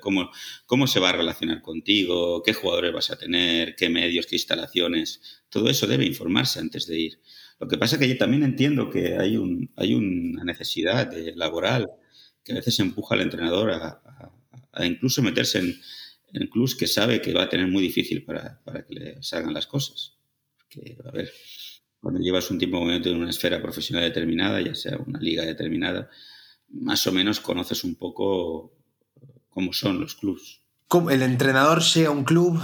cómo, 0.00 0.30
cómo 0.66 0.86
se 0.86 1.00
va 1.00 1.10
a 1.10 1.12
relacionar 1.12 1.60
contigo, 1.60 2.42
qué 2.42 2.52
jugadores 2.52 2.92
vas 2.92 3.10
a 3.10 3.18
tener, 3.18 3.74
qué 3.76 3.88
medios, 3.88 4.26
qué 4.26 4.36
instalaciones. 4.36 5.42
Todo 5.48 5.68
eso 5.68 5.86
debe 5.86 6.06
informarse 6.06 6.60
antes 6.60 6.86
de 6.86 6.98
ir. 6.98 7.20
Lo 7.58 7.68
que 7.68 7.76
pasa 7.76 7.96
es 7.96 8.00
que 8.00 8.08
yo 8.08 8.16
también 8.16 8.42
entiendo 8.42 8.90
que 8.90 9.16
hay, 9.16 9.36
un, 9.36 9.70
hay 9.76 9.94
una 9.94 10.44
necesidad 10.44 11.08
de, 11.08 11.34
laboral 11.34 11.90
que 12.44 12.52
a 12.52 12.56
veces 12.56 12.78
empuja 12.80 13.14
al 13.14 13.22
entrenador 13.22 13.70
a, 13.70 14.86
incluso 14.86 15.20
meterse 15.20 15.58
en, 15.58 15.80
en, 16.32 16.46
clubs 16.46 16.74
que 16.74 16.86
sabe 16.86 17.20
que 17.20 17.34
va 17.34 17.42
a 17.42 17.48
tener 17.48 17.66
muy 17.66 17.82
difícil 17.82 18.24
para, 18.24 18.62
para 18.64 18.86
que 18.86 18.94
le 18.94 19.22
salgan 19.22 19.52
las 19.52 19.66
cosas. 19.66 20.14
Porque, 20.56 20.96
a 21.04 21.10
ver, 21.10 21.30
cuando 22.00 22.20
llevas 22.20 22.50
un 22.50 22.58
tiempo 22.58 22.78
en 22.90 23.16
una 23.16 23.30
esfera 23.30 23.60
profesional 23.60 24.04
determinada, 24.04 24.60
ya 24.60 24.74
sea 24.74 24.96
una 24.96 25.20
liga 25.20 25.44
determinada, 25.44 26.08
más 26.70 27.06
o 27.06 27.12
menos 27.12 27.40
conoces 27.40 27.84
un 27.84 27.94
poco 27.94 28.72
cómo 29.48 29.72
son 29.72 30.00
los 30.00 30.14
clubs. 30.14 30.62
El 31.10 31.22
entrenador 31.22 31.82
llega 31.82 32.08
a 32.08 32.12
un 32.12 32.24
club, 32.24 32.60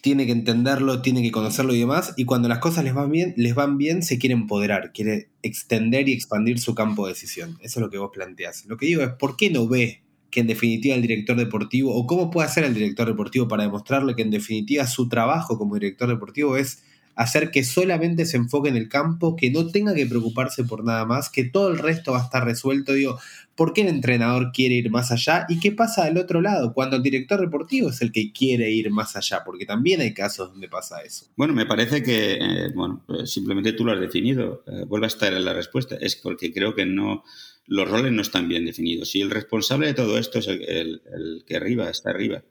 tiene 0.00 0.24
que 0.24 0.32
entenderlo, 0.32 1.02
tiene 1.02 1.22
que 1.22 1.30
conocerlo 1.30 1.74
y 1.74 1.80
demás, 1.80 2.14
y 2.16 2.24
cuando 2.24 2.48
las 2.48 2.58
cosas 2.58 2.84
les 2.84 2.94
van 2.94 3.10
bien, 3.10 3.34
les 3.36 3.54
van 3.54 3.76
bien, 3.76 4.02
se 4.02 4.18
quiere 4.18 4.34
empoderar, 4.34 4.92
quiere 4.92 5.30
extender 5.42 6.08
y 6.08 6.12
expandir 6.12 6.58
su 6.58 6.74
campo 6.74 7.06
de 7.06 7.12
decisión. 7.12 7.58
Eso 7.60 7.80
es 7.80 7.84
lo 7.84 7.90
que 7.90 7.98
vos 7.98 8.10
planteás. 8.12 8.64
Lo 8.66 8.76
que 8.76 8.86
digo 8.86 9.02
es, 9.02 9.10
¿por 9.10 9.36
qué 9.36 9.50
no 9.50 9.68
ve 9.68 10.02
que 10.30 10.40
en 10.40 10.46
definitiva 10.46 10.94
el 10.94 11.02
director 11.02 11.36
deportivo, 11.36 11.94
o 11.94 12.06
cómo 12.06 12.30
puede 12.30 12.46
hacer 12.46 12.64
el 12.64 12.74
director 12.74 13.06
deportivo 13.06 13.48
para 13.48 13.62
demostrarle 13.62 14.14
que 14.14 14.22
en 14.22 14.30
definitiva 14.30 14.86
su 14.86 15.08
trabajo 15.08 15.56
como 15.56 15.74
director 15.74 16.08
deportivo 16.08 16.56
es 16.56 16.82
hacer 17.16 17.50
que 17.50 17.64
solamente 17.64 18.26
se 18.26 18.36
enfoque 18.36 18.68
en 18.68 18.76
el 18.76 18.88
campo, 18.88 19.36
que 19.36 19.50
no 19.50 19.66
tenga 19.66 19.94
que 19.94 20.06
preocuparse 20.06 20.64
por 20.64 20.84
nada 20.84 21.06
más, 21.06 21.30
que 21.30 21.44
todo 21.44 21.70
el 21.70 21.78
resto 21.78 22.12
va 22.12 22.20
a 22.20 22.24
estar 22.24 22.44
resuelto. 22.44 22.92
Digo, 22.92 23.18
¿por 23.56 23.72
qué 23.72 23.80
el 23.80 23.88
entrenador 23.88 24.52
quiere 24.52 24.74
ir 24.74 24.90
más 24.90 25.10
allá? 25.10 25.46
¿Y 25.48 25.58
qué 25.58 25.72
pasa 25.72 26.04
del 26.04 26.18
otro 26.18 26.42
lado? 26.42 26.74
Cuando 26.74 26.96
el 26.96 27.02
director 27.02 27.40
deportivo 27.40 27.88
es 27.88 28.02
el 28.02 28.12
que 28.12 28.32
quiere 28.32 28.70
ir 28.70 28.90
más 28.90 29.16
allá, 29.16 29.42
porque 29.44 29.64
también 29.64 30.02
hay 30.02 30.12
casos 30.12 30.50
donde 30.50 30.68
pasa 30.68 31.00
eso. 31.00 31.26
Bueno, 31.36 31.54
me 31.54 31.64
parece 31.64 32.02
que, 32.02 32.34
eh, 32.34 32.70
bueno, 32.74 33.02
pues 33.06 33.32
simplemente 33.32 33.72
tú 33.72 33.86
lo 33.86 33.92
has 33.92 34.00
definido. 34.00 34.62
Eh, 34.66 34.84
vuelve 34.86 35.06
a 35.06 35.08
estar 35.08 35.32
en 35.32 35.44
la 35.44 35.54
respuesta. 35.54 35.96
Es 35.98 36.16
porque 36.16 36.52
creo 36.52 36.74
que 36.74 36.84
no, 36.84 37.24
los 37.66 37.90
roles 37.90 38.12
no 38.12 38.20
están 38.20 38.46
bien 38.46 38.66
definidos. 38.66 39.14
Y 39.16 39.22
el 39.22 39.30
responsable 39.30 39.86
de 39.86 39.94
todo 39.94 40.18
esto 40.18 40.38
es 40.38 40.48
el 40.48 41.44
que 41.46 41.56
arriba, 41.56 41.88
está 41.88 42.10
arriba, 42.10 42.44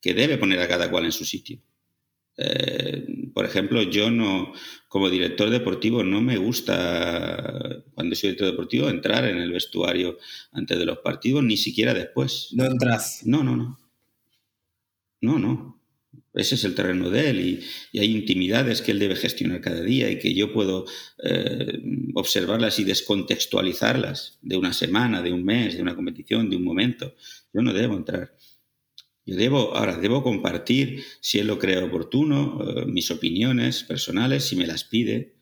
que 0.00 0.14
debe 0.14 0.38
poner 0.38 0.60
a 0.60 0.68
cada 0.68 0.88
cual 0.88 1.06
en 1.06 1.12
su 1.12 1.24
sitio. 1.24 1.58
Eh, 2.38 3.30
por 3.32 3.44
ejemplo, 3.44 3.82
yo 3.82 4.10
no, 4.10 4.52
como 4.88 5.10
director 5.10 5.50
deportivo, 5.50 6.04
no 6.04 6.20
me 6.20 6.36
gusta, 6.36 7.82
cuando 7.94 8.14
soy 8.14 8.30
director 8.30 8.50
deportivo, 8.50 8.88
entrar 8.88 9.24
en 9.24 9.38
el 9.38 9.52
vestuario 9.52 10.18
antes 10.52 10.78
de 10.78 10.84
los 10.84 10.98
partidos, 10.98 11.42
ni 11.42 11.56
siquiera 11.56 11.94
después. 11.94 12.50
No 12.52 12.64
entras. 12.64 13.22
No, 13.24 13.42
no, 13.42 13.56
no. 13.56 13.78
No, 15.20 15.38
no. 15.38 15.76
Ese 16.36 16.54
es 16.54 16.64
el 16.64 16.74
terreno 16.74 17.08
de 17.08 17.30
él 17.30 17.40
y, 17.40 17.98
hay 17.98 18.14
intimidades 18.14 18.82
que 18.82 18.92
él 18.92 18.98
debe 18.98 19.16
gestionar 19.16 19.62
cada 19.62 19.80
día 19.80 20.10
y 20.10 20.18
que 20.18 20.34
yo 20.34 20.52
puedo 20.52 20.84
eh, 21.22 21.80
observarlas 22.14 22.78
y 22.78 22.84
descontextualizarlas 22.84 24.38
de 24.42 24.58
una 24.58 24.74
semana, 24.74 25.22
de 25.22 25.32
un 25.32 25.44
mes, 25.44 25.76
de 25.76 25.82
una 25.82 25.96
competición, 25.96 26.50
de 26.50 26.56
un 26.56 26.64
momento. 26.64 27.14
Yo 27.54 27.62
no 27.62 27.72
debo 27.72 27.96
entrar. 27.96 28.36
Yo 29.26 29.34
debo, 29.36 29.76
ahora, 29.76 29.98
debo 29.98 30.22
compartir, 30.22 31.04
si 31.20 31.40
él 31.40 31.48
lo 31.48 31.58
cree 31.58 31.82
oportuno, 31.82 32.60
eh, 32.62 32.86
mis 32.86 33.10
opiniones 33.10 33.82
personales, 33.82 34.44
si 34.44 34.54
me 34.54 34.68
las 34.68 34.84
pide, 34.84 35.34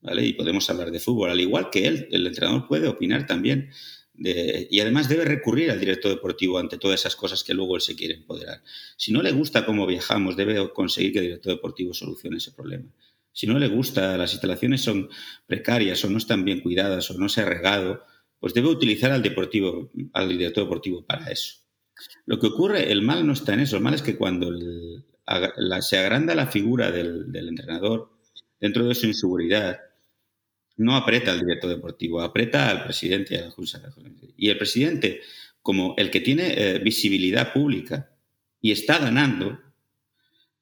¿vale? 0.00 0.26
Y 0.26 0.32
podemos 0.32 0.68
hablar 0.68 0.90
de 0.90 0.98
fútbol, 0.98 1.30
al 1.30 1.40
igual 1.40 1.70
que 1.70 1.86
él, 1.86 2.08
el 2.10 2.26
entrenador 2.26 2.66
puede 2.66 2.88
opinar 2.88 3.26
también. 3.26 3.70
Y 4.20 4.80
además 4.80 5.08
debe 5.08 5.24
recurrir 5.24 5.70
al 5.70 5.78
director 5.78 6.10
deportivo 6.10 6.58
ante 6.58 6.76
todas 6.76 6.98
esas 6.98 7.14
cosas 7.14 7.44
que 7.44 7.54
luego 7.54 7.76
él 7.76 7.82
se 7.82 7.94
quiere 7.94 8.14
empoderar. 8.14 8.64
Si 8.96 9.12
no 9.12 9.22
le 9.22 9.30
gusta 9.30 9.64
cómo 9.64 9.86
viajamos, 9.86 10.36
debe 10.36 10.72
conseguir 10.72 11.12
que 11.12 11.20
el 11.20 11.24
director 11.26 11.52
deportivo 11.52 11.94
solucione 11.94 12.38
ese 12.38 12.50
problema. 12.50 12.92
Si 13.32 13.46
no 13.46 13.56
le 13.60 13.68
gusta, 13.68 14.18
las 14.18 14.32
instalaciones 14.32 14.80
son 14.80 15.08
precarias 15.46 16.04
o 16.04 16.10
no 16.10 16.18
están 16.18 16.44
bien 16.44 16.60
cuidadas 16.60 17.08
o 17.12 17.18
no 17.18 17.28
se 17.28 17.42
ha 17.42 17.44
regado, 17.44 18.02
pues 18.40 18.54
debe 18.54 18.66
utilizar 18.66 19.12
al, 19.12 19.22
deportivo, 19.22 19.92
al 20.12 20.28
director 20.28 20.64
deportivo 20.64 21.06
para 21.06 21.30
eso. 21.30 21.67
Lo 22.26 22.38
que 22.38 22.46
ocurre, 22.46 22.92
el 22.92 23.02
mal 23.02 23.26
no 23.26 23.32
está 23.32 23.54
en 23.54 23.60
eso, 23.60 23.76
el 23.76 23.82
mal 23.82 23.94
es 23.94 24.02
que 24.02 24.16
cuando 24.16 24.50
se 25.80 25.98
agranda 25.98 26.34
la 26.34 26.46
figura 26.46 26.90
del, 26.90 27.34
entrenador, 27.34 28.10
dentro 28.60 28.86
de 28.86 28.94
su 28.94 29.06
inseguridad, 29.06 29.80
no 30.76 30.96
aprieta 30.96 31.32
al 31.32 31.40
director 31.40 31.70
deportivo, 31.70 32.20
aprieta 32.20 32.70
al 32.70 32.84
presidente 32.84 33.34
y 33.34 33.38
a 33.38 33.46
la 33.46 33.50
Junta. 33.50 33.80
Y 34.36 34.48
el 34.48 34.58
presidente, 34.58 35.22
como 35.60 35.94
el 35.96 36.10
que 36.10 36.20
tiene 36.20 36.54
eh, 36.56 36.78
visibilidad 36.78 37.52
pública 37.52 38.10
y 38.60 38.70
está 38.70 38.98
ganando, 38.98 39.58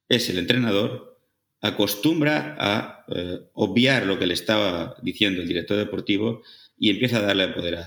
es 0.09 0.31
el 0.31 0.39
entrenador, 0.39 1.21
acostumbra 1.61 2.57
a 2.59 3.05
eh, 3.09 3.41
obviar 3.55 4.07
lo 4.07 4.19
que 4.19 4.27
le 4.27 4.35
estaba 4.35 4.97
diciendo 5.03 5.43
el 5.43 5.49
director 5.49 5.77
deportivo 5.77 6.43
y 6.79 6.91
empieza 6.91 7.19
a 7.19 7.23
darle 7.23 7.49
poder 7.49 7.79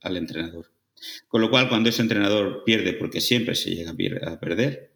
al 0.00 0.16
entrenador. 0.16 0.72
Con 1.28 1.40
lo 1.40 1.50
cual, 1.50 1.68
cuando 1.68 1.88
ese 1.88 2.02
entrenador 2.02 2.62
pierde, 2.64 2.92
porque 2.92 3.20
siempre 3.20 3.54
se 3.54 3.74
llega 3.74 3.92
a 3.92 4.40
perder, 4.40 4.92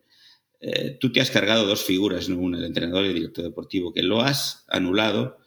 eh, 0.60 0.96
tú 1.00 1.12
te 1.12 1.20
has 1.20 1.30
cargado 1.30 1.66
dos 1.66 1.84
figuras, 1.84 2.28
¿no? 2.28 2.38
una, 2.38 2.58
el 2.58 2.64
entrenador 2.64 3.04
y 3.04 3.08
el 3.08 3.14
director 3.14 3.44
deportivo, 3.44 3.92
que 3.92 4.02
lo 4.02 4.22
has 4.22 4.64
anulado 4.68 5.38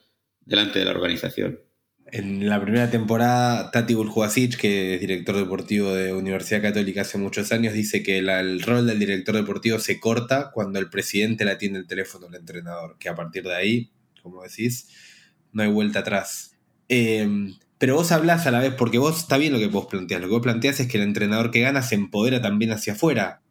delante 0.46 0.80
de 0.80 0.86
la 0.86 0.92
organización. 0.92 1.60
En 2.12 2.50
la 2.50 2.60
primera 2.60 2.90
temporada, 2.90 3.70
Tati 3.70 3.94
Buljubasic, 3.94 4.58
que 4.58 4.96
es 4.96 5.00
director 5.00 5.36
deportivo 5.36 5.94
de 5.94 6.12
Universidad 6.12 6.62
Católica 6.62 7.02
hace 7.02 7.20
muchos 7.20 7.52
años, 7.52 7.74
dice 7.74 8.02
que 8.02 8.18
el 8.18 8.62
rol 8.64 8.88
del 8.88 8.98
director 8.98 9.36
deportivo 9.36 9.78
se 9.78 10.00
corta 10.00 10.50
cuando 10.52 10.80
el 10.80 10.90
presidente 10.90 11.46
le 11.46 11.52
atiende 11.52 11.80
el 11.80 11.88
teléfono 11.88 12.28
al 12.28 12.36
entrenador, 12.36 12.98
que 12.98 13.10
a 13.10 13.16
partir 13.16 13.44
de 13.44 13.56
ahí, 13.56 13.92
como 14.24 14.42
decís, 14.42 14.88
no 15.52 15.62
hay 15.62 15.70
vuelta 15.70 16.00
atrás. 16.00 16.56
Eh, 16.88 17.54
pero 17.80 17.96
vos 17.96 18.12
hablás 18.12 18.46
a 18.46 18.52
la 18.52 18.60
vez, 18.60 18.74
porque 18.74 18.98
vos 18.98 19.18
está 19.20 19.38
bien 19.38 19.54
lo 19.54 19.58
que 19.58 19.68
vos 19.68 19.88
planteás. 19.88 20.20
Lo 20.20 20.28
que 20.28 20.34
vos 20.34 20.44
planteás 20.44 20.82
es 20.82 20.88
que 20.88 20.98
el 20.98 21.04
entrenador 21.04 21.50
que 21.50 21.62
gana 21.62 21.82
se 21.82 21.96
empodera 21.96 22.42
también 22.42 22.74
hacia 22.74 22.94
afuera. 22.94 23.42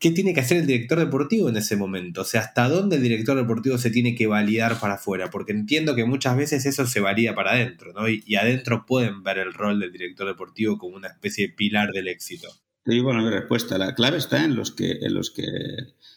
¿Qué 0.00 0.10
tiene 0.10 0.34
que 0.34 0.40
hacer 0.40 0.58
el 0.58 0.66
director 0.66 0.98
deportivo 0.98 1.48
en 1.48 1.56
ese 1.56 1.76
momento? 1.76 2.22
O 2.22 2.24
sea, 2.24 2.40
¿hasta 2.40 2.68
dónde 2.68 2.96
el 2.96 3.02
director 3.02 3.36
deportivo 3.36 3.78
se 3.78 3.90
tiene 3.90 4.16
que 4.16 4.26
validar 4.26 4.80
para 4.80 4.94
afuera? 4.94 5.30
Porque 5.30 5.52
entiendo 5.52 5.94
que 5.94 6.04
muchas 6.04 6.36
veces 6.36 6.66
eso 6.66 6.86
se 6.86 6.98
valida 6.98 7.36
para 7.36 7.52
adentro, 7.52 7.92
¿no? 7.92 8.08
Y, 8.08 8.34
adentro 8.34 8.84
pueden 8.84 9.22
ver 9.22 9.38
el 9.38 9.54
rol 9.54 9.78
del 9.78 9.92
director 9.92 10.26
deportivo 10.26 10.76
como 10.76 10.96
una 10.96 11.08
especie 11.08 11.46
de 11.48 11.54
pilar 11.54 11.92
del 11.92 12.08
éxito. 12.08 12.48
Te 12.82 12.92
digo 12.92 13.12
la 13.12 13.30
respuesta. 13.30 13.78
La 13.78 13.94
clave 13.94 14.18
está 14.18 14.44
en 14.44 14.56
los 14.56 14.72
que, 14.72 14.90
en 14.90 15.14
los 15.14 15.30
que 15.30 15.44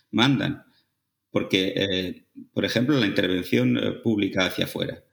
mandan. 0.10 0.64
Porque, 1.30 1.74
eh, 1.76 2.26
por 2.54 2.66
ejemplo, 2.66 3.00
la 3.00 3.06
intervención 3.06 3.78
eh, 3.78 3.92
pública 4.04 4.46
hacia 4.46 4.66
afuera. 4.66 5.04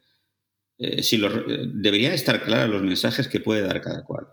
Eh, 0.78 1.02
si 1.02 1.16
eh, 1.16 1.30
deberían 1.74 2.12
estar 2.12 2.42
claros 2.42 2.70
los 2.70 2.82
mensajes 2.82 3.26
que 3.28 3.40
puede 3.40 3.62
dar 3.62 3.80
cada 3.80 4.04
cual. 4.04 4.28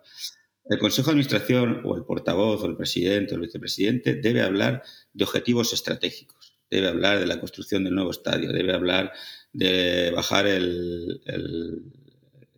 El 0.68 0.80
Consejo 0.80 1.08
de 1.08 1.12
Administración 1.12 1.82
o 1.84 1.96
el 1.96 2.06
portavoz 2.06 2.62
o 2.64 2.66
el 2.68 2.78
presidente 2.78 3.34
o 3.34 3.36
el 3.36 3.42
vicepresidente 3.42 4.16
debe 4.16 4.42
hablar 4.42 4.84
de 5.14 5.24
objetivos 5.24 5.74
estratégicos, 5.74 6.58
debe 6.70 6.88
hablar 6.88 7.20
de 7.20 7.28
la 7.28 7.40
construcción 7.40 7.84
del 7.84 7.96
nuevo 7.96 8.12
estadio, 8.12 8.52
debe 8.52 8.74
hablar 8.74 9.12
de 9.54 10.12
bajar 10.16 10.48
el, 10.48 11.22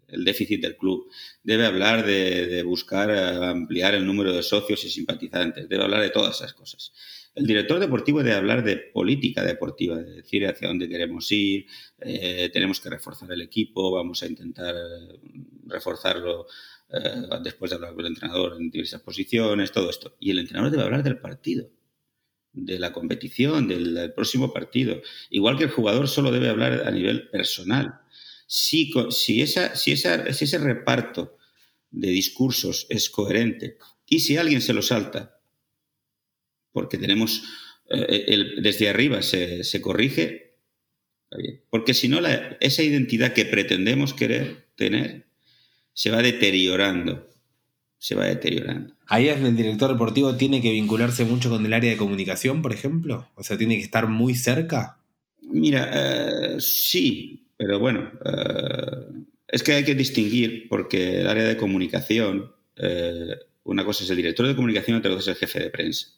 déficit 0.07 0.61
del 0.61 0.77
club, 0.77 1.09
debe 1.43 1.65
hablar 1.65 2.05
de, 2.05 2.63
buscar 2.63 3.11
ampliar 3.11 3.95
el 3.95 4.05
número 4.05 4.33
de 4.33 4.43
socios 4.43 4.83
y 4.85 4.89
simpatizantes, 4.89 5.67
debe 5.67 5.83
hablar 5.83 6.01
de 6.01 6.09
todas 6.09 6.37
esas 6.37 6.53
cosas. 6.53 6.93
El 7.37 7.45
director 7.45 7.79
deportivo 7.79 8.23
debe 8.23 8.35
hablar 8.35 8.63
de 8.63 8.77
política 8.77 9.43
deportiva, 9.43 9.95
de 9.97 10.15
decir 10.15 10.47
hacia 10.47 10.69
dónde 10.69 10.89
queremos 10.89 11.31
ir, 11.31 11.67
eh, 11.99 12.49
tenemos 12.51 12.79
que 12.79 12.89
reforzar 12.89 13.31
el 13.31 13.41
equipo, 13.41 13.91
vamos 13.91 14.23
a 14.23 14.25
intentar 14.25 14.73
eh, 14.73 15.19
reforzarlo 15.67 16.47
eh, 16.89 17.27
después 17.43 17.69
de 17.69 17.75
hablar 17.75 17.93
con 17.93 18.05
el 18.05 18.13
entrenador 18.13 18.57
en 18.59 18.71
diversas 18.71 19.01
posiciones, 19.01 19.71
todo 19.71 19.89
esto. 19.89 20.15
Y 20.19 20.31
el 20.31 20.39
entrenador 20.39 20.71
debe 20.71 20.83
hablar 20.83 21.03
del 21.03 21.19
partido, 21.19 21.69
de 22.53 22.79
la 22.79 22.91
competición, 22.91 23.67
del, 23.67 24.13
próximo 24.15 24.51
partido. 24.51 25.01
Igual 25.29 25.59
que 25.59 25.65
el 25.65 25.69
jugador 25.69 26.07
solo 26.07 26.31
debe 26.31 26.49
hablar 26.49 26.87
a 26.87 26.91
nivel 26.91 27.29
personal. 27.29 27.99
Si, 28.47 28.91
si, 29.11 29.41
esa, 29.41 29.75
si, 29.75 29.91
esa, 29.91 30.33
si 30.33 30.45
ese 30.45 30.57
reparto 30.57 31.37
de 31.91 32.09
discursos 32.09 32.87
es 32.89 33.09
coherente 33.09 33.77
y 34.07 34.19
si 34.19 34.37
alguien 34.37 34.61
se 34.61 34.73
lo 34.73 34.81
salta 34.81 35.37
porque 36.77 36.99
tenemos, 36.99 37.41
eh, 37.89 38.37
desde 38.61 38.87
arriba 38.87 39.23
se, 39.23 39.81
corrige, 39.81 40.53
porque 41.71 41.95
si 41.95 42.07
no, 42.07 42.19
esa 42.59 42.83
identidad 42.83 43.33
que 43.33 43.45
pretendemos 43.45 44.13
querer 44.13 44.67
tener 44.75 45.25
se 45.93 46.11
va 46.11 46.21
deteriorando, 46.21 47.27
se 47.97 48.13
va 48.13 48.25
deteriorando. 48.25 48.93
Ahí 49.07 49.27
es 49.27 49.41
el 49.41 49.55
director 49.55 49.91
deportivo 49.91 50.35
tiene 50.35 50.61
que 50.61 50.71
vincularse 50.71 51.25
mucho 51.25 51.49
con 51.49 51.65
el 51.65 51.73
área 51.73 51.89
de 51.89 51.97
comunicación, 51.97 52.61
por 52.61 52.73
ejemplo, 52.73 53.27
o 53.33 53.41
sea, 53.41 53.57
tiene 53.57 53.77
que 53.77 53.83
estar 53.83 54.07
muy 54.07 54.35
cerca. 54.35 54.99
Mira, 55.41 55.89
eh, 55.91 56.57
sí, 56.59 57.46
pero 57.57 57.79
bueno, 57.79 58.11
eh, 58.25 59.25
es 59.47 59.63
que 59.63 59.73
hay 59.73 59.83
que 59.83 59.95
distinguir 59.95 60.67
porque 60.69 61.21
el 61.21 61.27
área 61.27 61.43
de 61.43 61.57
comunicación, 61.57 62.53
una 63.63 63.83
cosa 63.83 64.03
es 64.03 64.09
el 64.11 64.17
director 64.17 64.45
de 64.45 64.55
comunicación, 64.55 64.97
otra 64.97 65.11
cosa 65.11 65.31
es 65.31 65.37
el 65.37 65.47
jefe 65.47 65.59
de 65.63 65.69
prensa. 65.71 66.17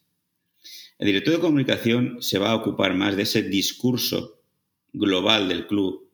El 0.99 1.07
director 1.07 1.33
de 1.33 1.39
comunicación 1.39 2.17
se 2.19 2.39
va 2.39 2.51
a 2.51 2.55
ocupar 2.55 2.93
más 2.93 3.15
de 3.15 3.23
ese 3.23 3.41
discurso 3.41 4.41
global 4.91 5.47
del 5.47 5.65
club, 5.65 6.09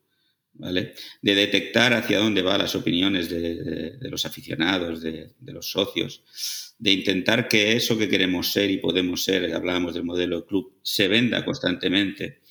¿vale? 0.53 0.93
De 1.23 1.33
detectar 1.33 1.93
hacia 1.93 2.19
dónde 2.19 2.43
van 2.43 2.59
las 2.59 2.75
opiniones 2.75 3.27
de, 3.29 3.97
los 4.01 4.27
aficionados, 4.27 5.01
de, 5.01 5.33
los 5.41 5.71
socios, 5.71 6.23
de 6.77 6.91
intentar 6.91 7.47
que 7.47 7.75
eso 7.75 7.97
que 7.97 8.07
queremos 8.07 8.51
ser 8.51 8.69
y 8.69 8.77
podemos 8.77 9.23
ser, 9.23 9.51
hablábamos 9.55 9.95
del 9.95 10.03
modelo 10.03 10.41
de 10.41 10.45
club, 10.45 10.73
se 10.83 11.07
venda 11.07 11.43
constantemente 11.43 12.41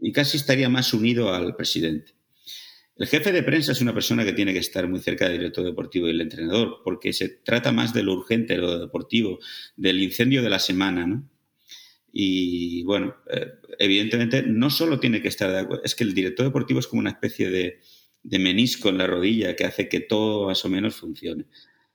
y 0.00 0.12
casi 0.12 0.36
estaría 0.36 0.68
más 0.68 0.92
unido 0.94 1.32
al 1.32 1.56
presidente. 1.56 2.14
El 3.00 3.06
jefe 3.06 3.32
de 3.32 3.42
prensa 3.42 3.72
es 3.72 3.80
una 3.80 3.94
persona 3.94 4.26
que 4.26 4.34
tiene 4.34 4.52
que 4.52 4.58
estar 4.58 4.86
muy 4.86 5.00
cerca 5.00 5.26
del 5.26 5.38
director 5.38 5.64
deportivo 5.64 6.06
y 6.06 6.10
el 6.10 6.20
entrenador, 6.20 6.82
porque 6.84 7.14
se 7.14 7.30
trata 7.30 7.72
más 7.72 7.94
de 7.94 8.02
lo 8.02 8.12
urgente, 8.12 8.54
de 8.54 8.60
lo 8.60 8.78
deportivo, 8.78 9.38
del 9.74 10.02
incendio 10.02 10.42
de 10.42 10.50
la 10.50 10.58
semana, 10.58 11.06
¿no? 11.06 11.26
Y 12.12 12.82
bueno, 12.82 13.16
eh, 13.32 13.46
evidentemente 13.78 14.42
no 14.42 14.68
solo 14.68 15.00
tiene 15.00 15.22
que 15.22 15.28
estar 15.28 15.50
de 15.50 15.60
acuerdo, 15.60 15.82
es 15.84 15.94
que 15.94 16.04
el 16.04 16.12
director 16.12 16.44
deportivo 16.44 16.80
es 16.80 16.86
como 16.86 17.00
una 17.00 17.10
especie 17.10 17.50
de, 17.50 17.80
menisco 18.38 18.90
en 18.90 18.98
la 18.98 19.06
rodilla 19.06 19.56
que 19.56 19.64
hace 19.64 19.88
que 19.88 20.00
todo 20.00 20.46
más 20.46 20.62
o 20.66 20.68
menos 20.68 20.96
funcione. 20.96 21.46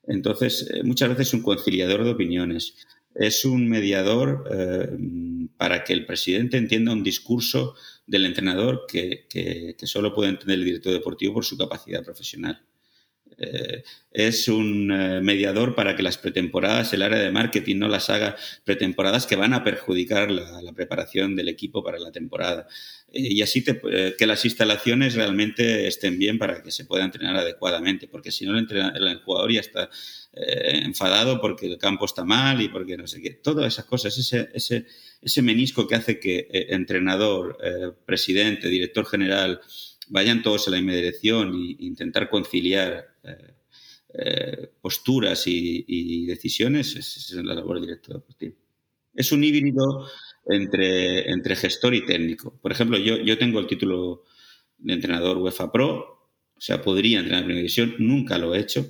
Entonces, 0.08 0.72
eh, 0.74 0.84
muchas 0.84 1.10
veces 1.10 1.28
es 1.28 1.34
un 1.36 1.44
conciliador 1.44 2.04
de 2.04 2.12
opiniones, 2.12 2.78
es 3.14 3.46
un 3.46 3.70
mediador 3.70 4.50
eh, 4.52 4.90
para 5.58 5.84
que 5.84 5.94
el 5.94 6.08
presidente 6.08 6.58
entienda 6.58 6.94
un 6.94 7.04
discurso 7.04 7.76
del 8.08 8.26
entrenador 8.26 8.86
que, 8.88 9.26
que, 9.30 9.76
que 9.78 9.88
solo 9.88 10.14
puede 10.14 10.30
entender 10.30 10.60
el 10.60 10.66
director 10.66 10.94
deportivo 10.94 11.36
por 11.36 11.46
su 11.46 11.58
capacidad 11.58 12.04
profesional. 12.04 12.64
Eh, 13.38 13.84
es 14.12 14.48
un 14.48 14.92
eh, 14.92 15.20
mediador 15.22 15.76
para 15.76 15.96
que 15.96 16.04
las 16.04 16.18
pretemporadas, 16.18 16.94
el 16.94 17.02
área 17.02 17.20
de 17.20 17.32
marketing 17.32 17.80
no 17.80 17.90
las 17.90 18.10
haga 18.10 18.38
pretemporadas 18.64 19.26
que 19.26 19.36
van 19.36 19.54
a 19.54 19.64
perjudicar 19.64 20.32
la, 20.32 20.72
preparación 20.74 21.36
del 21.36 21.50
equipo 21.50 21.84
para 21.84 22.00
la 22.00 22.12
temporada. 22.12 22.68
Eh, 23.12 23.34
y 23.34 23.42
así 23.42 23.64
que 23.64 24.26
las 24.26 24.46
instalaciones 24.46 25.16
realmente 25.16 25.88
estén 25.88 26.18
bien 26.18 26.38
para 26.38 26.64
que 26.64 26.72
se 26.72 26.86
pueda 26.86 27.04
entrenar 27.04 27.36
adecuadamente, 27.36 28.08
porque 28.08 28.32
si 28.32 28.46
no 28.46 28.58
el, 28.58 28.68
el 28.72 29.18
jugador 29.20 29.52
ya 29.52 29.60
está 29.60 29.90
enfadado 30.38 31.40
porque 31.40 31.66
el 31.66 31.78
campo 31.78 32.04
está 32.04 32.26
mal 32.26 32.62
y 32.62 32.68
porque 32.68 32.98
no 32.98 33.08
sé 33.08 33.22
qué. 33.22 33.32
Todas 33.32 33.74
esas 33.74 33.86
cosas, 33.86 34.18
ese, 34.18 34.50
ese, 34.54 34.86
ese 35.22 35.42
menisco 35.42 35.88
que 35.88 35.96
hace 35.96 36.20
que 36.20 36.48
entrenador, 36.52 37.58
presidente, 38.06 38.68
director 38.68 39.06
general, 39.06 39.62
vayan 40.10 40.42
todos 40.42 40.68
en 40.68 40.74
la 40.74 40.78
misma 40.80 40.94
dirección 40.94 41.54
e 41.54 41.84
intentar 41.86 42.30
conciliar 42.30 43.16
eh, 43.24 43.54
eh, 44.18 44.72
posturas 44.82 45.44
y, 45.46 46.26
decisiones 46.26 46.96
es, 46.96 47.32
la 47.34 47.54
labor 47.54 47.78
del 47.78 47.88
director 47.88 48.16
deportivo. 48.16 48.56
Es 49.14 49.32
un 49.32 49.44
híbrido 49.44 50.08
entre, 50.46 51.30
entre 51.30 51.56
gestor 51.56 51.94
y 51.96 52.06
técnico. 52.06 52.58
Por 52.62 52.72
ejemplo, 52.72 52.98
yo, 52.98 53.18
yo 53.18 53.38
tengo 53.38 53.60
el 53.60 53.68
título 53.68 54.24
de 54.78 54.94
entrenador 54.94 55.38
UEFA 55.38 55.72
Pro, 55.72 56.16
o 56.56 56.62
sea, 56.62 56.82
podría 56.82 57.20
entrenar 57.20 57.42
en 57.42 57.46
primera 57.46 57.62
división, 57.62 57.96
nunca 58.00 58.38
lo 58.38 58.56
he 58.56 58.60
hecho, 58.60 58.86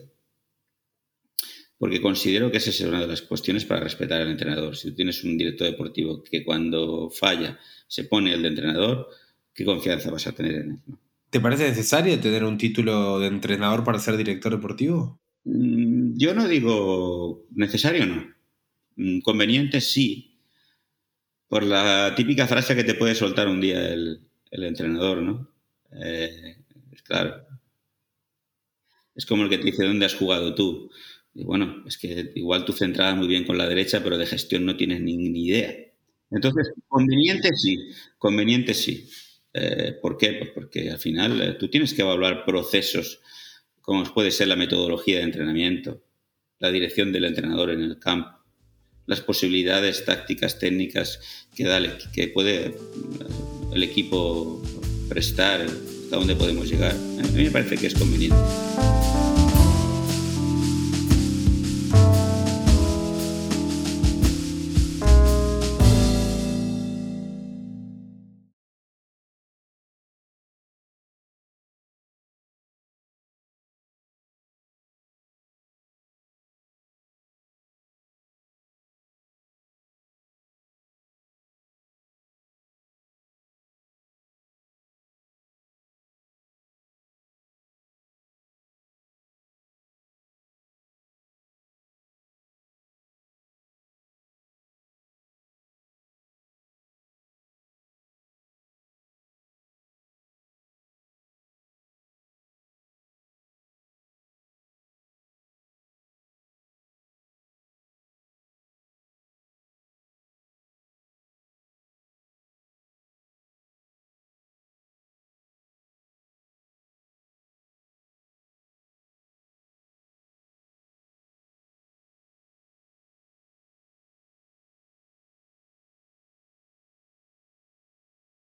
porque 1.77 2.01
considero 2.01 2.51
que 2.51 2.57
esa 2.57 2.69
es 2.69 2.81
una 2.81 3.01
de 3.01 3.07
las 3.07 3.21
cuestiones 3.21 3.65
para 3.65 3.81
respetar 3.81 4.21
al 4.21 4.29
entrenador. 4.29 4.75
Si 4.75 4.89
tú 4.89 4.95
tienes 4.95 5.23
un 5.23 5.37
director 5.37 5.67
deportivo 5.67 6.23
que 6.23 6.43
cuando 6.45 7.09
falla 7.09 7.59
se 7.87 8.05
pone 8.05 8.33
el 8.33 8.43
de 8.43 8.47
entrenador, 8.49 9.09
¿qué 9.53 9.65
confianza 9.65 10.11
vas 10.11 10.27
a 10.27 10.33
tener 10.33 10.55
en 10.55 10.71
él? 10.71 10.97
¿Te 11.29 11.39
parece 11.39 11.67
necesario 11.69 12.19
tener 12.19 12.43
un 12.43 12.57
título 12.57 13.19
de 13.19 13.27
entrenador 13.27 13.83
para 13.83 13.99
ser 13.99 14.17
director 14.17 14.51
deportivo? 14.51 15.19
Mm, 15.43 16.17
yo 16.17 16.33
no 16.33 16.47
digo 16.47 17.45
necesario, 17.51 18.05
no. 18.05 18.25
Mm, 18.95 19.19
conveniente, 19.21 19.81
sí. 19.81 20.39
Por 21.47 21.63
la 21.63 22.13
típica 22.15 22.47
frase 22.47 22.75
que 22.75 22.83
te 22.83 22.95
puede 22.95 23.15
soltar 23.15 23.47
un 23.47 23.61
día 23.61 23.87
el, 23.87 24.21
entrenador, 24.51 25.21
¿no? 25.21 25.49
Eh, 25.91 26.57
claro. 27.03 27.45
Es 29.15 29.25
como 29.25 29.43
el 29.43 29.49
que 29.49 29.57
te 29.57 29.65
dice 29.65 29.85
dónde 29.85 30.05
has 30.05 30.15
jugado 30.15 30.55
tú. 30.55 30.89
Y 31.33 31.43
bueno, 31.43 31.83
es 31.85 31.97
que 31.97 32.31
igual 32.35 32.65
tú 32.65 32.73
centrabas 32.73 33.17
muy 33.17 33.27
bien 33.27 33.45
con 33.45 33.57
la 33.57 33.67
derecha, 33.67 34.01
pero 34.03 34.17
de 34.17 34.25
gestión 34.25 34.65
no 34.65 34.77
tienes 34.77 35.01
ni, 35.01 35.17
ni 35.17 35.47
idea. 35.47 35.75
Entonces, 36.31 36.71
conveniente 36.87 37.49
sí, 37.55 37.77
conveniente 38.17 38.73
sí. 38.73 39.09
Eh, 39.57 39.97
¿Por 40.01 40.17
qué? 40.17 40.33
Pues 40.33 40.49
porque 40.49 40.91
al 40.91 40.99
final 40.99 41.41
eh, 41.41 41.53
tú 41.53 41.69
tienes 41.69 41.93
que 41.93 42.01
evaluar 42.01 42.43
procesos 42.43 43.21
como 43.79 44.03
puede 44.03 44.31
ser 44.31 44.47
la 44.47 44.55
metodología 44.55 45.17
de 45.17 45.23
entrenamiento, 45.23 46.01
la 46.59 46.71
dirección 46.71 47.13
del 47.13 47.25
entrenador 47.25 47.69
en 47.69 47.81
el 47.83 47.99
campo, 47.99 48.31
las 49.05 49.21
posibilidades 49.21 50.03
tácticas, 50.03 50.57
técnicas 50.57 51.21
que, 51.55 51.65
da, 51.65 51.79
que 52.11 52.27
puede 52.29 52.65
eh, 52.65 52.75
el 53.73 53.83
equipo 53.83 54.61
prestar, 55.07 55.61
hasta 55.61 56.15
dónde 56.17 56.35
podemos 56.35 56.67
llegar. 56.67 56.93
A 56.93 57.27
mí 57.31 57.43
me 57.43 57.51
parece 57.51 57.77
que 57.77 57.87
es 57.87 57.93
conveniente. 57.93 58.35